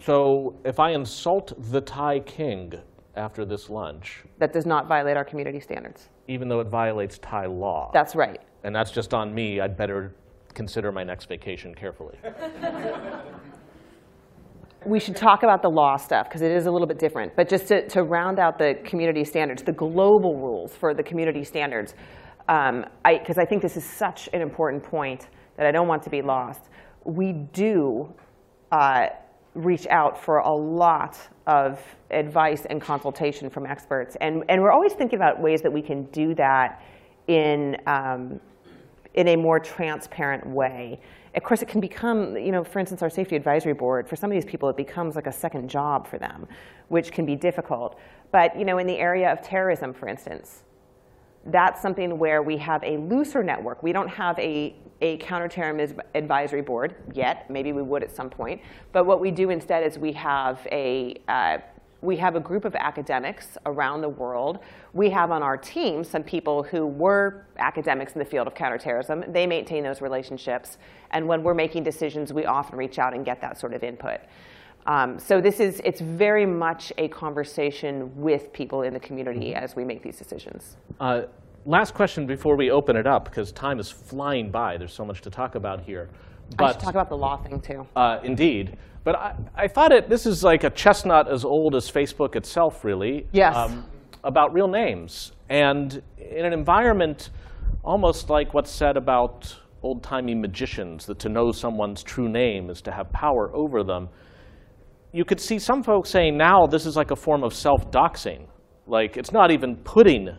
So 0.00 0.58
if 0.64 0.80
I 0.80 0.90
insult 0.90 1.52
the 1.70 1.80
Thai 1.80 2.20
king 2.20 2.72
after 3.16 3.44
this 3.44 3.70
lunch, 3.70 4.24
That 4.38 4.52
does 4.52 4.66
not 4.66 4.88
violate 4.88 5.16
our 5.16 5.24
community 5.24 5.60
standards. 5.60 6.08
even 6.28 6.48
though 6.48 6.60
it 6.60 6.68
violates 6.68 7.18
Thai 7.18 7.46
law, 7.46 7.90
That's 7.92 8.14
right. 8.16 8.40
and 8.64 8.74
that's 8.74 8.90
just 8.90 9.14
on 9.14 9.34
me, 9.34 9.60
I'd 9.60 9.76
better 9.76 10.14
consider 10.54 10.92
my 10.92 11.04
next 11.04 11.26
vacation 11.28 11.74
carefully. 11.74 12.18
We 14.86 15.00
should 15.00 15.16
talk 15.16 15.44
about 15.44 15.62
the 15.62 15.70
law 15.70 15.96
stuff 15.96 16.28
because 16.28 16.42
it 16.42 16.50
is 16.50 16.66
a 16.66 16.70
little 16.70 16.86
bit 16.86 16.98
different. 16.98 17.34
But 17.36 17.48
just 17.48 17.68
to, 17.68 17.88
to 17.88 18.02
round 18.02 18.38
out 18.38 18.58
the 18.58 18.74
community 18.84 19.24
standards, 19.24 19.62
the 19.62 19.72
global 19.72 20.36
rules 20.38 20.76
for 20.76 20.92
the 20.92 21.02
community 21.02 21.42
standards, 21.42 21.94
because 22.40 22.84
I, 23.02 23.18
'cause 23.24 23.38
I 23.38 23.46
think 23.46 23.62
this 23.62 23.78
is 23.78 23.84
such 23.84 24.28
an 24.34 24.42
important 24.42 24.82
point 24.82 25.28
that 25.56 25.64
I 25.64 25.70
don't 25.72 25.88
want 25.88 26.02
to 26.02 26.10
be 26.10 26.20
lost. 26.20 26.68
We 27.04 27.32
do 27.32 28.12
uh, 28.72 29.06
reach 29.54 29.86
out 29.86 30.22
for 30.22 30.38
a 30.38 30.52
lot 30.52 31.16
of 31.46 31.80
advice 32.10 32.66
and 32.68 32.80
consultation 32.80 33.48
from 33.48 33.66
experts. 33.66 34.16
And, 34.20 34.44
and 34.48 34.60
we're 34.60 34.72
always 34.72 34.92
thinking 34.92 35.18
about 35.18 35.40
ways 35.40 35.62
that 35.62 35.72
we 35.72 35.82
can 35.82 36.04
do 36.06 36.34
that 36.34 36.82
in, 37.28 37.76
um, 37.86 38.40
in 39.14 39.28
a 39.28 39.36
more 39.36 39.60
transparent 39.60 40.46
way. 40.46 41.00
Of 41.34 41.42
course, 41.42 41.62
it 41.62 41.68
can 41.68 41.80
become, 41.80 42.36
you 42.36 42.52
know, 42.52 42.62
for 42.62 42.78
instance, 42.78 43.02
our 43.02 43.10
safety 43.10 43.36
advisory 43.36 43.74
board, 43.74 44.08
for 44.08 44.16
some 44.16 44.30
of 44.30 44.34
these 44.34 44.44
people, 44.44 44.68
it 44.68 44.76
becomes 44.76 45.16
like 45.16 45.26
a 45.26 45.32
second 45.32 45.68
job 45.68 46.06
for 46.06 46.18
them, 46.18 46.46
which 46.88 47.10
can 47.10 47.26
be 47.26 47.34
difficult. 47.34 47.98
But, 48.30 48.56
you 48.58 48.64
know, 48.64 48.78
in 48.78 48.86
the 48.86 48.98
area 48.98 49.32
of 49.32 49.42
terrorism, 49.42 49.92
for 49.92 50.08
instance, 50.08 50.62
that's 51.46 51.82
something 51.82 52.18
where 52.18 52.42
we 52.42 52.56
have 52.58 52.82
a 52.84 52.96
looser 52.96 53.42
network. 53.42 53.82
We 53.82 53.92
don't 53.92 54.08
have 54.08 54.38
a, 54.38 54.74
a 55.00 55.16
counterterrorism 55.18 56.00
advisory 56.14 56.62
board 56.62 56.94
yet. 57.12 57.50
Maybe 57.50 57.72
we 57.72 57.82
would 57.82 58.02
at 58.02 58.14
some 58.14 58.30
point. 58.30 58.60
But 58.92 59.04
what 59.04 59.20
we 59.20 59.30
do 59.30 59.50
instead 59.50 59.84
is 59.84 59.98
we 59.98 60.12
have 60.12 60.66
a, 60.70 61.16
uh, 61.28 61.58
we 62.00 62.16
have 62.18 62.36
a 62.36 62.40
group 62.40 62.64
of 62.64 62.74
academics 62.74 63.56
around 63.66 64.02
the 64.02 64.08
world. 64.08 64.58
We 64.92 65.10
have 65.10 65.30
on 65.30 65.42
our 65.42 65.56
team 65.56 66.04
some 66.04 66.22
people 66.22 66.62
who 66.62 66.86
were 66.86 67.46
academics 67.58 68.12
in 68.12 68.18
the 68.18 68.24
field 68.24 68.46
of 68.46 68.54
counterterrorism. 68.54 69.24
They 69.28 69.46
maintain 69.46 69.82
those 69.82 70.00
relationships. 70.00 70.78
And 71.10 71.26
when 71.26 71.42
we're 71.42 71.54
making 71.54 71.82
decisions, 71.82 72.32
we 72.32 72.44
often 72.44 72.76
reach 72.76 72.98
out 72.98 73.14
and 73.14 73.24
get 73.24 73.40
that 73.40 73.58
sort 73.58 73.72
of 73.72 73.82
input. 73.82 74.20
Um, 74.86 75.18
so 75.18 75.40
this 75.40 75.60
is, 75.60 75.80
it's 75.82 76.00
very 76.00 76.44
much 76.44 76.92
a 76.98 77.08
conversation 77.08 78.12
with 78.14 78.52
people 78.52 78.82
in 78.82 78.92
the 78.92 79.00
community 79.00 79.54
as 79.54 79.74
we 79.74 79.84
make 79.84 80.02
these 80.02 80.18
decisions. 80.18 80.76
Uh, 81.00 81.22
last 81.64 81.94
question 81.94 82.26
before 82.26 82.56
we 82.56 82.70
open 82.70 82.96
it 82.96 83.06
up, 83.06 83.24
because 83.24 83.52
time 83.52 83.78
is 83.78 83.90
flying 83.90 84.50
by. 84.50 84.76
There's 84.76 84.92
so 84.92 85.04
much 85.04 85.20
to 85.22 85.30
talk 85.30 85.54
about 85.54 85.80
here. 85.80 86.08
But, 86.56 86.64
I 86.64 86.72
should 86.72 86.80
talk 86.80 86.90
about 86.94 87.08
the 87.08 87.16
law 87.16 87.36
thing 87.36 87.60
too. 87.60 87.86
Uh, 87.96 88.18
indeed. 88.22 88.76
But 89.02 89.16
I, 89.16 89.34
I 89.54 89.68
thought 89.68 89.92
it, 89.92 90.08
this 90.08 90.26
is 90.26 90.42
like 90.42 90.64
a 90.64 90.70
chestnut 90.70 91.28
as 91.30 91.44
old 91.44 91.74
as 91.74 91.90
Facebook 91.90 92.36
itself, 92.36 92.84
really. 92.84 93.20
um, 93.22 93.26
Yes. 93.32 93.70
about 94.24 94.52
real 94.54 94.68
names. 94.68 95.32
And 95.48 96.02
in 96.18 96.44
an 96.44 96.52
environment 96.52 97.30
almost 97.82 98.30
like 98.30 98.54
what's 98.54 98.70
said 98.70 98.96
about 98.96 99.54
old 99.82 100.02
timey 100.02 100.34
magicians, 100.34 101.04
that 101.06 101.18
to 101.18 101.28
know 101.28 101.52
someone's 101.52 102.02
true 102.02 102.28
name 102.28 102.70
is 102.70 102.80
to 102.82 102.90
have 102.90 103.12
power 103.12 103.50
over 103.54 103.84
them, 103.84 104.08
you 105.12 105.24
could 105.24 105.40
see 105.40 105.58
some 105.58 105.82
folks 105.82 106.08
saying 106.10 106.36
now 106.36 106.66
this 106.66 106.86
is 106.86 106.96
like 106.96 107.10
a 107.10 107.16
form 107.16 107.44
of 107.44 107.52
self 107.54 107.90
doxing. 107.90 108.46
Like 108.86 109.16
it's 109.16 109.32
not 109.32 109.50
even 109.50 109.76
putting 109.76 110.30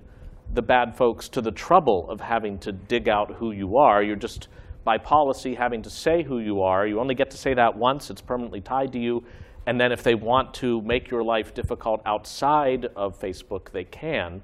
the 0.54 0.62
bad 0.62 0.96
folks 0.96 1.28
to 1.30 1.41
the 1.41 1.52
trouble 1.52 2.10
of 2.10 2.22
having 2.22 2.58
to 2.60 2.72
dig 2.72 3.10
out 3.10 3.32
who 3.36 3.52
you 3.52 3.78
are. 3.78 4.02
You're 4.02 4.16
just 4.16 4.48
by 4.84 4.98
policy 4.98 5.56
having 5.56 5.82
to 5.82 5.89
say 5.89 6.24
who 6.24 6.39
you 6.39 6.62
are. 6.62 6.86
You 6.86 7.00
only 7.00 7.16
get 7.16 7.32
to 7.32 7.38
say 7.38 7.54
that 7.56 7.76
once, 7.76 8.10
it's 8.10 8.22
permanently 8.22 8.62
tied 8.62 8.91
to 8.93 9.00
you. 9.00 9.24
And 9.66 9.82
then 9.82 9.91
if 9.91 10.04
they 10.04 10.14
want 10.14 10.54
to 10.56 10.82
make 10.84 11.10
your 11.10 11.24
life 11.24 11.54
difficult 11.54 12.02
outside 12.06 12.86
of 12.96 13.20
Facebook, 13.20 13.72
they 13.72 13.84
can. 13.84 14.43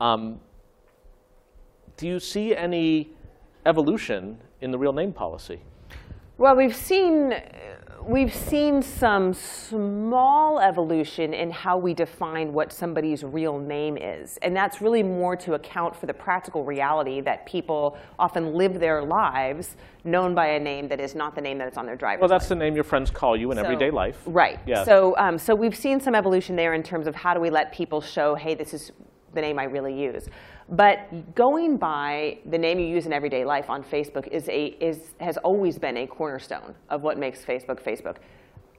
Um, 0.00 0.40
do 1.96 2.06
you 2.06 2.20
see 2.20 2.54
any 2.54 3.10
evolution 3.64 4.38
in 4.60 4.70
the 4.70 4.78
real 4.78 4.92
name 4.92 5.12
policy? 5.12 5.60
Well, 6.36 6.56
we've 6.56 6.76
seen 6.76 7.34
we've 8.06 8.34
seen 8.34 8.82
some 8.82 9.32
small 9.32 10.58
evolution 10.60 11.32
in 11.34 11.50
how 11.50 11.76
we 11.78 11.94
define 11.94 12.52
what 12.52 12.72
somebody's 12.72 13.24
real 13.24 13.58
name 13.58 13.96
is, 13.96 14.38
and 14.38 14.56
that's 14.56 14.80
really 14.80 15.02
more 15.02 15.36
to 15.36 15.54
account 15.54 15.94
for 15.94 16.06
the 16.06 16.14
practical 16.14 16.64
reality 16.64 17.20
that 17.20 17.46
people 17.46 17.96
often 18.18 18.54
live 18.54 18.80
their 18.80 19.02
lives 19.02 19.76
known 20.04 20.34
by 20.34 20.48
a 20.48 20.58
name 20.58 20.88
that 20.88 21.00
is 21.00 21.14
not 21.14 21.34
the 21.34 21.40
name 21.40 21.58
that 21.58 21.68
is 21.68 21.76
on 21.76 21.86
their 21.86 21.96
driver's 21.96 22.22
license. 22.22 22.30
Well, 22.30 22.38
that's 22.38 22.48
the 22.48 22.56
name 22.56 22.74
your 22.74 22.84
friends 22.84 23.10
call 23.10 23.36
you 23.36 23.50
in 23.50 23.56
So- 23.56 23.64
everyday 23.64 23.90
life. 23.90 24.20
Right. 24.26 24.58
Yeah. 24.66 24.84
So, 24.84 25.16
um, 25.18 25.38
so 25.38 25.54
we've 25.54 25.76
seen 25.76 26.00
some 26.00 26.14
evolution 26.14 26.56
there 26.56 26.74
in 26.74 26.82
terms 26.82 27.06
of 27.06 27.14
how 27.14 27.34
do 27.34 27.40
we 27.40 27.50
let 27.50 27.72
people 27.72 28.00
show, 28.00 28.34
hey, 28.34 28.54
this 28.54 28.74
is 28.74 28.92
the 29.34 29.40
name 29.40 29.58
I 29.58 29.64
really 29.64 29.98
use. 29.98 30.28
But 30.68 31.34
going 31.34 31.76
by 31.76 32.38
the 32.46 32.58
name 32.58 32.78
you 32.78 32.86
use 32.86 33.06
in 33.06 33.12
everyday 33.12 33.44
life 33.44 33.68
on 33.68 33.82
Facebook 33.82 34.26
is 34.28 34.48
a, 34.48 34.66
is, 34.80 35.14
has 35.20 35.36
always 35.38 35.78
been 35.78 35.96
a 35.98 36.06
cornerstone 36.06 36.74
of 36.88 37.02
what 37.02 37.18
makes 37.18 37.44
Facebook 37.44 37.82
Facebook. 37.82 38.16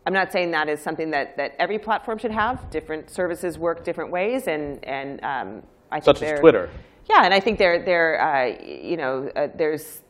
I'm 0.05 0.13
not 0.13 0.31
saying 0.31 0.51
that 0.51 0.67
is 0.67 0.81
something 0.81 1.11
that, 1.11 1.37
that 1.37 1.55
every 1.59 1.79
platform 1.79 2.17
should 2.17 2.31
have. 2.31 2.69
Different 2.69 3.09
services 3.09 3.57
work 3.57 3.83
different 3.83 4.11
ways, 4.11 4.47
and, 4.47 4.83
and 4.83 5.23
um, 5.23 5.63
I 5.91 5.99
think 5.99 6.17
Such 6.17 6.23
as 6.23 6.39
Twitter. 6.39 6.69
Yeah, 7.09 7.23
and 7.23 7.33
I 7.33 7.39
think 7.39 7.57
there, 7.57 7.83
there, 7.83 8.21
uh, 8.21 8.63
you 8.63 8.97
know, 8.97 9.29
uh, 9.35 9.47
there's 9.55 10.01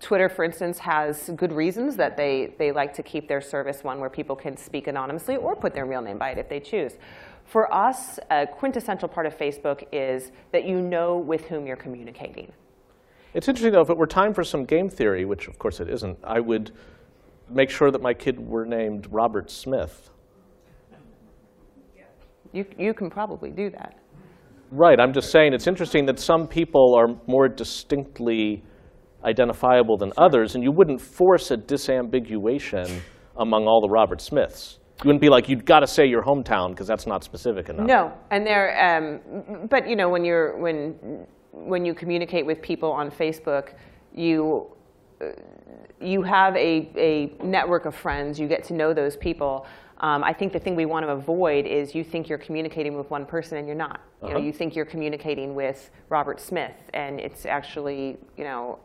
Twitter, 0.00 0.28
for 0.28 0.44
instance, 0.44 0.78
has 0.78 1.30
good 1.36 1.52
reasons 1.52 1.96
that 1.96 2.16
they, 2.16 2.54
they 2.58 2.72
like 2.72 2.94
to 2.94 3.02
keep 3.02 3.28
their 3.28 3.40
service 3.40 3.84
one 3.84 4.00
where 4.00 4.10
people 4.10 4.34
can 4.36 4.56
speak 4.56 4.86
anonymously 4.86 5.36
or 5.36 5.54
put 5.54 5.74
their 5.74 5.86
real 5.86 6.00
name 6.00 6.18
by 6.18 6.30
it 6.30 6.38
if 6.38 6.48
they 6.48 6.60
choose. 6.60 6.94
For 7.48 7.72
us, 7.72 8.18
a 8.30 8.46
quintessential 8.46 9.08
part 9.08 9.24
of 9.24 9.36
Facebook 9.36 9.84
is 9.90 10.32
that 10.52 10.66
you 10.66 10.82
know 10.82 11.16
with 11.16 11.46
whom 11.46 11.66
you're 11.66 11.76
communicating. 11.76 12.52
It's 13.32 13.48
interesting, 13.48 13.72
though, 13.72 13.80
if 13.80 13.88
it 13.88 13.96
were 13.96 14.06
time 14.06 14.34
for 14.34 14.44
some 14.44 14.66
game 14.66 14.90
theory, 14.90 15.24
which 15.24 15.48
of 15.48 15.58
course 15.58 15.80
it 15.80 15.88
isn't, 15.88 16.18
I 16.22 16.40
would 16.40 16.72
make 17.48 17.70
sure 17.70 17.90
that 17.90 18.02
my 18.02 18.12
kid 18.12 18.38
were 18.38 18.66
named 18.66 19.08
Robert 19.10 19.50
Smith. 19.50 20.10
You, 22.52 22.66
you 22.78 22.92
can 22.92 23.08
probably 23.08 23.50
do 23.50 23.70
that. 23.70 23.98
Right, 24.70 25.00
I'm 25.00 25.14
just 25.14 25.30
saying 25.30 25.54
it's 25.54 25.66
interesting 25.66 26.04
that 26.06 26.18
some 26.18 26.46
people 26.46 26.94
are 26.94 27.16
more 27.26 27.48
distinctly 27.48 28.62
identifiable 29.24 29.96
than 29.96 30.12
others, 30.18 30.54
and 30.54 30.62
you 30.62 30.70
wouldn't 30.70 31.00
force 31.00 31.50
a 31.50 31.56
disambiguation 31.56 33.00
among 33.38 33.66
all 33.66 33.80
the 33.80 33.88
Robert 33.88 34.20
Smiths. 34.20 34.80
You 35.02 35.08
wouldn't 35.08 35.20
be 35.20 35.28
like, 35.28 35.48
you've 35.48 35.64
got 35.64 35.80
to 35.80 35.86
say 35.86 36.06
your 36.06 36.22
hometown 36.22 36.70
because 36.70 36.88
that's 36.88 37.06
not 37.06 37.22
specific 37.22 37.68
enough. 37.68 37.86
No, 37.86 38.12
and 38.30 38.44
there, 38.44 39.20
um, 39.38 39.68
but 39.68 39.88
you 39.88 39.94
know, 39.94 40.08
when 40.08 40.24
you're 40.24 40.56
when 40.56 41.26
when 41.52 41.84
you 41.84 41.94
communicate 41.94 42.44
with 42.44 42.60
people 42.60 42.90
on 42.90 43.10
Facebook, 43.10 43.74
you 44.12 44.66
uh, 45.20 45.26
you 46.00 46.22
have 46.22 46.56
a, 46.56 46.90
a 46.96 47.44
network 47.44 47.84
of 47.84 47.94
friends. 47.94 48.40
You 48.40 48.48
get 48.48 48.64
to 48.64 48.74
know 48.74 48.92
those 48.92 49.16
people. 49.16 49.66
Um, 50.00 50.22
I 50.22 50.32
think 50.32 50.52
the 50.52 50.60
thing 50.60 50.76
we 50.76 50.86
want 50.86 51.04
to 51.06 51.12
avoid 51.12 51.66
is 51.66 51.92
you 51.94 52.04
think 52.04 52.28
you're 52.28 52.38
communicating 52.38 52.96
with 52.96 53.10
one 53.10 53.26
person 53.26 53.58
and 53.58 53.66
you're 53.66 53.76
not. 53.76 54.00
You 54.22 54.28
know, 54.28 54.34
Uh-huh. 54.36 54.44
you 54.46 54.52
think 54.52 54.76
you're 54.76 54.84
communicating 54.84 55.54
with 55.54 55.90
Robert 56.08 56.38
Smith, 56.40 56.76
and 56.94 57.20
it's 57.20 57.46
actually 57.46 58.16
you 58.36 58.44
know 58.44 58.78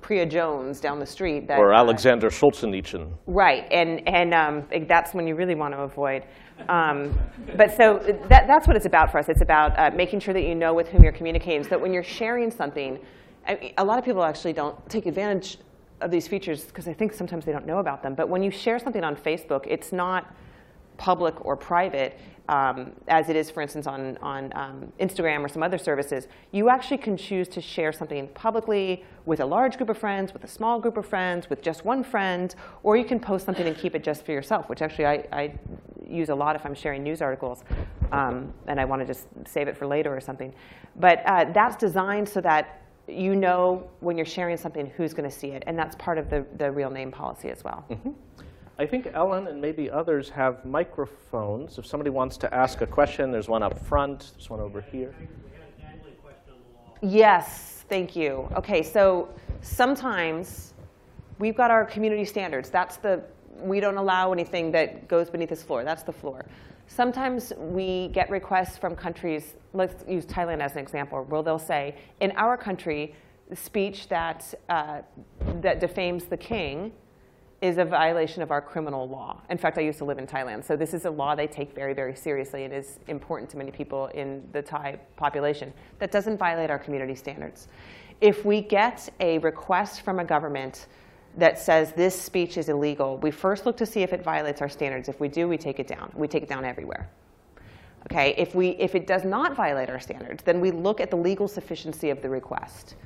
Priya 0.00 0.26
Jones 0.26 0.80
down 0.80 0.98
the 0.98 1.06
street. 1.06 1.48
That, 1.48 1.58
Or 1.58 1.72
uh, 1.72 1.78
Alexander 1.78 2.28
Solzhenitsyn. 2.28 3.10
Right, 3.26 3.64
and 3.70 4.06
and 4.08 4.34
um, 4.34 4.64
that's 4.86 5.14
when 5.14 5.26
you 5.26 5.34
really 5.34 5.54
want 5.54 5.72
to 5.74 5.80
avoid. 5.80 6.24
Um, 6.68 7.18
but 7.56 7.76
so 7.76 7.98
that, 8.28 8.46
that's 8.46 8.66
what 8.66 8.76
it's 8.76 8.86
about 8.86 9.10
for 9.12 9.18
us. 9.18 9.28
It's 9.28 9.42
about 9.42 9.78
uh, 9.78 9.90
making 9.96 10.20
sure 10.20 10.34
that 10.34 10.42
you 10.42 10.54
know 10.54 10.74
with 10.74 10.88
whom 10.88 11.02
you're 11.04 11.12
communicating, 11.20 11.62
so 11.62 11.70
that 11.70 11.80
when 11.80 11.92
you're 11.92 12.02
sharing 12.20 12.50
something, 12.50 12.98
a 13.78 13.84
lot 13.84 13.98
of 13.98 14.04
people 14.04 14.22
actually 14.24 14.52
don't 14.52 14.76
take 14.90 15.06
advantage 15.06 15.58
of 16.00 16.10
these 16.10 16.28
features 16.28 16.64
because 16.64 16.88
I 16.88 16.92
think 16.92 17.12
sometimes 17.12 17.44
they 17.44 17.52
don't 17.52 17.66
know 17.66 17.78
about 17.78 18.02
them. 18.02 18.14
But 18.14 18.28
when 18.28 18.42
you 18.42 18.50
share 18.50 18.78
something 18.78 19.04
on 19.04 19.16
Facebook, 19.16 19.64
it's 19.66 19.92
not 19.92 20.34
public 20.96 21.44
or 21.44 21.56
private, 21.56 22.18
um, 22.48 22.92
as 23.08 23.28
it 23.28 23.36
is, 23.36 23.50
for 23.50 23.60
instance, 23.60 23.86
on, 23.86 24.16
on 24.18 24.52
um, 24.54 24.92
Instagram 25.00 25.44
or 25.44 25.48
some 25.48 25.62
other 25.62 25.76
services, 25.76 26.28
you 26.50 26.70
actually 26.70 26.96
can 26.96 27.16
choose 27.16 27.46
to 27.48 27.60
share 27.60 27.92
something 27.92 28.26
publicly 28.28 29.04
with 29.26 29.40
a 29.40 29.44
large 29.44 29.76
group 29.76 29.90
of 29.90 29.98
friends, 29.98 30.32
with 30.32 30.44
a 30.44 30.48
small 30.48 30.80
group 30.80 30.96
of 30.96 31.06
friends, 31.06 31.50
with 31.50 31.60
just 31.60 31.84
one 31.84 32.02
friend, 32.02 32.54
or 32.82 32.96
you 32.96 33.04
can 33.04 33.20
post 33.20 33.44
something 33.44 33.66
and 33.66 33.76
keep 33.76 33.94
it 33.94 34.02
just 34.02 34.24
for 34.24 34.32
yourself, 34.32 34.68
which 34.68 34.80
actually 34.80 35.06
I, 35.06 35.26
I 35.30 35.54
use 36.08 36.30
a 36.30 36.34
lot 36.34 36.56
if 36.56 36.64
I'm 36.64 36.74
sharing 36.74 37.02
news 37.02 37.20
articles 37.20 37.64
um, 38.12 38.52
and 38.66 38.80
I 38.80 38.86
want 38.86 39.00
to 39.02 39.06
just 39.06 39.26
save 39.46 39.68
it 39.68 39.76
for 39.76 39.86
later 39.86 40.14
or 40.14 40.20
something. 40.20 40.54
But 40.96 41.22
uh, 41.26 41.44
that's 41.52 41.76
designed 41.76 42.28
so 42.28 42.40
that 42.40 42.82
you 43.08 43.34
know 43.34 43.88
when 44.00 44.16
you're 44.16 44.26
sharing 44.26 44.56
something 44.56 44.86
who's 44.96 45.14
going 45.14 45.28
to 45.28 45.34
see 45.34 45.48
it, 45.48 45.64
and 45.66 45.78
that's 45.78 45.96
part 45.96 46.18
of 46.18 46.28
the, 46.30 46.44
the 46.56 46.70
real 46.70 46.90
name 46.90 47.10
policy 47.10 47.48
as 47.50 47.64
well. 47.64 47.84
Mm-hmm. 47.90 48.10
I 48.78 48.86
think 48.86 49.08
Ellen 49.12 49.48
and 49.48 49.60
maybe 49.60 49.90
others 49.90 50.28
have 50.30 50.64
microphones. 50.64 51.78
If 51.78 51.86
somebody 51.86 52.10
wants 52.10 52.36
to 52.38 52.54
ask 52.54 52.80
a 52.80 52.86
question, 52.86 53.32
there's 53.32 53.48
one 53.48 53.62
up 53.62 53.76
front, 53.78 54.32
there's 54.34 54.48
one 54.48 54.60
over 54.60 54.80
here. 54.80 55.14
Yes, 57.00 57.84
thank 57.88 58.14
you. 58.14 58.48
Okay, 58.56 58.82
so 58.82 59.28
sometimes 59.62 60.74
we've 61.38 61.56
got 61.56 61.70
our 61.70 61.84
community 61.84 62.24
standards. 62.24 62.70
That's 62.70 62.98
the, 62.98 63.22
we 63.60 63.80
don't 63.80 63.96
allow 63.96 64.32
anything 64.32 64.70
that 64.72 65.08
goes 65.08 65.28
beneath 65.28 65.48
this 65.48 65.62
floor. 65.62 65.82
That's 65.82 66.04
the 66.04 66.12
floor. 66.12 66.44
Sometimes 66.88 67.52
we 67.58 68.08
get 68.08 68.30
requests 68.30 68.78
from 68.78 68.96
countries, 68.96 69.54
let's 69.74 70.02
use 70.08 70.24
Thailand 70.24 70.60
as 70.60 70.72
an 70.72 70.78
example, 70.78 71.22
where 71.24 71.42
they'll 71.42 71.58
say, 71.58 71.94
in 72.20 72.32
our 72.32 72.56
country, 72.56 73.14
speech 73.54 74.08
that, 74.08 74.54
uh, 74.68 75.02
that 75.60 75.80
defames 75.80 76.24
the 76.24 76.36
king 76.36 76.92
is 77.60 77.76
a 77.76 77.84
violation 77.84 78.42
of 78.42 78.50
our 78.50 78.62
criminal 78.62 79.08
law. 79.08 79.40
In 79.50 79.58
fact, 79.58 79.78
I 79.78 79.82
used 79.82 79.98
to 79.98 80.04
live 80.04 80.18
in 80.18 80.26
Thailand, 80.26 80.64
so 80.64 80.76
this 80.76 80.94
is 80.94 81.04
a 81.04 81.10
law 81.10 81.34
they 81.34 81.46
take 81.46 81.74
very, 81.74 81.92
very 81.92 82.14
seriously 82.14 82.64
and 82.64 82.72
is 82.72 83.00
important 83.08 83.50
to 83.50 83.58
many 83.58 83.70
people 83.70 84.06
in 84.08 84.48
the 84.52 84.62
Thai 84.62 84.98
population. 85.16 85.72
That 85.98 86.10
doesn't 86.10 86.38
violate 86.38 86.70
our 86.70 86.78
community 86.78 87.14
standards. 87.14 87.68
If 88.20 88.44
we 88.44 88.62
get 88.62 89.08
a 89.20 89.38
request 89.38 90.02
from 90.02 90.20
a 90.20 90.24
government 90.24 90.86
that 91.38 91.58
says 91.58 91.92
this 91.92 92.20
speech 92.20 92.58
is 92.58 92.68
illegal, 92.68 93.16
we 93.18 93.30
first 93.30 93.64
look 93.64 93.76
to 93.76 93.86
see 93.86 94.02
if 94.02 94.12
it 94.12 94.22
violates 94.22 94.60
our 94.60 94.68
standards. 94.68 95.08
If 95.08 95.20
we 95.20 95.28
do, 95.28 95.48
we 95.48 95.56
take 95.56 95.78
it 95.78 95.86
down. 95.86 96.12
We 96.14 96.28
take 96.28 96.42
it 96.42 96.48
down 96.48 96.64
everywhere. 96.64 97.08
Okay, 98.10 98.34
if, 98.36 98.54
we, 98.54 98.70
if 98.70 98.94
it 98.94 99.06
does 99.06 99.24
not 99.24 99.54
violate 99.54 99.88
our 99.88 100.00
standards, 100.00 100.42
then 100.42 100.60
we 100.60 100.70
look 100.70 101.00
at 101.00 101.10
the 101.10 101.16
legal 101.16 101.46
sufficiency 101.46 102.10
of 102.10 102.22
the 102.22 102.28
request. 102.28 102.96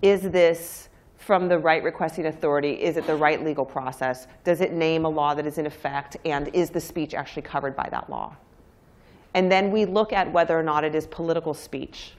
Is 0.00 0.22
this 0.22 0.88
from 1.16 1.48
the 1.48 1.58
right 1.58 1.82
requesting 1.82 2.26
authority? 2.26 2.72
Is 2.72 2.96
it 2.96 3.06
the 3.06 3.14
right 3.14 3.42
legal 3.44 3.64
process? 3.64 4.26
Does 4.42 4.60
it 4.60 4.72
name 4.72 5.04
a 5.04 5.08
law 5.08 5.34
that 5.34 5.46
is 5.46 5.58
in 5.58 5.66
effect? 5.66 6.16
And 6.24 6.48
is 6.48 6.70
the 6.70 6.80
speech 6.80 7.14
actually 7.14 7.42
covered 7.42 7.76
by 7.76 7.88
that 7.90 8.08
law? 8.08 8.36
And 9.34 9.50
then 9.50 9.70
we 9.70 9.84
look 9.84 10.12
at 10.12 10.32
whether 10.32 10.58
or 10.58 10.62
not 10.62 10.84
it 10.84 10.94
is 10.94 11.06
political 11.06 11.54
speech. 11.54 12.12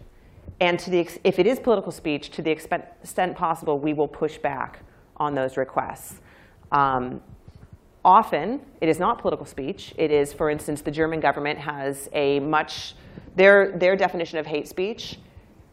And 0.59 0.79
to 0.79 0.89
the 0.89 1.07
if 1.23 1.39
it 1.39 1.47
is 1.47 1.59
political 1.59 1.91
speech, 1.91 2.29
to 2.31 2.41
the 2.41 2.51
extent 2.51 3.35
possible, 3.35 3.79
we 3.79 3.93
will 3.93 4.07
push 4.07 4.37
back 4.37 4.79
on 5.17 5.33
those 5.33 5.57
requests. 5.57 6.21
Um, 6.71 7.21
often, 8.03 8.61
it 8.81 8.89
is 8.89 8.99
not 8.99 9.21
political 9.21 9.45
speech. 9.45 9.93
It 9.97 10.11
is, 10.11 10.33
for 10.33 10.49
instance, 10.49 10.81
the 10.81 10.91
German 10.91 11.19
government 11.19 11.59
has 11.59 12.09
a 12.13 12.39
much, 12.39 12.95
their, 13.35 13.77
their 13.77 13.95
definition 13.95 14.39
of 14.39 14.45
hate 14.45 14.67
speech 14.67 15.19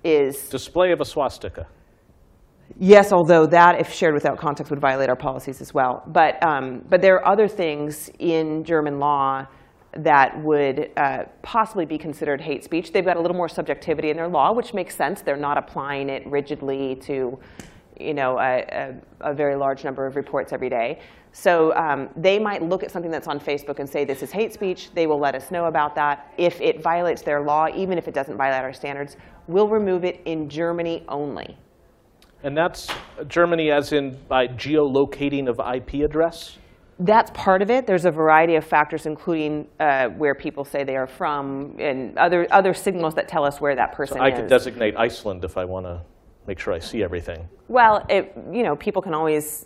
is 0.05 0.49
Display 0.49 0.93
of 0.93 1.01
a 1.01 1.05
swastika. 1.05 1.67
Yes, 2.79 3.13
although 3.13 3.47
that, 3.47 3.81
if 3.81 3.93
shared 3.93 4.15
without 4.15 4.39
context, 4.39 4.71
would 4.71 4.81
violate 4.81 5.09
our 5.09 5.17
policies 5.17 5.61
as 5.61 5.75
well. 5.75 6.03
But, 6.07 6.43
um, 6.47 6.85
but 6.89 7.03
there 7.03 7.17
are 7.17 7.27
other 7.27 7.49
things 7.49 8.11
in 8.19 8.65
German 8.65 8.99
law 8.99 9.47
that 9.97 10.41
would 10.45 10.91
uh, 10.97 11.25
possibly 11.43 11.85
be 11.85 11.99
considered 11.99 12.41
hate 12.41 12.63
speech. 12.63 12.93
They've 12.93 13.05
got 13.05 13.17
a 13.17 13.21
little 13.21 13.37
more 13.37 13.49
subjectivity 13.49 14.11
in 14.11 14.17
their 14.17 14.29
law, 14.29 14.55
which 14.55 14.73
makes 14.73 14.95
sense. 14.95 15.21
They're 15.21 15.37
not 15.37 15.59
applying 15.59 16.09
it 16.09 16.23
rigidly 16.27 16.95
to, 17.07 17.39
you 18.01 18.15
know, 18.15 18.39
a, 18.39 18.97
a, 19.21 19.31
a 19.31 19.35
very 19.35 19.57
large 19.57 19.85
number 19.85 20.07
of 20.07 20.17
reports 20.17 20.53
every 20.53 20.69
day. 20.69 21.01
So 21.33 21.75
um, 21.77 22.09
they 22.17 22.39
might 22.39 22.63
look 22.63 22.83
at 22.83 22.91
something 22.91 23.11
that's 23.11 23.29
on 23.29 23.39
Facebook 23.39 23.79
and 23.79 23.89
say 23.89 24.05
this 24.05 24.23
is 24.23 24.33
hate 24.33 24.53
speech. 24.53 24.91
They 24.95 25.07
will 25.07 25.19
let 25.19 25.35
us 25.35 25.51
know 25.51 25.67
about 25.67 25.95
that. 25.95 26.33
If 26.39 26.61
it 26.61 26.83
violates 26.83 27.23
their 27.23 27.41
law, 27.41 27.69
even 27.75 27.99
if 27.99 28.09
it 28.09 28.15
doesn't 28.15 28.37
violate 28.37 28.63
our 28.63 28.73
standards, 28.73 29.17
we'll 29.47 29.69
remove 29.69 30.05
it 30.05 30.21
in 30.25 30.49
Germany 30.49 31.05
only. 31.09 31.57
And 32.43 32.57
that's 32.57 32.89
Germany 33.29 33.71
as 33.71 33.93
in 33.93 34.19
by 34.29 34.49
geolocating 34.49 35.49
of 35.49 35.61
IP 35.61 36.03
address? 36.03 36.59
That's 36.99 37.31
part 37.33 37.63
of 37.63 37.71
it. 37.71 37.87
There's 37.87 38.05
a 38.05 38.11
variety 38.11 38.57
of 38.57 38.65
factors, 38.65 39.07
including 39.07 39.69
uh, 39.79 40.09
where 40.09 40.35
people 40.35 40.65
say 40.65 40.85
they 40.85 40.97
are 40.97 41.07
from 41.07 41.77
and 41.79 42.17
other, 42.19 42.47
other 42.51 42.75
signals 42.75 43.15
that 43.15 43.27
tell 43.27 43.45
us 43.45 43.61
where 43.61 43.75
that 43.75 43.93
person 43.93 44.21
I 44.21 44.29
is. 44.29 44.35
I 44.35 44.37
could 44.41 44.51
designate 44.51 44.97
Iceland 44.97 45.45
if 45.45 45.57
I 45.57 45.65
want 45.65 45.87
to 45.87 46.03
make 46.51 46.59
sure 46.59 46.73
I 46.75 46.81
see 46.81 47.01
everything. 47.05 47.49
well, 47.69 48.05
it, 48.09 48.25
you 48.51 48.65
know, 48.65 48.75
people 48.75 49.01
can 49.01 49.15
always 49.15 49.65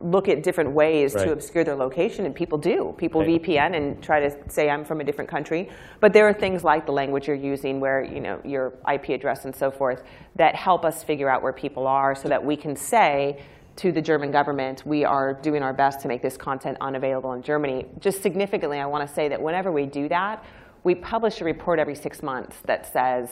look 0.00 0.26
at 0.28 0.42
different 0.42 0.70
ways 0.72 1.14
Right. 1.14 1.26
to 1.26 1.32
obscure 1.32 1.62
their 1.62 1.76
location, 1.76 2.26
and 2.26 2.34
people 2.34 2.58
do. 2.58 2.78
People 3.04 3.20
Right. 3.20 3.40
VPN 3.40 3.70
and 3.78 4.02
try 4.02 4.18
to 4.26 4.30
say 4.56 4.68
I'm 4.68 4.84
from 4.84 4.98
a 5.00 5.04
different 5.04 5.30
country. 5.30 5.62
But 6.00 6.12
there 6.12 6.26
are 6.28 6.32
things 6.32 6.64
like 6.64 6.82
the 6.90 6.96
language 7.00 7.28
you're 7.28 7.44
using, 7.54 7.74
where 7.84 8.02
you 8.14 8.20
know 8.26 8.36
your 8.54 8.64
IP 8.94 9.06
address 9.18 9.44
and 9.44 9.54
so 9.62 9.70
forth, 9.70 10.02
that 10.34 10.52
help 10.56 10.84
us 10.84 11.04
figure 11.04 11.28
out 11.32 11.40
where 11.44 11.52
people 11.52 11.86
are, 11.86 12.12
so 12.16 12.26
that 12.28 12.44
we 12.50 12.56
can 12.56 12.74
say 12.74 13.38
to 13.82 13.92
the 13.92 14.02
German 14.10 14.30
government, 14.32 14.82
we 14.84 15.04
are 15.04 15.28
doing 15.48 15.62
our 15.62 15.72
best 15.84 16.00
to 16.00 16.08
make 16.08 16.22
this 16.22 16.36
content 16.36 16.76
unavailable 16.80 17.32
in 17.36 17.42
Germany. 17.42 17.86
Just 18.00 18.20
significantly, 18.20 18.78
I 18.80 18.86
want 18.86 19.08
to 19.08 19.14
say 19.18 19.28
that 19.28 19.40
whenever 19.40 19.70
we 19.70 19.86
do 19.86 20.08
that, 20.08 20.44
we 20.82 20.94
publish 20.96 21.40
a 21.40 21.44
report 21.44 21.78
every 21.78 21.94
six 22.06 22.22
months 22.22 22.56
that 22.70 22.80
says, 22.92 23.28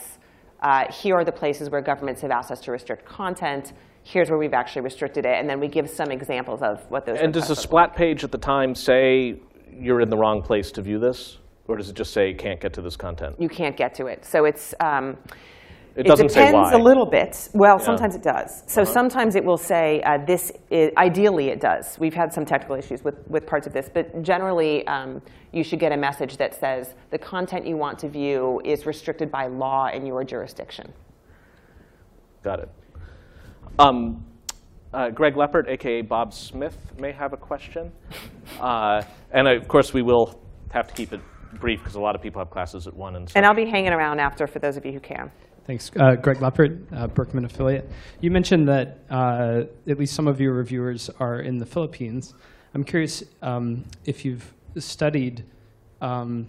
uh, 0.63 0.91
here 0.91 1.15
are 1.15 1.25
the 1.25 1.31
places 1.31 1.69
where 1.69 1.81
governments 1.81 2.21
have 2.21 2.31
asked 2.31 2.49
us 2.49 2.61
to 2.61 2.71
restrict 2.71 3.05
content. 3.05 3.73
Here's 4.03 4.29
where 4.29 4.39
we've 4.39 4.53
actually 4.53 4.81
restricted 4.81 5.25
it, 5.25 5.37
and 5.37 5.49
then 5.49 5.59
we 5.59 5.67
give 5.67 5.89
some 5.89 6.09
examples 6.11 6.61
of 6.61 6.79
what 6.89 7.05
those. 7.05 7.19
And 7.19 7.33
does 7.33 7.43
the 7.43 7.49
look 7.49 7.57
like. 7.57 7.63
splat 7.63 7.95
page 7.95 8.23
at 8.23 8.31
the 8.31 8.37
time 8.37 8.73
say 8.73 9.39
you're 9.71 10.01
in 10.01 10.09
the 10.09 10.17
wrong 10.17 10.41
place 10.41 10.71
to 10.71 10.81
view 10.81 10.99
this? 10.99 11.37
Or 11.67 11.77
does 11.77 11.89
it 11.89 11.95
just 11.95 12.11
say 12.11 12.33
can't 12.33 12.59
get 12.59 12.73
to 12.73 12.81
this 12.81 12.97
content? 12.97 13.35
You 13.39 13.47
can't 13.47 13.77
get 13.77 13.93
to 13.95 14.07
it, 14.07 14.25
so 14.25 14.45
it's. 14.45 14.73
Um, 14.79 15.17
It 15.95 16.07
doesn't 16.07 16.29
say 16.29 16.45
depends 16.47 16.71
why. 16.71 16.79
a 16.79 16.83
little 16.83 17.05
bit. 17.05 17.49
Well, 17.53 17.77
sometimes 17.77 18.15
it 18.15 18.23
does. 18.23 18.63
So 18.65 18.81
Uh-huh. 18.81 18.91
sometimes 18.91 19.35
it 19.35 19.45
will 19.45 19.57
say 19.57 20.01
uh, 20.01 20.17
this. 20.25 20.51
Is, 20.71 20.91
ideally, 20.97 21.49
it 21.49 21.59
does. 21.61 21.97
We've 21.99 22.13
had 22.15 22.33
some 22.33 22.45
technical 22.45 22.75
issues 22.75 23.03
with, 23.03 23.15
with 23.27 23.45
parts 23.45 23.67
of 23.67 23.73
this, 23.73 23.89
but 23.93 24.23
generally, 24.23 24.85
um, 24.87 25.21
you 25.51 25.63
should 25.63 25.79
get 25.79 25.91
a 25.91 25.97
message 25.97 26.37
that 26.37 26.55
says 26.55 26.95
the 27.11 27.17
content 27.19 27.67
you 27.67 27.77
want 27.77 27.99
to 27.99 28.09
view 28.09 28.59
is 28.65 28.87
restricted 28.87 29.29
by 29.31 29.45
law 29.45 29.87
in 29.93 30.05
your 30.05 30.23
jurisdiction. 30.23 30.91
Got 32.41 32.59
it. 32.61 32.69
Um, 33.77 34.25
uh, 34.93 35.09
Greg 35.11 35.35
Leppert, 35.35 35.67
AKA 35.67 36.01
Bob 36.01 36.33
Smith, 36.33 36.77
may 36.99 37.11
have 37.11 37.33
a 37.33 37.37
question. 37.37 37.91
Uh, 38.59 39.01
and 39.31 39.47
of 39.47 39.67
course, 39.67 39.93
we 39.93 40.01
will 40.01 40.39
have 40.71 40.87
to 40.87 40.93
keep 40.93 41.11
it 41.13 41.19
brief 41.59 41.79
because 41.79 41.95
a 41.95 41.99
lot 41.99 42.13
of 42.13 42.21
people 42.21 42.39
have 42.39 42.49
classes 42.51 42.85
at 42.87 42.93
1 42.93 43.15
and 43.15 43.29
so 43.29 43.33
And 43.35 43.45
I'll 43.45 43.55
be 43.55 43.65
hanging 43.65 43.93
around 43.93 44.19
after 44.19 44.45
for 44.47 44.59
those 44.59 44.75
of 44.77 44.85
you 44.85 44.91
who 44.91 44.99
can. 44.99 45.31
Thanks. 45.65 45.89
Uh, 45.95 46.15
Greg 46.15 46.39
Leppert, 46.39 46.77
uh, 46.91 47.07
Berkman 47.07 47.45
affiliate. 47.45 47.89
You 48.19 48.31
mentioned 48.31 48.67
that 48.67 48.99
uh, 49.09 49.63
at 49.87 49.97
least 49.97 50.13
some 50.13 50.27
of 50.27 50.41
your 50.41 50.53
reviewers 50.53 51.09
are 51.19 51.39
in 51.39 51.57
the 51.57 51.65
Philippines. 51.65 52.33
I'm 52.73 52.83
curious 52.83 53.23
um, 53.41 53.85
if 54.03 54.25
you've 54.25 54.53
studied, 54.77 55.45
um, 56.01 56.47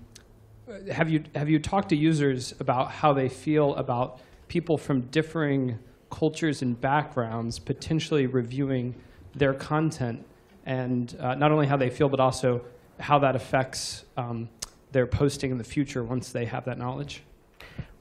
have, 0.91 1.09
you, 1.09 1.23
have 1.37 1.49
you 1.49 1.61
talked 1.61 1.91
to 1.91 1.97
users 1.97 2.55
about 2.59 2.91
how 2.91 3.13
they 3.13 3.29
feel 3.29 3.77
about 3.77 4.21
people 4.49 4.77
from 4.77 5.03
differing 5.03 5.79
cultures 6.11 6.63
and 6.63 6.81
backgrounds 6.81 7.59
potentially 7.61 8.27
reviewing 8.27 8.97
their 9.35 9.55
content 9.55 10.25
and 10.67 11.17
uh, 11.21 11.35
not 11.35 11.53
only 11.53 11.67
how 11.67 11.77
they 11.77 11.91
feel, 11.91 12.09
but 12.09 12.19
also 12.19 12.65
how 12.99 13.19
that 13.21 13.37
affects 13.37 14.05
um, 14.17 14.49
their 14.91 15.07
posting 15.07 15.53
in 15.53 15.59
the 15.59 15.65
future 15.65 16.03
once 16.03 16.33
they 16.33 16.47
have 16.47 16.65
that 16.65 16.79
knowledge? 16.79 17.23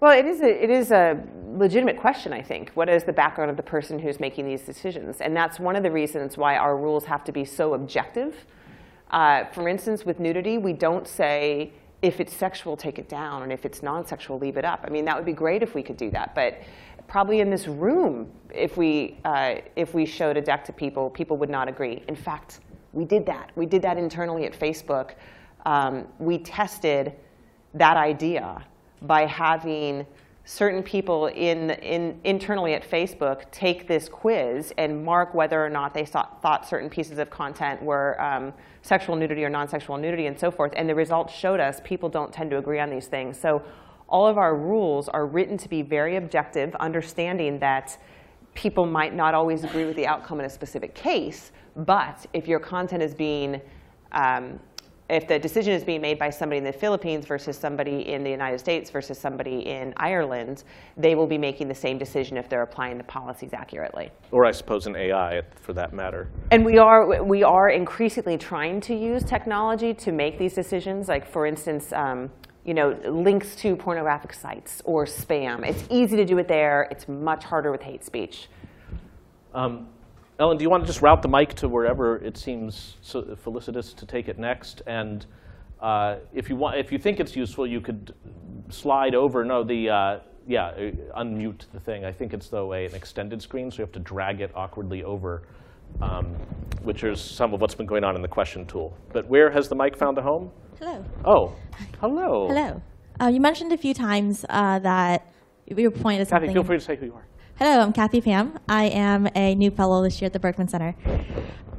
Well, 0.03 0.19
it 0.19 0.25
is, 0.25 0.41
a, 0.41 0.63
it 0.63 0.69
is 0.69 0.91
a 0.91 1.17
legitimate 1.53 1.97
question, 1.97 2.33
I 2.33 2.41
think. 2.41 2.71
What 2.71 2.89
is 2.89 3.05
the 3.05 3.13
background 3.13 3.49
of 3.49 3.55
the 3.55 3.63
person 3.63 3.97
who's 3.97 4.19
making 4.19 4.45
these 4.45 4.63
decisions? 4.63 5.21
And 5.21 5.33
that's 5.33 5.61
one 5.61 5.77
of 5.77 5.83
the 5.83 5.91
reasons 5.91 6.35
why 6.35 6.57
our 6.57 6.75
rules 6.75 7.05
have 7.05 7.23
to 7.23 7.31
be 7.31 7.45
so 7.45 7.73
objective. 7.73 8.35
Uh, 9.11 9.45
for 9.45 9.69
instance, 9.69 10.03
with 10.03 10.19
nudity, 10.19 10.57
we 10.57 10.73
don't 10.73 11.07
say, 11.07 11.71
if 12.01 12.19
it's 12.19 12.35
sexual, 12.35 12.75
take 12.75 12.99
it 12.99 13.07
down, 13.07 13.43
and 13.43 13.53
if 13.53 13.65
it's 13.65 13.81
non 13.81 14.05
sexual, 14.05 14.37
leave 14.37 14.57
it 14.57 14.65
up. 14.65 14.83
I 14.85 14.89
mean, 14.89 15.05
that 15.05 15.15
would 15.15 15.25
be 15.25 15.31
great 15.31 15.63
if 15.63 15.73
we 15.73 15.81
could 15.81 15.95
do 15.95 16.11
that. 16.11 16.35
But 16.35 16.61
probably 17.07 17.39
in 17.39 17.49
this 17.49 17.69
room, 17.69 18.29
if 18.53 18.75
we, 18.75 19.17
uh, 19.23 19.55
if 19.77 19.93
we 19.93 20.05
showed 20.05 20.35
a 20.35 20.41
deck 20.41 20.65
to 20.65 20.73
people, 20.73 21.11
people 21.11 21.37
would 21.37 21.49
not 21.49 21.69
agree. 21.69 22.03
In 22.09 22.15
fact, 22.17 22.59
we 22.91 23.05
did 23.05 23.25
that. 23.27 23.51
We 23.55 23.65
did 23.65 23.81
that 23.83 23.97
internally 23.97 24.43
at 24.43 24.51
Facebook. 24.51 25.11
Um, 25.65 26.09
we 26.19 26.39
tested 26.39 27.13
that 27.73 27.95
idea 27.95 28.65
by 29.03 29.25
having 29.25 30.05
certain 30.45 30.83
people 30.83 31.27
in, 31.27 31.71
in, 31.71 32.19
internally 32.25 32.73
at 32.73 32.89
Facebook 32.89 33.49
take 33.51 33.87
this 33.87 34.09
quiz 34.09 34.73
and 34.77 35.03
mark 35.03 35.33
whether 35.33 35.63
or 35.63 35.69
not 35.69 35.93
they 35.93 36.05
thought, 36.05 36.41
thought 36.41 36.67
certain 36.67 36.89
pieces 36.89 37.17
of 37.17 37.29
content 37.29 37.81
were 37.81 38.21
um, 38.21 38.53
sexual 38.81 39.15
nudity 39.15 39.43
or 39.45 39.49
non-sexual 39.49 39.97
nudity 39.97 40.25
and 40.25 40.37
so 40.37 40.51
forth. 40.51 40.73
And 40.75 40.89
the 40.89 40.95
results 40.95 41.33
showed 41.33 41.61
us 41.61 41.79
people 41.85 42.09
don't 42.09 42.33
tend 42.33 42.49
to 42.51 42.57
agree 42.57 42.79
on 42.79 42.89
these 42.89 43.07
things. 43.07 43.39
So 43.39 43.63
all 44.09 44.27
of 44.27 44.37
our 44.37 44.55
rules 44.55 45.07
are 45.07 45.25
written 45.25 45.57
to 45.57 45.69
be 45.69 45.81
very 45.81 46.17
objective, 46.17 46.75
understanding 46.75 47.57
that 47.59 47.97
people 48.53 48.85
might 48.85 49.15
not 49.15 49.33
always 49.33 49.63
agree 49.63 49.85
with 49.85 49.95
the 49.95 50.05
outcome 50.05 50.39
in 50.39 50.45
a 50.45 50.49
specific 50.49 50.93
case, 50.93 51.51
but 51.75 52.25
if 52.33 52.47
your 52.47 52.59
content 52.59 53.01
is 53.01 53.13
being 53.13 53.61
um, 54.11 54.59
if 55.09 55.27
the 55.27 55.37
decision 55.37 55.73
is 55.73 55.83
being 55.83 56.01
made 56.01 56.17
by 56.17 56.29
somebody 56.29 56.57
in 56.57 56.63
the 56.63 56.73
Philippines 56.73 57.25
versus 57.25 57.57
somebody 57.57 58.09
in 58.09 58.23
the 58.23 58.29
United 58.29 58.59
States 58.59 58.89
versus 58.89 59.17
somebody 59.19 59.59
in 59.67 59.93
Ireland, 59.97 60.63
they 60.97 61.15
will 61.15 61.27
be 61.27 61.37
making 61.37 61.67
the 61.67 61.75
same 61.75 61.97
decision 61.97 62.37
if 62.37 62.47
they're 62.47 62.61
applying 62.61 62.97
the 62.97 63.03
policies 63.03 63.53
accurately. 63.53 64.09
Or 64.31 64.45
I 64.45 64.51
suppose 64.51 64.87
an 64.87 64.95
AI 64.95 65.41
for 65.61 65.73
that 65.73 65.93
matter. 65.93 66.29
And 66.51 66.63
we 66.63 66.77
are, 66.77 67.23
we 67.23 67.43
are 67.43 67.69
increasingly 67.69 68.37
trying 68.37 68.79
to 68.81 68.95
use 68.95 69.23
technology 69.23 69.93
to 69.95 70.11
make 70.11 70.39
these 70.39 70.53
decisions. 70.53 71.09
Like, 71.09 71.25
for 71.25 71.45
instance, 71.45 71.91
um, 71.91 72.31
you 72.65 72.73
know, 72.73 72.97
links 73.05 73.55
to 73.57 73.75
pornographic 73.75 74.33
sites 74.33 74.81
or 74.85 75.05
spam. 75.05 75.67
It's 75.67 75.83
easy 75.89 76.15
to 76.15 76.25
do 76.25 76.37
it 76.37 76.47
there. 76.47 76.87
It's 76.91 77.07
much 77.09 77.43
harder 77.43 77.71
with 77.71 77.81
hate 77.81 78.05
speech. 78.05 78.47
Um, 79.53 79.87
Ellen, 80.39 80.57
do 80.57 80.63
you 80.63 80.69
want 80.69 80.83
to 80.83 80.87
just 80.87 81.01
route 81.01 81.21
the 81.21 81.27
mic 81.27 81.53
to 81.55 81.67
wherever 81.67 82.17
it 82.17 82.37
seems 82.37 82.97
so 83.01 83.35
felicitous 83.35 83.93
to 83.93 84.05
take 84.05 84.27
it 84.27 84.39
next? 84.39 84.81
And 84.87 85.25
uh, 85.79 86.17
if 86.33 86.49
you 86.49 86.55
want, 86.55 86.77
if 86.77 86.91
you 86.91 86.97
think 86.97 87.19
it's 87.19 87.35
useful, 87.35 87.67
you 87.67 87.81
could 87.81 88.15
slide 88.69 89.13
over. 89.13 89.45
No, 89.45 89.63
the 89.63 89.89
uh, 89.89 90.19
yeah, 90.47 90.67
uh, 90.67 91.21
unmute 91.21 91.65
the 91.71 91.79
thing. 91.79 92.03
I 92.03 92.11
think 92.11 92.33
it's 92.33 92.47
though 92.47 92.73
a, 92.73 92.85
an 92.85 92.95
extended 92.95 93.41
screen, 93.41 93.69
so 93.69 93.77
you 93.77 93.83
have 93.83 93.91
to 93.93 93.99
drag 93.99 94.41
it 94.41 94.51
awkwardly 94.55 95.03
over, 95.03 95.43
um, 96.01 96.25
which 96.81 97.03
is 97.03 97.21
some 97.21 97.53
of 97.53 97.61
what's 97.61 97.75
been 97.75 97.85
going 97.85 98.03
on 98.03 98.15
in 98.15 98.21
the 98.21 98.27
question 98.27 98.65
tool. 98.65 98.97
But 99.11 99.27
where 99.27 99.51
has 99.51 99.69
the 99.69 99.75
mic 99.75 99.95
found 99.95 100.17
a 100.17 100.21
home? 100.21 100.51
Hello. 100.79 101.05
Oh, 101.23 101.55
hello. 101.99 102.47
Hello. 102.47 102.81
Uh, 103.21 103.27
you 103.27 103.39
mentioned 103.39 103.71
a 103.71 103.77
few 103.77 103.93
times 103.93 104.43
uh, 104.49 104.79
that 104.79 105.31
your 105.67 105.91
point 105.91 106.21
is 106.21 106.29
Kathy, 106.29 106.47
something. 106.47 106.55
feel 106.55 106.63
free 106.63 106.77
to 106.77 106.83
say 106.83 106.95
who 106.95 107.05
you 107.05 107.13
are. 107.13 107.25
Hello, 107.59 107.81
I'm 107.81 107.93
Kathy 107.93 108.19
Pham. 108.19 108.57
I 108.67 108.85
am 108.85 109.29
a 109.35 109.53
new 109.53 109.69
fellow 109.69 110.01
this 110.01 110.19
year 110.19 110.25
at 110.25 110.33
the 110.33 110.39
Berkman 110.39 110.67
Center. 110.67 110.95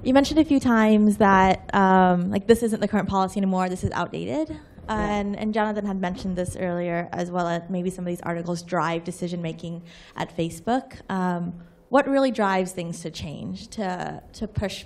You 0.04 0.14
mentioned 0.14 0.38
a 0.38 0.44
few 0.44 0.60
times 0.60 1.16
that 1.16 1.74
um, 1.74 2.30
like 2.30 2.46
this 2.46 2.62
isn't 2.62 2.78
the 2.78 2.86
current 2.86 3.08
policy 3.08 3.40
anymore. 3.40 3.68
This 3.68 3.82
is 3.82 3.90
outdated. 3.90 4.56
And, 4.88 5.34
and 5.36 5.52
Jonathan 5.52 5.84
had 5.84 6.00
mentioned 6.00 6.36
this 6.36 6.56
earlier, 6.56 7.08
as 7.12 7.28
well 7.32 7.48
as 7.48 7.62
maybe 7.68 7.90
some 7.90 8.04
of 8.04 8.06
these 8.06 8.20
articles 8.20 8.62
drive 8.62 9.02
decision 9.02 9.42
making 9.42 9.82
at 10.14 10.34
Facebook. 10.36 11.00
Um, 11.10 11.54
what 11.88 12.06
really 12.06 12.30
drives 12.30 12.70
things 12.70 13.00
to 13.00 13.10
change, 13.10 13.66
to, 13.70 14.22
to 14.34 14.46
push 14.46 14.84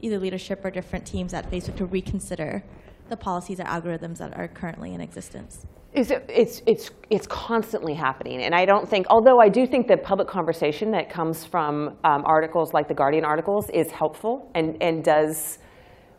either 0.00 0.20
leadership 0.20 0.64
or 0.64 0.70
different 0.70 1.06
teams 1.06 1.34
at 1.34 1.50
Facebook 1.50 1.76
to 1.78 1.86
reconsider 1.86 2.62
the 3.08 3.16
policies 3.16 3.58
or 3.58 3.64
algorithms 3.64 4.18
that 4.18 4.36
are 4.36 4.46
currently 4.46 4.94
in 4.94 5.00
existence? 5.00 5.66
It's, 5.92 6.12
it's, 6.28 6.62
it's, 6.66 6.90
it's 7.10 7.26
constantly 7.26 7.94
happening. 7.94 8.42
And 8.42 8.54
I 8.54 8.64
don't 8.64 8.88
think, 8.88 9.06
although 9.10 9.40
I 9.40 9.48
do 9.48 9.66
think 9.66 9.88
the 9.88 9.96
public 9.96 10.28
conversation 10.28 10.92
that 10.92 11.10
comes 11.10 11.44
from 11.44 11.96
um, 12.04 12.22
articles 12.24 12.72
like 12.72 12.86
the 12.86 12.94
Guardian 12.94 13.24
articles 13.24 13.68
is 13.70 13.90
helpful 13.90 14.48
and, 14.54 14.80
and 14.80 15.02
does 15.02 15.58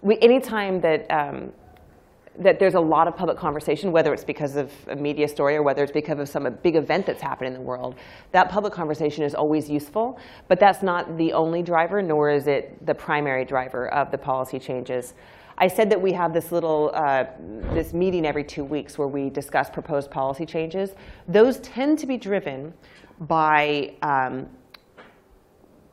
we, 0.01 0.17
anytime 0.19 0.82
that, 0.82 1.09
um, 1.09 1.51
that 2.39 2.59
there's 2.59 2.74
a 2.74 2.80
lot 2.80 3.07
of 3.07 3.15
public 3.15 3.38
conversation, 3.38 3.91
whether 3.91 4.13
it's 4.13 4.24
because 4.24 4.55
of 4.55 4.72
a 4.88 4.95
media 4.95 5.28
story 5.28 5.55
or 5.55 5.63
whether 5.63 5.84
it's 5.84 5.91
because 5.91 6.17
of 6.17 6.28
some 6.28 6.47
big 6.63 6.76
event 6.76 7.05
that's 7.05 7.22
happened 7.22 7.47
in 7.47 7.53
the 7.53 7.61
world, 7.61 7.95
that 8.32 8.49
public 8.49 8.74
conversation 8.74 9.24
is 9.24 9.36
always 9.36 9.69
useful. 9.69 10.19
But 10.47 10.59
that's 10.59 10.82
not 10.82 11.17
the 11.17 11.34
only 11.34 11.61
driver, 11.61 12.01
nor 12.01 12.32
is 12.32 12.47
it 12.47 12.84
the 12.86 12.95
primary 12.95 13.45
driver 13.45 13.93
of 13.93 14.11
the 14.11 14.17
policy 14.17 14.59
changes. 14.59 15.13
I 15.62 15.68
said 15.68 15.91
that 15.91 16.01
we 16.01 16.12
have 16.14 16.34
this 16.34 16.51
little 16.51 16.89
uh, 16.95 17.26
this 17.72 17.93
meeting 17.93 18.26
every 18.26 18.43
two 18.43 18.64
weeks 18.64 18.97
where 18.97 19.07
we 19.07 19.30
discuss 19.30 19.70
proposed 19.70 20.09
policy 20.09 20.43
changes. 20.43 20.89
Those 21.28 21.59
tend 21.59 21.99
to 21.99 22.07
be 22.07 22.18
driven 22.18 22.74
by 23.20 23.93
um, 24.01 24.49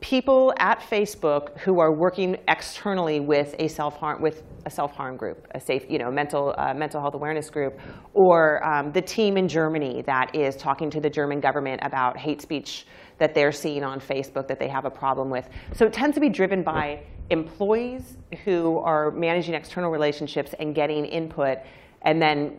people 0.00 0.54
at 0.58 0.80
Facebook 0.80 1.58
who 1.58 1.80
are 1.80 1.92
working 1.92 2.38
externally 2.48 3.20
with 3.20 3.54
a 3.58 3.68
self-harm 3.68 4.22
with 4.22 4.42
a 4.64 4.70
self-harm 4.70 5.18
group, 5.18 5.46
a 5.54 5.60
safe, 5.60 5.84
you 5.90 5.98
know, 5.98 6.10
mental 6.10 6.54
uh, 6.56 6.72
mental 6.72 7.02
health 7.02 7.14
awareness 7.14 7.50
group, 7.50 7.78
or 8.14 8.66
um, 8.66 8.90
the 8.92 9.02
team 9.02 9.36
in 9.36 9.46
Germany 9.46 10.02
that 10.06 10.34
is 10.34 10.56
talking 10.56 10.88
to 10.88 10.98
the 10.98 11.10
German 11.10 11.40
government 11.40 11.80
about 11.84 12.16
hate 12.16 12.40
speech 12.40 12.86
that 13.18 13.34
they're 13.34 13.52
seeing 13.52 13.84
on 13.84 14.00
Facebook 14.00 14.48
that 14.48 14.58
they 14.58 14.68
have 14.68 14.86
a 14.86 14.90
problem 14.90 15.28
with. 15.28 15.46
So 15.74 15.84
it 15.84 15.92
tends 15.92 16.14
to 16.14 16.20
be 16.22 16.30
driven 16.30 16.62
by 16.62 17.02
employees 17.30 18.16
who 18.44 18.78
are 18.78 19.10
managing 19.10 19.54
external 19.54 19.90
relationships 19.90 20.54
and 20.58 20.74
getting 20.74 21.04
input 21.04 21.58
and 22.02 22.22
then 22.22 22.56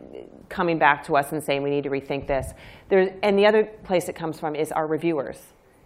coming 0.48 0.78
back 0.78 1.04
to 1.06 1.16
us 1.16 1.32
and 1.32 1.42
saying 1.42 1.62
we 1.62 1.70
need 1.70 1.84
to 1.84 1.90
rethink 1.90 2.26
this. 2.26 2.52
And 2.90 3.38
the 3.38 3.46
other 3.46 3.64
place 3.84 4.08
it 4.08 4.14
comes 4.14 4.38
from 4.38 4.54
is 4.54 4.70
our 4.72 4.86
reviewers 4.86 5.38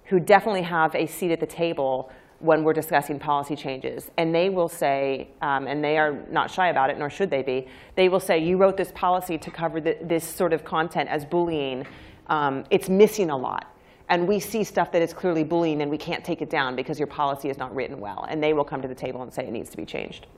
who 0.07 0.21
definitely 0.21 0.63
have 0.63 0.95
a 0.95 1.07
seat 1.07 1.31
at 1.31 1.41
the 1.41 1.47
table 1.47 2.11
when 2.41 2.63
we're 2.63 2.75
discussing 2.75 3.19
policy 3.19 3.57
changes. 3.57 4.11
And 4.19 4.35
they 4.35 4.51
will 4.51 4.69
say, 4.69 5.29
um, 5.41 5.67
and 5.67 5.83
they 5.83 5.97
are 5.97 6.13
not 6.31 6.51
shy 6.51 6.69
about 6.69 6.91
it, 6.91 6.99
nor 6.99 7.09
should 7.09 7.31
they 7.31 7.43
be, 7.43 7.69
they 7.95 8.09
will 8.09 8.21
say, 8.21 8.39
you 8.39 8.59
wrote 8.59 8.77
this 8.77 8.93
policy 8.93 9.39
to 9.39 9.51
cover 9.51 9.81
the, 9.81 9.97
this 10.03 10.25
sort 10.25 10.53
of 10.53 10.65
content 10.65 11.09
as 11.09 11.25
bullying. 11.25 11.87
Um, 12.27 12.65
it's 12.71 12.89
missing 12.89 13.31
a 13.31 13.37
lot. 13.37 13.74
And 14.15 14.29
we 14.29 14.39
see 14.39 14.63
stuff 14.63 14.93
that 14.93 15.03
is 15.03 15.13
clearly 15.13 15.43
bullying 15.43 15.83
and 15.83 15.91
we 15.91 15.99
can't 15.99 16.25
take 16.25 16.41
it 16.41 16.49
down 16.49 16.77
because 16.77 17.01
your 17.01 17.09
policy 17.09 17.49
is 17.49 17.59
not 17.59 17.75
written 17.75 17.99
well. 17.99 18.25
And 18.29 18.41
they 18.41 18.53
will 18.53 18.63
come 18.63 18.81
to 18.81 18.87
the 18.87 18.95
table 18.95 19.23
and 19.23 19.35
say 19.35 19.43
it 19.43 19.51
needs 19.51 19.71
to 19.71 19.77
be 19.77 19.85
changed. 19.85 20.29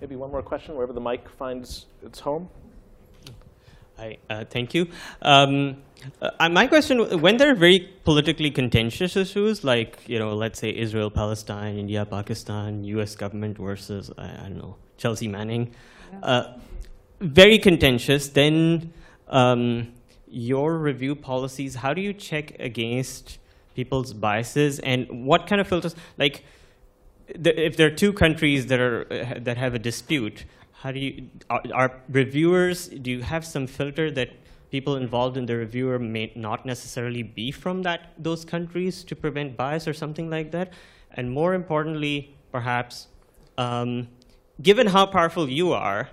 Maybe 0.00 0.16
one 0.16 0.30
more 0.30 0.40
question, 0.40 0.74
wherever 0.74 0.94
the 0.94 1.02
mic 1.02 1.28
finds 1.28 1.84
its 2.02 2.18
home. 2.18 2.48
Hi, 3.98 4.16
uh, 4.30 4.46
thank 4.48 4.72
you. 4.72 4.88
Um, 5.20 5.82
uh, 6.22 6.48
my 6.48 6.66
question: 6.66 7.20
When 7.20 7.36
there 7.36 7.50
are 7.50 7.54
very 7.54 7.92
politically 8.04 8.50
contentious 8.50 9.14
issues, 9.14 9.62
like 9.62 9.98
you 10.06 10.18
know, 10.18 10.34
let's 10.34 10.58
say 10.58 10.74
Israel, 10.74 11.10
Palestine, 11.10 11.76
India, 11.76 12.06
Pakistan, 12.06 12.84
U.S. 12.84 13.16
government 13.16 13.58
versus 13.58 14.10
I, 14.16 14.24
I 14.24 14.48
don't 14.48 14.58
know 14.58 14.76
Chelsea 14.96 15.28
Manning, 15.28 15.74
uh, 16.22 16.54
very 17.20 17.58
contentious. 17.58 18.28
Then 18.28 18.92
um, 19.28 19.92
your 20.36 20.76
review 20.76 21.14
policies, 21.16 21.76
how 21.76 21.94
do 21.94 22.02
you 22.02 22.12
check 22.12 22.54
against 22.60 23.38
people's 23.74 24.12
biases, 24.12 24.78
and 24.80 25.24
what 25.24 25.46
kind 25.46 25.60
of 25.62 25.66
filters? 25.66 25.94
Like, 26.18 26.44
if 27.26 27.76
there 27.78 27.86
are 27.86 27.96
two 28.02 28.12
countries 28.12 28.66
that 28.66 28.78
are 28.78 29.04
that 29.40 29.56
have 29.56 29.74
a 29.74 29.78
dispute, 29.78 30.44
how 30.72 30.92
do 30.92 31.00
you 31.00 31.30
are, 31.48 31.62
are 31.74 32.02
reviewers? 32.10 32.88
Do 32.88 33.10
you 33.10 33.22
have 33.22 33.46
some 33.46 33.66
filter 33.66 34.10
that 34.10 34.28
people 34.70 34.96
involved 34.96 35.38
in 35.38 35.46
the 35.46 35.56
reviewer 35.56 35.98
may 35.98 36.32
not 36.36 36.66
necessarily 36.66 37.22
be 37.22 37.50
from 37.50 37.80
that 37.84 38.12
those 38.18 38.44
countries 38.44 39.04
to 39.04 39.16
prevent 39.16 39.56
bias 39.56 39.88
or 39.88 39.94
something 39.94 40.28
like 40.28 40.50
that? 40.50 40.74
And 41.12 41.30
more 41.30 41.54
importantly, 41.54 42.36
perhaps, 42.52 43.06
um, 43.56 44.08
given 44.60 44.88
how 44.88 45.06
powerful 45.06 45.48
you 45.48 45.72
are, 45.72 46.10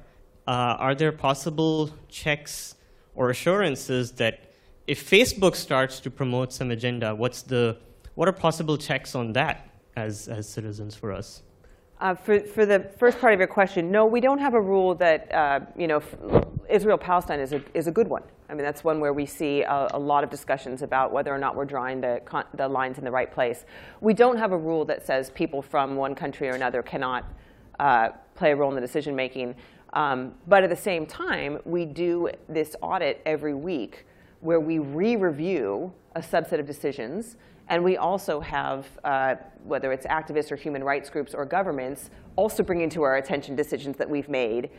uh, 0.47 0.85
are 0.85 0.95
there 0.95 1.11
possible 1.11 1.89
checks 2.07 2.75
or 3.15 3.29
assurances 3.29 4.11
that 4.13 4.51
if 4.87 5.09
Facebook 5.09 5.55
starts 5.55 5.99
to 6.01 6.11
promote 6.11 6.51
some 6.51 6.71
agenda, 6.71 7.15
what's 7.15 7.41
the 7.41 7.77
what 8.15 8.27
are 8.27 8.33
possible 8.33 8.77
checks 8.77 9.15
on 9.15 9.33
that 9.33 9.69
as 9.95 10.27
as 10.27 10.47
citizens 10.47 10.95
for 10.95 11.11
us? 11.11 11.43
Uh, 12.01 12.13
for, 12.13 12.39
for 12.41 12.65
the 12.65 12.91
first 12.97 13.17
part 13.19 13.33
of 13.33 13.39
your 13.39 13.47
question, 13.47 13.89
no, 13.89 14.05
we 14.05 14.19
don't 14.19 14.39
have 14.39 14.55
a 14.55 14.59
rule 14.59 14.93
that, 14.93 15.33
uh, 15.33 15.61
you 15.77 15.87
know, 15.87 16.03
Israel-Palestine 16.69 17.39
is 17.39 17.53
a, 17.53 17.63
is 17.73 17.87
a 17.87 17.91
good 17.91 18.09
one. 18.09 18.23
I 18.49 18.55
mean, 18.55 18.63
that's 18.63 18.83
one 18.83 18.99
where 18.99 19.13
we 19.13 19.25
see 19.25 19.61
a, 19.61 19.87
a 19.93 19.99
lot 19.99 20.21
of 20.21 20.29
discussions 20.29 20.81
about 20.81 21.13
whether 21.13 21.33
or 21.33 21.37
not 21.37 21.55
we're 21.55 21.63
drawing 21.63 22.01
the, 22.01 22.21
the 22.55 22.67
lines 22.67 22.97
in 22.97 23.05
the 23.05 23.11
right 23.11 23.31
place. 23.31 23.63
We 24.01 24.13
don't 24.13 24.35
have 24.37 24.51
a 24.51 24.57
rule 24.57 24.83
that 24.85 25.07
says 25.07 25.29
people 25.29 25.61
from 25.61 25.95
one 25.95 26.13
country 26.13 26.49
or 26.49 26.53
another 26.55 26.83
cannot 26.83 27.23
uh, 27.79 28.09
play 28.35 28.51
a 28.51 28.55
role 28.55 28.69
in 28.69 28.75
the 28.75 28.81
decision 28.81 29.15
making. 29.15 29.55
Um, 29.93 30.33
but 30.47 30.63
at 30.63 30.69
the 30.69 30.75
same 30.75 31.05
time, 31.05 31.59
we 31.65 31.85
do 31.85 32.29
this 32.49 32.75
audit 32.81 33.21
every 33.25 33.53
week 33.53 34.05
where 34.41 34.59
we 34.59 34.79
re-review 34.79 35.93
a 36.15 36.19
subset 36.19 36.59
of 36.59 36.65
decisions 36.65 37.37
and 37.69 37.83
we 37.83 37.97
also 37.97 38.39
have, 38.41 38.85
uh, 39.03 39.35
whether 39.63 39.91
it's 39.93 40.05
activists 40.05 40.51
or 40.51 40.55
human 40.55 40.83
rights 40.83 41.09
groups 41.09 41.33
or 41.33 41.45
governments, 41.45 42.09
also 42.35 42.61
bringing 42.61 42.89
to 42.89 43.03
our 43.03 43.17
attention 43.17 43.55
decisions 43.55 43.95
that 43.97 44.09
we've 44.09 44.27
made. 44.27 44.69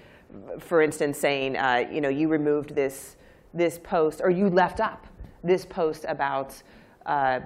For 0.58 0.82
instance, 0.82 1.18
saying, 1.18 1.56
uh, 1.56 1.86
you 1.90 2.00
know, 2.00 2.08
you 2.08 2.28
removed 2.28 2.74
this, 2.74 3.16
this 3.54 3.78
post, 3.82 4.20
or 4.22 4.30
you 4.30 4.50
left 4.50 4.80
up 4.80 5.06
this 5.42 5.64
post 5.64 6.04
about 6.08 6.62
uh, 7.06 7.40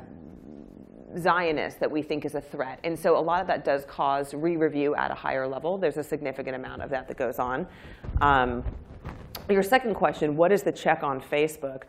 Zionists 1.16 1.78
that 1.80 1.90
we 1.90 2.02
think 2.02 2.24
is 2.24 2.34
a 2.34 2.40
threat. 2.40 2.78
And 2.84 2.98
so 2.98 3.16
a 3.16 3.20
lot 3.20 3.40
of 3.40 3.46
that 3.46 3.64
does 3.64 3.84
cause 3.84 4.34
re-review 4.34 4.94
at 4.94 5.10
a 5.10 5.14
higher 5.14 5.46
level. 5.46 5.78
There's 5.78 5.96
a 5.96 6.04
significant 6.04 6.56
amount 6.56 6.82
of 6.82 6.90
that 6.90 7.08
that 7.08 7.16
goes 7.16 7.38
on. 7.38 7.66
Um, 8.20 8.64
your 9.48 9.62
second 9.62 9.94
question, 9.94 10.36
what 10.36 10.52
is 10.52 10.62
the 10.62 10.72
check 10.72 11.02
on 11.02 11.20
Facebook? 11.20 11.84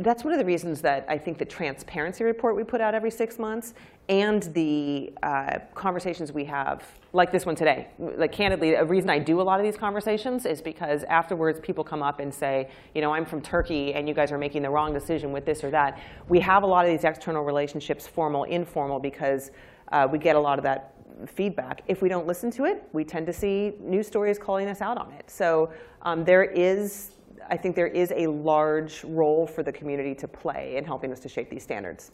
That's 0.00 0.24
one 0.24 0.32
of 0.32 0.38
the 0.38 0.44
reasons 0.44 0.82
that 0.82 1.06
I 1.08 1.16
think 1.16 1.38
the 1.38 1.44
transparency 1.44 2.22
report 2.22 2.54
we 2.54 2.64
put 2.64 2.80
out 2.80 2.94
every 2.94 3.10
six 3.10 3.38
months 3.38 3.72
and 4.10 4.42
the 4.54 5.12
uh, 5.22 5.58
conversations 5.74 6.32
we 6.32 6.44
have, 6.44 6.84
like 7.12 7.32
this 7.32 7.46
one 7.46 7.54
today, 7.54 7.88
like 7.98 8.32
candidly, 8.32 8.74
a 8.74 8.84
reason 8.84 9.08
I 9.08 9.18
do 9.18 9.40
a 9.40 9.42
lot 9.42 9.58
of 9.58 9.64
these 9.64 9.76
conversations 9.76 10.44
is 10.44 10.60
because 10.60 11.04
afterwards 11.04 11.60
people 11.60 11.82
come 11.82 12.02
up 12.02 12.20
and 12.20 12.32
say, 12.32 12.68
you 12.94 13.00
know, 13.00 13.12
I'm 13.12 13.24
from 13.24 13.40
Turkey 13.40 13.94
and 13.94 14.06
you 14.06 14.14
guys 14.14 14.30
are 14.32 14.38
making 14.38 14.62
the 14.62 14.70
wrong 14.70 14.92
decision 14.92 15.32
with 15.32 15.46
this 15.46 15.64
or 15.64 15.70
that. 15.70 15.98
We 16.28 16.40
have 16.40 16.62
a 16.62 16.66
lot 16.66 16.84
of 16.84 16.90
these 16.90 17.04
external 17.04 17.42
relationships, 17.42 18.06
formal, 18.06 18.44
informal, 18.44 18.98
because 18.98 19.50
uh, 19.92 20.06
we 20.10 20.18
get 20.18 20.36
a 20.36 20.40
lot 20.40 20.58
of 20.58 20.62
that 20.64 20.94
feedback. 21.26 21.82
If 21.86 22.02
we 22.02 22.08
don't 22.08 22.26
listen 22.26 22.50
to 22.52 22.64
it, 22.64 22.84
we 22.92 23.04
tend 23.04 23.26
to 23.26 23.32
see 23.32 23.74
news 23.80 24.06
stories 24.06 24.38
calling 24.38 24.68
us 24.68 24.80
out 24.80 24.98
on 24.98 25.12
it. 25.12 25.30
So 25.30 25.72
um, 26.02 26.24
there 26.24 26.44
is 26.44 27.12
I 27.48 27.56
think 27.56 27.76
there 27.76 27.86
is 27.86 28.12
a 28.14 28.26
large 28.26 29.04
role 29.04 29.46
for 29.46 29.62
the 29.62 29.72
community 29.72 30.14
to 30.16 30.28
play 30.28 30.76
in 30.76 30.84
helping 30.84 31.12
us 31.12 31.20
to 31.20 31.28
shape 31.28 31.50
these 31.50 31.62
standards. 31.62 32.10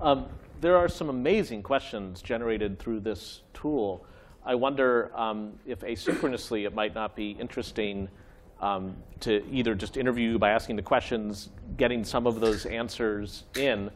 Um, 0.00 0.26
there 0.60 0.76
are 0.76 0.88
some 0.88 1.08
amazing 1.08 1.62
questions 1.62 2.22
generated 2.22 2.78
through 2.78 3.00
this 3.00 3.42
tool. 3.54 4.04
I 4.44 4.54
wonder 4.54 5.10
um, 5.14 5.58
if 5.66 5.80
asynchronously 5.80 6.66
it 6.66 6.74
might 6.74 6.94
not 6.94 7.14
be 7.14 7.32
interesting 7.32 8.08
um, 8.60 8.96
to 9.20 9.44
either 9.50 9.74
just 9.74 9.96
interview 9.96 10.32
you 10.32 10.38
by 10.38 10.50
asking 10.50 10.76
the 10.76 10.82
questions, 10.82 11.50
getting 11.76 12.04
some 12.04 12.26
of 12.26 12.40
those 12.40 12.66
answers 12.66 13.44
in, 13.56 13.90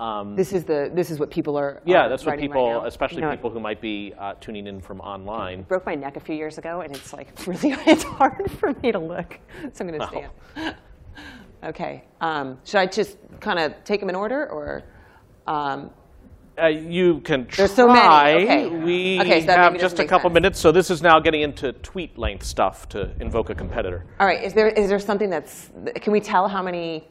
um, 0.00 0.36
this 0.36 0.52
is 0.52 0.64
the 0.64 0.90
this 0.94 1.10
is 1.10 1.18
what 1.18 1.30
people 1.30 1.56
are. 1.58 1.82
Yeah, 1.84 2.06
that's 2.06 2.24
what 2.24 2.38
people, 2.38 2.80
right 2.80 2.86
especially 2.86 3.16
you 3.16 3.22
know, 3.22 3.30
people 3.30 3.50
who 3.50 3.58
might 3.58 3.80
be 3.80 4.14
uh, 4.18 4.34
tuning 4.40 4.68
in 4.68 4.80
from 4.80 5.00
online. 5.00 5.62
Broke 5.62 5.86
my 5.86 5.96
neck 5.96 6.16
a 6.16 6.20
few 6.20 6.36
years 6.36 6.56
ago, 6.56 6.82
and 6.82 6.94
it's 6.94 7.12
like 7.12 7.28
really 7.46 7.76
it's 7.86 8.04
hard 8.04 8.50
for 8.58 8.72
me 8.74 8.92
to 8.92 8.98
look. 8.98 9.38
So 9.72 9.84
I'm 9.84 9.88
going 9.88 10.00
to 10.00 10.06
stand. 10.06 10.30
Oh. 10.56 10.72
okay. 11.68 12.04
Um, 12.20 12.58
should 12.64 12.78
I 12.78 12.86
just 12.86 13.18
kind 13.40 13.58
of 13.58 13.74
take 13.84 13.98
them 13.98 14.08
in 14.08 14.14
order, 14.14 14.48
or? 14.50 14.84
Um, 15.48 15.90
uh, 16.60 16.66
you 16.66 17.20
can 17.20 17.46
try. 17.46 17.66
There's 17.66 17.74
so 17.74 17.86
many. 17.88 18.44
Okay. 18.44 18.68
We 18.68 19.20
okay, 19.20 19.46
so 19.46 19.52
have 19.52 19.78
just 19.78 19.98
a 19.98 20.04
couple 20.04 20.28
sense. 20.28 20.34
minutes, 20.34 20.60
so 20.60 20.72
this 20.72 20.90
is 20.90 21.02
now 21.02 21.18
getting 21.20 21.42
into 21.42 21.72
tweet 21.72 22.18
length 22.18 22.44
stuff 22.44 22.88
to 22.90 23.12
invoke 23.20 23.50
a 23.50 23.54
competitor. 23.54 24.04
All 24.20 24.26
right. 24.26 24.42
Is 24.42 24.54
there 24.54 24.68
is 24.68 24.88
there 24.88 24.98
something 24.98 25.30
that's? 25.30 25.70
Can 25.96 26.12
we 26.12 26.20
tell 26.20 26.48
how 26.48 26.62
many? 26.62 27.08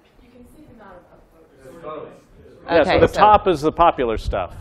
Yeah, 2.70 2.84
so 2.84 3.00
the 3.00 3.08
so- 3.08 3.20
top 3.20 3.48
is 3.48 3.62
the 3.62 3.72
popular 3.72 4.18
stuff. 4.18 4.56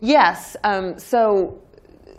Yes. 0.00 0.56
Um, 0.64 0.98
so 0.98 1.62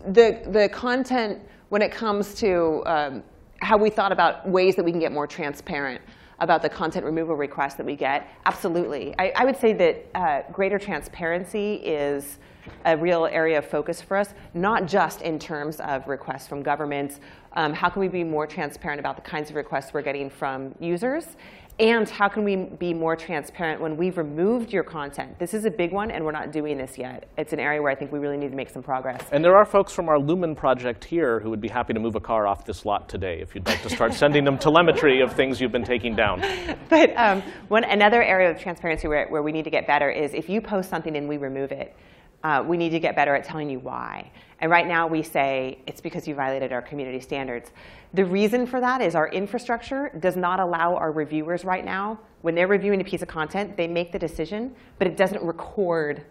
the 0.07 0.41
the 0.47 0.69
content 0.69 1.41
when 1.69 1.81
it 1.81 1.91
comes 1.91 2.33
to 2.35 2.81
um, 2.85 3.23
how 3.59 3.77
we 3.77 3.89
thought 3.89 4.11
about 4.11 4.47
ways 4.47 4.75
that 4.75 4.85
we 4.85 4.91
can 4.91 4.99
get 4.99 5.11
more 5.11 5.27
transparent 5.27 6.01
about 6.39 6.61
the 6.61 6.69
content 6.69 7.05
removal 7.05 7.35
requests 7.35 7.75
that 7.75 7.85
we 7.85 7.95
get, 7.95 8.27
absolutely. 8.45 9.15
I, 9.17 9.33
I 9.35 9.45
would 9.45 9.57
say 9.57 9.73
that 9.73 10.05
uh, 10.15 10.41
greater 10.51 10.77
transparency 10.77 11.75
is 11.75 12.39
a 12.85 12.97
real 12.97 13.25
area 13.25 13.57
of 13.57 13.65
focus 13.65 14.01
for 14.01 14.17
us, 14.17 14.33
not 14.53 14.85
just 14.85 15.21
in 15.21 15.39
terms 15.39 15.79
of 15.79 16.07
requests 16.07 16.47
from 16.47 16.63
governments. 16.63 17.19
Um, 17.53 17.73
how 17.73 17.89
can 17.89 17.99
we 17.99 18.07
be 18.07 18.23
more 18.23 18.47
transparent 18.47 18.99
about 18.99 19.15
the 19.15 19.21
kinds 19.21 19.49
of 19.49 19.55
requests 19.55 19.93
we're 19.93 20.01
getting 20.01 20.29
from 20.29 20.73
users? 20.79 21.35
And 21.79 22.07
how 22.07 22.27
can 22.27 22.43
we 22.43 22.55
be 22.55 22.93
more 22.93 23.15
transparent 23.15 23.81
when 23.81 23.97
we've 23.97 24.19
removed 24.19 24.71
your 24.71 24.83
content? 24.83 25.39
This 25.39 25.55
is 25.55 25.65
a 25.65 25.71
big 25.71 25.91
one, 25.91 26.11
and 26.11 26.23
we're 26.23 26.31
not 26.31 26.51
doing 26.51 26.77
this 26.77 26.99
yet. 26.99 27.27
It's 27.35 27.51
an 27.51 27.59
area 27.59 27.81
where 27.81 27.91
I 27.91 27.95
think 27.95 28.11
we 28.11 28.19
really 28.19 28.37
need 28.37 28.51
to 28.51 28.55
make 28.55 28.69
some 28.69 28.83
progress. 28.83 29.23
And 29.31 29.43
there 29.43 29.55
are 29.55 29.65
folks 29.65 29.91
from 29.91 30.07
our 30.07 30.19
Lumen 30.19 30.55
project 30.55 31.03
here 31.03 31.39
who 31.39 31.49
would 31.49 31.61
be 31.61 31.67
happy 31.67 31.93
to 31.93 31.99
move 31.99 32.13
a 32.13 32.19
car 32.19 32.45
off 32.45 32.63
this 32.63 32.85
lot 32.85 33.09
today 33.09 33.39
if 33.41 33.55
you'd 33.55 33.65
like 33.65 33.81
to 33.81 33.89
start 33.89 34.13
sending 34.13 34.43
them 34.43 34.59
telemetry 34.59 35.21
of 35.21 35.33
things 35.33 35.59
you've 35.59 35.71
been 35.71 35.83
taking 35.83 36.15
down. 36.15 36.43
But 36.89 37.15
um, 37.17 37.41
one, 37.69 37.83
another 37.85 38.21
area 38.21 38.51
of 38.51 38.59
transparency 38.59 39.07
where, 39.07 39.27
where 39.27 39.41
we 39.41 39.51
need 39.51 39.63
to 39.63 39.71
get 39.71 39.87
better 39.87 40.11
is 40.11 40.33
if 40.35 40.47
you 40.47 40.61
post 40.61 40.89
something 40.89 41.15
and 41.15 41.27
we 41.27 41.37
remove 41.37 41.71
it, 41.71 41.95
uh, 42.43 42.63
we 42.65 42.77
need 42.77 42.89
to 42.89 42.99
get 42.99 43.15
better 43.15 43.35
at 43.35 43.43
telling 43.43 43.69
you 43.69 43.79
why. 43.79 44.31
And 44.59 44.71
right 44.71 44.87
now 44.87 45.07
we 45.07 45.23
say 45.23 45.79
it's 45.87 46.01
because 46.01 46.27
you 46.27 46.35
violated 46.35 46.71
our 46.71 46.81
community 46.81 47.19
standards. 47.19 47.71
The 48.13 48.25
reason 48.25 48.65
for 48.65 48.79
that 48.79 49.01
is 49.01 49.15
our 49.15 49.29
infrastructure 49.29 50.11
does 50.19 50.35
not 50.35 50.59
allow 50.59 50.95
our 50.95 51.11
reviewers 51.11 51.65
right 51.65 51.83
now, 51.83 52.19
when 52.43 52.55
they're 52.55 52.67
reviewing 52.67 52.99
a 52.99 53.05
piece 53.05 53.21
of 53.21 53.29
content, 53.29 53.77
they 53.77 53.87
make 53.87 54.11
the 54.11 54.19
decision, 54.19 54.75
but 54.99 55.07
it 55.07 55.15
doesn't 55.15 55.41
record 55.41 56.25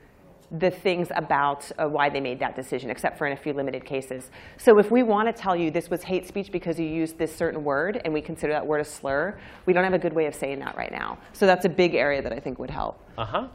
the 0.58 0.70
things 0.70 1.08
about 1.16 1.70
uh, 1.78 1.88
why 1.88 2.10
they 2.10 2.20
made 2.20 2.38
that 2.38 2.54
decision, 2.54 2.90
except 2.90 3.16
for 3.16 3.26
in 3.26 3.32
a 3.32 3.36
few 3.36 3.54
limited 3.54 3.82
cases. 3.86 4.30
So 4.58 4.78
if 4.78 4.90
we 4.90 5.02
want 5.02 5.34
to 5.34 5.42
tell 5.42 5.56
you 5.56 5.70
this 5.70 5.88
was 5.88 6.02
hate 6.02 6.28
speech 6.28 6.52
because 6.52 6.78
you 6.78 6.84
used 6.84 7.16
this 7.16 7.34
certain 7.34 7.64
word 7.64 8.02
and 8.04 8.12
we 8.12 8.20
consider 8.20 8.52
that 8.52 8.66
word 8.66 8.82
a 8.82 8.84
slur, 8.84 9.38
we 9.64 9.72
don't 9.72 9.84
have 9.84 9.94
a 9.94 9.98
good 9.98 10.12
way 10.12 10.26
of 10.26 10.34
saying 10.34 10.58
that 10.58 10.76
right 10.76 10.92
now. 10.92 11.16
So 11.32 11.46
that's 11.46 11.64
a 11.64 11.70
big 11.70 11.94
area 11.94 12.20
that 12.20 12.34
I 12.34 12.38
think 12.38 12.58
would 12.58 12.70
help. 12.70 13.02
Uh-huh. 13.16 13.48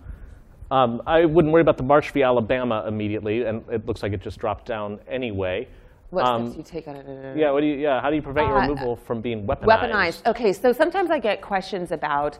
Um, 0.70 1.01
I 1.07 1.26
wouldn't 1.26 1.53
worry 1.53 1.61
about 1.61 1.78
the 1.78 1.84
Marsh 1.84 2.11
v. 2.11 2.24
Alabama 2.24 2.86
immediately, 2.88 3.43
and 3.43 3.63
it 3.72 3.86
looks 3.86 4.03
like 4.03 4.11
it 4.13 4.22
just 4.22 4.38
dropped 4.38 4.65
down 4.65 4.99
anyway. 5.09 5.68
What 6.09 6.26
Um, 6.26 6.47
steps 6.47 6.51
do 6.53 6.57
you 6.57 6.82
take 6.82 6.88
on 6.88 6.95
it? 6.95 7.38
Yeah, 7.38 7.51
what 7.51 7.61
do 7.61 7.68
you, 7.68 7.76
yeah, 7.76 8.01
how 8.01 8.09
do 8.09 8.15
you 8.15 8.22
prevent 8.22 8.47
your 8.47 8.57
Uh, 8.57 8.61
removal 8.68 8.95
from 8.95 9.22
being 9.22 9.45
weaponized? 9.45 9.91
Weaponized. 9.91 10.28
Okay, 10.28 10.53
so 10.53 10.72
sometimes 10.72 11.09
I 11.11 11.20
get 11.20 11.41
questions 11.41 11.91
about, 11.91 12.38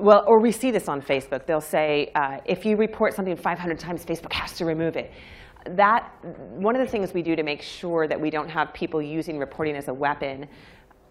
well, 0.00 0.24
or 0.26 0.40
we 0.40 0.50
see 0.52 0.70
this 0.70 0.88
on 0.88 1.00
Facebook. 1.00 1.46
They'll 1.46 1.60
say, 1.60 2.10
uh, 2.14 2.38
if 2.44 2.64
you 2.64 2.76
report 2.76 3.14
something 3.14 3.36
500 3.36 3.78
times, 3.78 4.04
Facebook 4.04 4.32
has 4.32 4.56
to 4.58 4.64
remove 4.64 4.96
it. 4.96 5.10
That 5.76 6.10
one 6.56 6.74
of 6.74 6.80
the 6.84 6.90
things 6.90 7.14
we 7.14 7.22
do 7.22 7.36
to 7.36 7.42
make 7.44 7.62
sure 7.62 8.08
that 8.08 8.20
we 8.20 8.30
don't 8.30 8.48
have 8.48 8.72
people 8.72 9.00
using 9.00 9.38
reporting 9.38 9.76
as 9.76 9.86
a 9.88 9.94
weapon, 9.94 10.48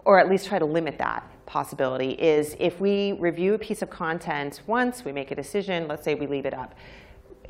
or 0.06 0.20
at 0.20 0.30
least 0.30 0.48
try 0.48 0.60
to 0.60 0.66
limit 0.66 0.98
that 0.98 1.30
possibility, 1.46 2.12
is 2.12 2.56
if 2.60 2.80
we 2.80 3.14
review 3.14 3.54
a 3.54 3.60
piece 3.60 3.82
of 3.82 3.90
content 3.90 4.62
once, 4.68 5.04
we 5.04 5.12
make 5.12 5.32
a 5.32 5.36
decision. 5.36 5.88
Let's 5.88 6.04
say 6.04 6.16
we 6.16 6.28
leave 6.28 6.46
it 6.46 6.54
up 6.54 6.76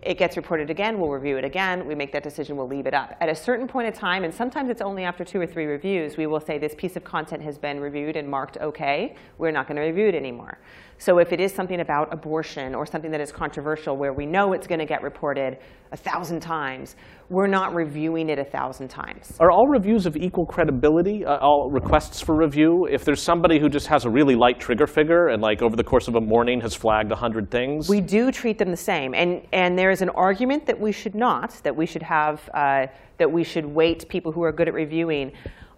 it 0.04 0.18
gets 0.18 0.36
reported 0.36 0.70
again, 0.70 1.00
we'll 1.00 1.10
review 1.10 1.38
it 1.38 1.44
again, 1.44 1.86
we 1.86 1.94
make 1.94 2.12
that 2.12 2.24
decision, 2.24 2.58
we'll 2.58 2.68
leave 2.68 2.88
it 2.88 2.94
up. 2.94 3.16
At 3.22 3.30
a 3.30 3.36
certain 3.36 3.68
point 3.68 3.88
in 3.88 3.94
time, 3.94 4.24
and 4.24 4.34
sometimes 4.34 4.70
it's 4.70 4.82
only 4.82 5.04
after 5.04 5.24
two 5.24 5.40
or 5.40 5.46
three 5.46 5.66
reviews, 5.66 6.18
we 6.18 6.26
will 6.26 6.40
say 6.40 6.58
this 6.58 6.74
piece 6.76 6.96
of 6.96 7.04
content 7.04 7.44
has 7.44 7.58
been 7.58 7.80
reviewed 7.80 8.16
and 8.16 8.28
marked 8.28 8.58
OK, 8.58 9.16
we're 9.38 9.52
not 9.52 9.68
going 9.68 9.76
to 9.76 9.84
review 9.84 10.08
it 10.08 10.16
anymore. 10.16 10.58
So 11.02 11.18
if 11.18 11.34
it 11.34 11.40
is 11.40 11.52
something 11.52 11.80
about 11.80 12.14
abortion 12.14 12.76
or 12.76 12.86
something 12.86 13.10
that 13.10 13.22
is 13.22 13.32
controversial 13.32 13.98
where 13.98 14.14
we 14.14 14.28
know 14.28 14.54
it's 14.54 14.68
going 14.68 14.78
to 14.78 14.86
get 14.86 15.02
reported 15.02 15.58
a 15.92 15.98
thousand 15.98 16.42
times, 16.42 16.96
we're 17.28 17.48
not 17.48 17.74
reviewing 17.74 18.30
it 18.30 18.38
a 18.38 18.44
thousand 18.44 18.90
times. 18.90 19.36
Are 19.40 19.50
all 19.50 19.68
reviews 19.68 20.06
of 20.06 20.16
equal 20.16 20.46
credibility? 20.46 21.26
Uh, 21.26 21.38
all 21.38 21.72
requests 21.72 22.22
for 22.22 22.38
review? 22.38 22.88
If 22.88 23.04
there's 23.04 23.20
somebody 23.20 23.60
who 23.60 23.68
just 23.68 23.88
has 23.88 24.06
a 24.06 24.12
really 24.12 24.36
light 24.36 24.60
trigger 24.60 24.86
figure 24.86 25.30
and 25.30 25.42
like 25.42 25.64
over 25.64 25.76
the 25.76 25.84
course 25.84 26.08
of 26.08 26.14
a 26.14 26.22
morning 26.22 26.62
has 26.62 26.76
flagged 26.76 27.10
a 27.10 27.16
100 27.16 27.50
things? 27.50 27.90
We 27.90 28.00
do 28.00 28.32
treat 28.32 28.60
them 28.60 28.70
the 28.70 28.78
same, 28.78 29.16
and 29.16 29.42
and 29.52 29.76
there 29.76 29.90
is 29.90 30.04
an 30.04 30.10
argument 30.10 30.68
that 30.68 30.80
we 30.80 30.92
should 30.92 31.16
not, 31.16 31.60
that 31.64 31.76
we 31.76 31.88
should 31.88 32.04
have, 32.04 32.48
uh, 32.54 32.86
that 33.18 33.32
we 33.32 33.44
should 33.44 33.66
weight 33.66 34.08
people 34.08 34.32
who 34.32 34.44
are 34.44 34.52
good 34.52 34.68
at 34.68 34.76
reviewing. 34.76 35.32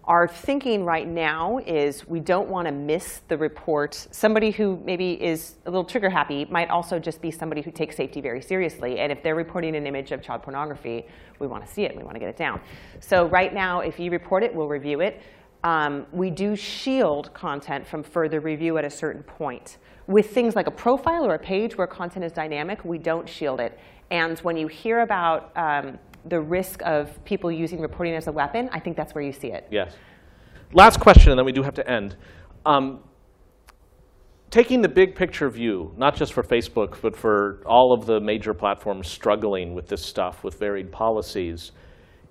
Our 0.06 0.28
thinking 0.28 0.84
right 0.84 1.08
now 1.08 1.58
is 1.66 2.06
we 2.06 2.20
don't 2.20 2.50
want 2.50 2.66
to 2.66 2.72
miss 2.72 3.22
the 3.28 3.38
report. 3.38 3.94
Somebody 4.10 4.50
who 4.50 4.78
maybe 4.84 5.12
is 5.12 5.54
a 5.64 5.70
little 5.70 5.84
trigger 5.84 6.10
happy 6.10 6.44
might 6.44 6.68
also 6.68 6.98
just 6.98 7.22
be 7.22 7.30
somebody 7.30 7.62
who 7.62 7.70
takes 7.70 7.96
safety 7.96 8.20
very 8.20 8.42
seriously. 8.42 8.98
And 8.98 9.10
if 9.10 9.22
they're 9.22 9.34
reporting 9.34 9.74
an 9.76 9.86
image 9.86 10.12
of 10.12 10.20
child 10.20 10.42
pornography, 10.42 11.06
we 11.38 11.46
want 11.46 11.66
to 11.66 11.72
see 11.72 11.84
it 11.84 11.96
we 11.96 12.02
want 12.02 12.16
to 12.16 12.20
get 12.20 12.28
it 12.28 12.36
down. 12.36 12.60
So 13.00 13.26
right 13.28 13.54
now, 13.54 13.80
if 13.80 13.98
you 13.98 14.10
report 14.10 14.42
it, 14.42 14.54
we'll 14.54 14.68
review 14.68 15.00
it. 15.00 15.22
Um, 15.62 16.06
we 16.12 16.28
do 16.28 16.54
shield 16.54 17.32
content 17.32 17.86
from 17.86 18.02
further 18.02 18.40
review 18.40 18.76
at 18.76 18.84
a 18.84 18.90
certain 18.90 19.22
point. 19.22 19.78
With 20.06 20.30
things 20.30 20.54
like 20.54 20.66
a 20.66 20.70
profile 20.70 21.24
or 21.24 21.34
a 21.34 21.38
page 21.38 21.78
where 21.78 21.86
content 21.86 22.26
is 22.26 22.32
dynamic, 22.32 22.84
we 22.84 22.98
don't 22.98 23.26
shield 23.26 23.58
it. 23.58 23.78
And 24.10 24.38
when 24.40 24.58
you 24.58 24.66
hear 24.66 25.00
about 25.00 25.50
um, 25.56 25.98
the 26.26 26.40
risk 26.40 26.80
of 26.84 27.22
people 27.24 27.50
using 27.50 27.80
reporting 27.80 28.14
as 28.14 28.26
a 28.26 28.32
weapon, 28.32 28.68
I 28.72 28.80
think 28.80 28.96
that's 28.96 29.14
where 29.14 29.24
you 29.24 29.32
see 29.32 29.48
it. 29.48 29.66
Yes. 29.70 29.94
Last 30.72 31.00
question, 31.00 31.30
and 31.32 31.38
then 31.38 31.44
we 31.44 31.52
do 31.52 31.62
have 31.62 31.74
to 31.74 31.88
end. 31.88 32.16
Um, 32.66 33.00
taking 34.50 34.80
the 34.80 34.88
big 34.88 35.14
picture 35.14 35.50
view, 35.50 35.92
not 35.96 36.14
just 36.14 36.32
for 36.32 36.42
Facebook, 36.42 37.00
but 37.02 37.16
for 37.16 37.62
all 37.66 37.92
of 37.92 38.06
the 38.06 38.20
major 38.20 38.54
platforms 38.54 39.08
struggling 39.08 39.74
with 39.74 39.88
this 39.88 40.04
stuff 40.04 40.44
with 40.44 40.58
varied 40.58 40.90
policies, 40.90 41.72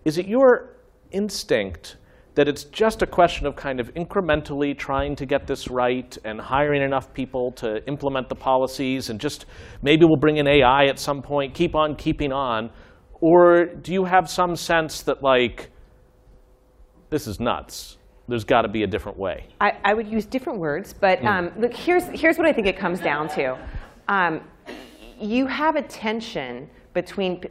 is 0.06 0.18
it 0.18 0.28
your 0.28 0.78
instinct 1.12 1.98
that 2.36 2.48
it's 2.48 2.64
just 2.64 3.02
a 3.02 3.06
question 3.06 3.46
of 3.46 3.56
kind 3.56 3.80
of 3.80 3.94
incrementally 3.94 4.76
trying 4.76 5.16
to 5.16 5.26
get 5.26 5.46
this 5.46 5.70
right 5.70 6.18
and 6.24 6.42
hiring 6.42 6.82
enough 6.82 7.14
people 7.14 7.52
to 7.52 7.86
implement 7.88 8.28
the 8.28 8.36
policies 8.36 9.10
and 9.10 9.20
just 9.20 9.46
maybe 9.84 10.04
we'll 10.04 10.18
bring 10.18 10.38
in 10.38 10.48
AI 10.48 10.86
at 10.86 10.98
some 10.98 11.22
point, 11.22 11.54
keep 11.54 11.76
on 11.76 11.96
keeping 11.96 12.32
on? 12.32 12.72
Or 13.24 13.68
do 13.68 13.94
you 13.94 14.04
have 14.04 14.30
some 14.30 14.58
sense 14.58 15.02
that, 15.04 15.24
like, 15.24 15.70
this 17.10 17.26
is 17.26 17.40
nuts? 17.40 17.96
There's 18.28 18.44
got 18.44 18.64
to 18.64 18.68
be 18.68 18.84
a 18.84 18.88
different 18.88 19.18
way. 19.18 19.46
I, 19.62 19.78
I 19.82 19.94
would 19.94 20.10
use 20.10 20.26
different 20.26 20.60
words, 20.60 20.92
but 20.92 21.24
um, 21.24 21.50
look, 21.58 21.74
here's, 21.74 22.04
here's 22.08 22.38
what 22.38 22.46
I 22.46 22.52
think 22.52 22.68
it 22.68 22.78
comes 22.78 23.00
down 23.00 23.30
to. 23.30 23.58
Um, 24.10 24.42
you 25.22 25.48
have 25.48 25.78
a 25.78 25.84
tension 25.84 26.70
between 26.94 27.40
p- 27.40 27.50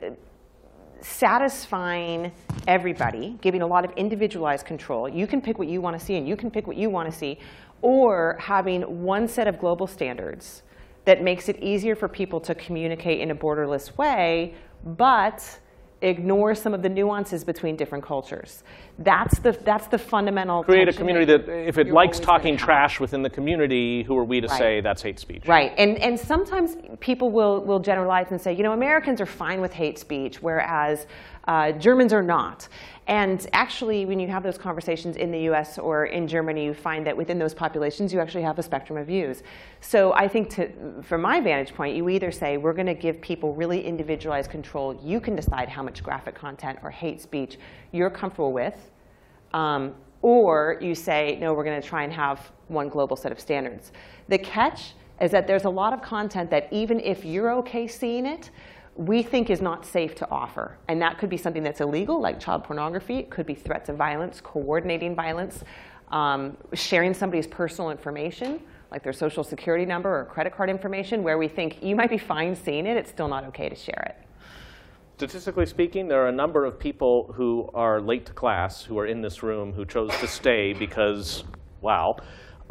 satisfying 1.01 2.33
everybody, 2.69 3.39
giving 3.41 3.63
a 3.63 3.67
lot 3.67 3.87
of 3.87 3.93
individualized 3.93 4.67
control. 4.67 5.09
You 5.09 5.27
can 5.27 5.41
pick 5.41 5.59
what 5.59 5.69
you 5.69 5.81
want 5.81 5.99
to 5.99 6.05
see, 6.05 6.17
and 6.17 6.29
you 6.29 6.37
can 6.37 6.51
pick 6.51 6.67
what 6.67 6.77
you 6.77 6.91
want 6.91 7.11
to 7.11 7.17
see, 7.17 7.39
or 7.81 8.37
having 8.39 8.83
one 9.03 9.27
set 9.27 9.49
of 9.49 9.59
global 9.59 9.87
standards 9.87 10.65
that 11.07 11.23
makes 11.23 11.49
it 11.49 11.59
easier 11.61 11.97
for 11.97 12.09
people 12.09 12.41
to 12.41 12.55
communicate 12.55 13.21
in 13.21 13.31
a 13.31 13.35
borderless 13.35 13.97
way, 13.97 14.55
but 14.85 15.59
ignore 16.03 16.55
some 16.55 16.75
of 16.75 16.83
the 16.83 16.89
nuances 16.89 17.45
between 17.45 17.77
different 17.77 18.05
cultures. 18.05 18.65
That's 18.99 19.39
the, 19.39 19.53
that's 19.53 19.87
the 19.87 19.99
fundamental 19.99 20.65
Create 20.65 20.89
a 20.89 20.93
community 20.93 21.25
that, 21.27 21.49
if 21.49 21.79
it 21.79 21.89
likes 21.89 22.19
talking 22.19 22.57
trash 22.57 22.99
within 23.01 23.23
the 23.23 23.31
community, 23.31 24.03
who 24.03 24.19
are 24.19 24.25
we 24.25 24.41
to 24.41 24.49
Right. 24.49 24.59
say 24.59 24.81
that's 24.81 25.01
hate 25.03 25.19
speech? 25.21 25.47
Right, 25.47 25.73
and, 25.79 25.97
and 25.99 26.19
sometimes 26.19 26.77
people 27.01 27.31
will, 27.31 27.65
will 27.65 27.79
generalize 27.79 28.33
and 28.33 28.41
say, 28.41 28.53
you 28.53 28.63
know, 28.65 28.73
Americans 28.73 29.21
are 29.21 29.27
fine 29.27 29.61
with 29.61 29.73
hate 29.73 29.99
speech, 29.99 30.43
whereas 30.43 31.07
uh, 31.49 31.73
Germans 31.73 32.13
are 32.13 32.23
not. 32.23 32.69
And 33.09 33.47
actually, 33.53 34.07
when 34.07 34.21
you 34.21 34.29
have 34.29 34.43
those 34.43 34.57
conversations 34.57 35.17
in 35.17 35.33
the 35.33 35.41
US 35.51 35.77
or 35.79 36.07
in 36.07 36.29
Germany, 36.29 36.65
you 36.65 36.75
find 36.75 37.07
that 37.07 37.17
within 37.17 37.39
those 37.39 37.53
populations, 37.53 38.13
you 38.13 38.21
actually 38.21 38.45
have 38.45 38.59
a 38.59 38.63
spectrum 38.63 38.97
of 38.99 39.09
views. 39.09 39.43
So 39.81 40.13
I 40.13 40.29
think, 40.29 40.51
to, 40.51 40.71
from 41.03 41.23
my 41.23 41.41
vantage 41.41 41.75
point, 41.75 41.97
you 41.97 42.09
either 42.09 42.31
say, 42.31 42.59
we're 42.59 42.73
going 42.73 42.87
to 42.87 42.95
give 42.95 43.21
people 43.21 43.55
really 43.55 43.85
individualized 43.85 44.51
control. 44.51 44.99
You 45.03 45.21
can 45.21 45.35
decide 45.35 45.69
how 45.69 45.83
much 45.83 46.03
graphic 46.03 46.37
content 46.37 46.79
or 46.83 46.91
hate 46.91 47.21
speech 47.21 47.59
you're 47.91 48.11
comfortable 48.11 48.53
with. 48.53 48.91
Um, 49.53 49.95
or 50.23 50.79
you 50.81 50.95
say, 50.95 51.37
no, 51.41 51.53
we're 51.53 51.65
going 51.65 51.81
to 51.81 51.87
try 51.87 52.05
and 52.05 52.13
have 52.13 52.53
one 52.69 52.89
global 52.89 53.17
set 53.17 53.33
of 53.33 53.41
standards. 53.41 53.91
The 54.29 54.39
catch 54.39 54.95
is 55.21 55.31
that 55.33 55.47
there's 55.47 55.65
a 55.65 55.71
lot 55.71 55.93
of 55.93 56.01
content 56.01 56.51
that 56.51 56.69
even 56.73 57.01
if 57.01 57.25
you're 57.25 57.53
okay 57.55 57.87
seeing 57.87 58.27
it, 58.27 58.51
we 58.97 59.23
think 59.23 59.49
is 59.51 59.63
not 59.63 59.87
safe 59.87 60.15
to 60.17 60.31
offer. 60.31 60.77
And 60.89 61.01
that 61.01 61.19
could 61.19 61.31
be 61.31 61.37
something 61.37 61.63
that's 61.63 61.81
illegal, 61.81 62.21
like 62.21 62.39
child 62.39 62.65
pornography. 62.65 63.17
It 63.17 63.31
could 63.31 63.47
be 63.47 63.55
threats 63.55 63.89
of 63.89 63.97
violence, 63.97 64.41
coordinating 64.41 65.15
violence, 65.15 65.65
um, 66.11 66.57
sharing 66.75 67.15
somebody's 67.15 67.47
personal 67.47 67.91
information, 67.91 68.61
like 68.91 69.03
their 69.03 69.15
social 69.15 69.43
security 69.43 69.87
number 69.87 70.21
or 70.21 70.27
credit 70.27 70.55
card 70.55 70.69
information, 70.69 71.23
where 71.23 71.39
we 71.39 71.49
think 71.49 71.83
you 71.83 71.97
might 71.97 72.11
be 72.11 72.19
fine 72.19 72.55
seeing 72.55 72.87
it, 72.87 72.97
it's 72.97 73.11
still 73.11 73.29
not 73.29 73.45
okay 73.45 73.69
to 73.69 73.75
share 73.75 74.05
it. 74.11 74.29
Statistically 75.17 75.67
speaking, 75.67 76.09
there 76.09 76.23
are 76.23 76.29
a 76.29 76.33
number 76.33 76.65
of 76.67 76.79
people 76.79 77.33
who 77.35 77.71
are 77.73 78.01
late 78.01 78.27
to 78.27 78.33
class 78.33 78.83
who 78.83 78.99
are 78.99 79.07
in 79.07 79.23
this 79.23 79.43
room 79.43 79.73
who 79.73 79.87
chose 79.87 80.11
to 80.19 80.27
stay 80.27 80.75
because, 80.75 81.45
wow. 81.81 82.17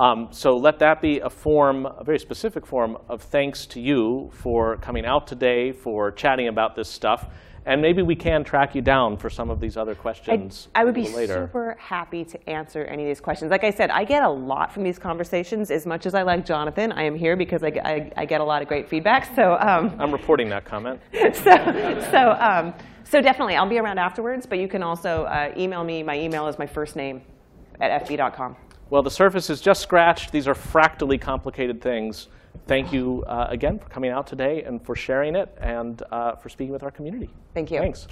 Um, 0.01 0.29
so 0.31 0.57
let 0.57 0.79
that 0.79 0.99
be 0.99 1.19
a 1.19 1.29
form, 1.29 1.85
a 1.85 2.03
very 2.03 2.17
specific 2.17 2.65
form 2.65 2.97
of 3.07 3.21
thanks 3.21 3.67
to 3.67 3.79
you 3.79 4.31
for 4.33 4.77
coming 4.77 5.05
out 5.05 5.27
today, 5.27 5.71
for 5.71 6.11
chatting 6.11 6.47
about 6.47 6.75
this 6.75 6.89
stuff. 6.89 7.27
And 7.67 7.79
maybe 7.83 8.01
we 8.01 8.15
can 8.15 8.43
track 8.43 8.73
you 8.73 8.81
down 8.81 9.15
for 9.15 9.29
some 9.29 9.51
of 9.51 9.59
these 9.59 9.77
other 9.77 9.91
I, 9.91 9.93
questions 9.93 10.69
I 10.73 10.83
would 10.85 10.97
a 10.97 11.01
be 11.03 11.07
later. 11.09 11.43
super 11.45 11.77
happy 11.79 12.25
to 12.25 12.49
answer 12.49 12.83
any 12.85 13.03
of 13.03 13.07
these 13.09 13.21
questions. 13.21 13.51
Like 13.51 13.63
I 13.63 13.69
said, 13.69 13.91
I 13.91 14.03
get 14.03 14.23
a 14.23 14.29
lot 14.29 14.73
from 14.73 14.81
these 14.81 14.97
conversations. 14.97 15.69
As 15.69 15.85
much 15.85 16.07
as 16.07 16.15
I 16.15 16.23
like 16.23 16.47
Jonathan, 16.47 16.91
I 16.93 17.03
am 17.03 17.15
here 17.15 17.35
because 17.35 17.61
I 17.63 17.69
get 18.25 18.41
a 18.41 18.43
lot 18.43 18.63
of 18.63 18.67
great 18.67 18.89
feedback. 18.89 19.35
So, 19.35 19.55
um, 19.59 19.95
I'm 19.99 20.11
reporting 20.11 20.49
that 20.49 20.65
comment. 20.65 20.99
so, 21.13 22.01
so, 22.09 22.37
um, 22.39 22.73
so 23.03 23.21
definitely, 23.21 23.55
I'll 23.55 23.69
be 23.69 23.77
around 23.77 23.99
afterwards. 23.99 24.47
But 24.47 24.57
you 24.57 24.67
can 24.67 24.81
also 24.81 25.25
uh, 25.25 25.53
email 25.55 25.83
me. 25.83 26.01
My 26.01 26.17
email 26.17 26.47
is 26.47 26.57
my 26.57 26.65
first 26.65 26.95
name 26.95 27.21
at 27.79 28.07
fb.com. 28.07 28.55
Well, 28.91 29.01
the 29.01 29.09
surface 29.09 29.49
is 29.49 29.61
just 29.61 29.81
scratched. 29.81 30.33
These 30.33 30.49
are 30.49 30.53
fractally 30.53 31.17
complicated 31.17 31.81
things. 31.81 32.27
Thank 32.67 32.91
you 32.91 33.23
uh, 33.25 33.47
again 33.49 33.79
for 33.79 33.87
coming 33.87 34.11
out 34.11 34.27
today 34.27 34.63
and 34.63 34.85
for 34.85 34.97
sharing 34.97 35.33
it 35.33 35.57
and 35.61 36.03
uh, 36.11 36.35
for 36.35 36.49
speaking 36.49 36.73
with 36.73 36.83
our 36.83 36.91
community. 36.91 37.29
Thank 37.53 37.71
you. 37.71 37.79
Thanks. 37.79 38.07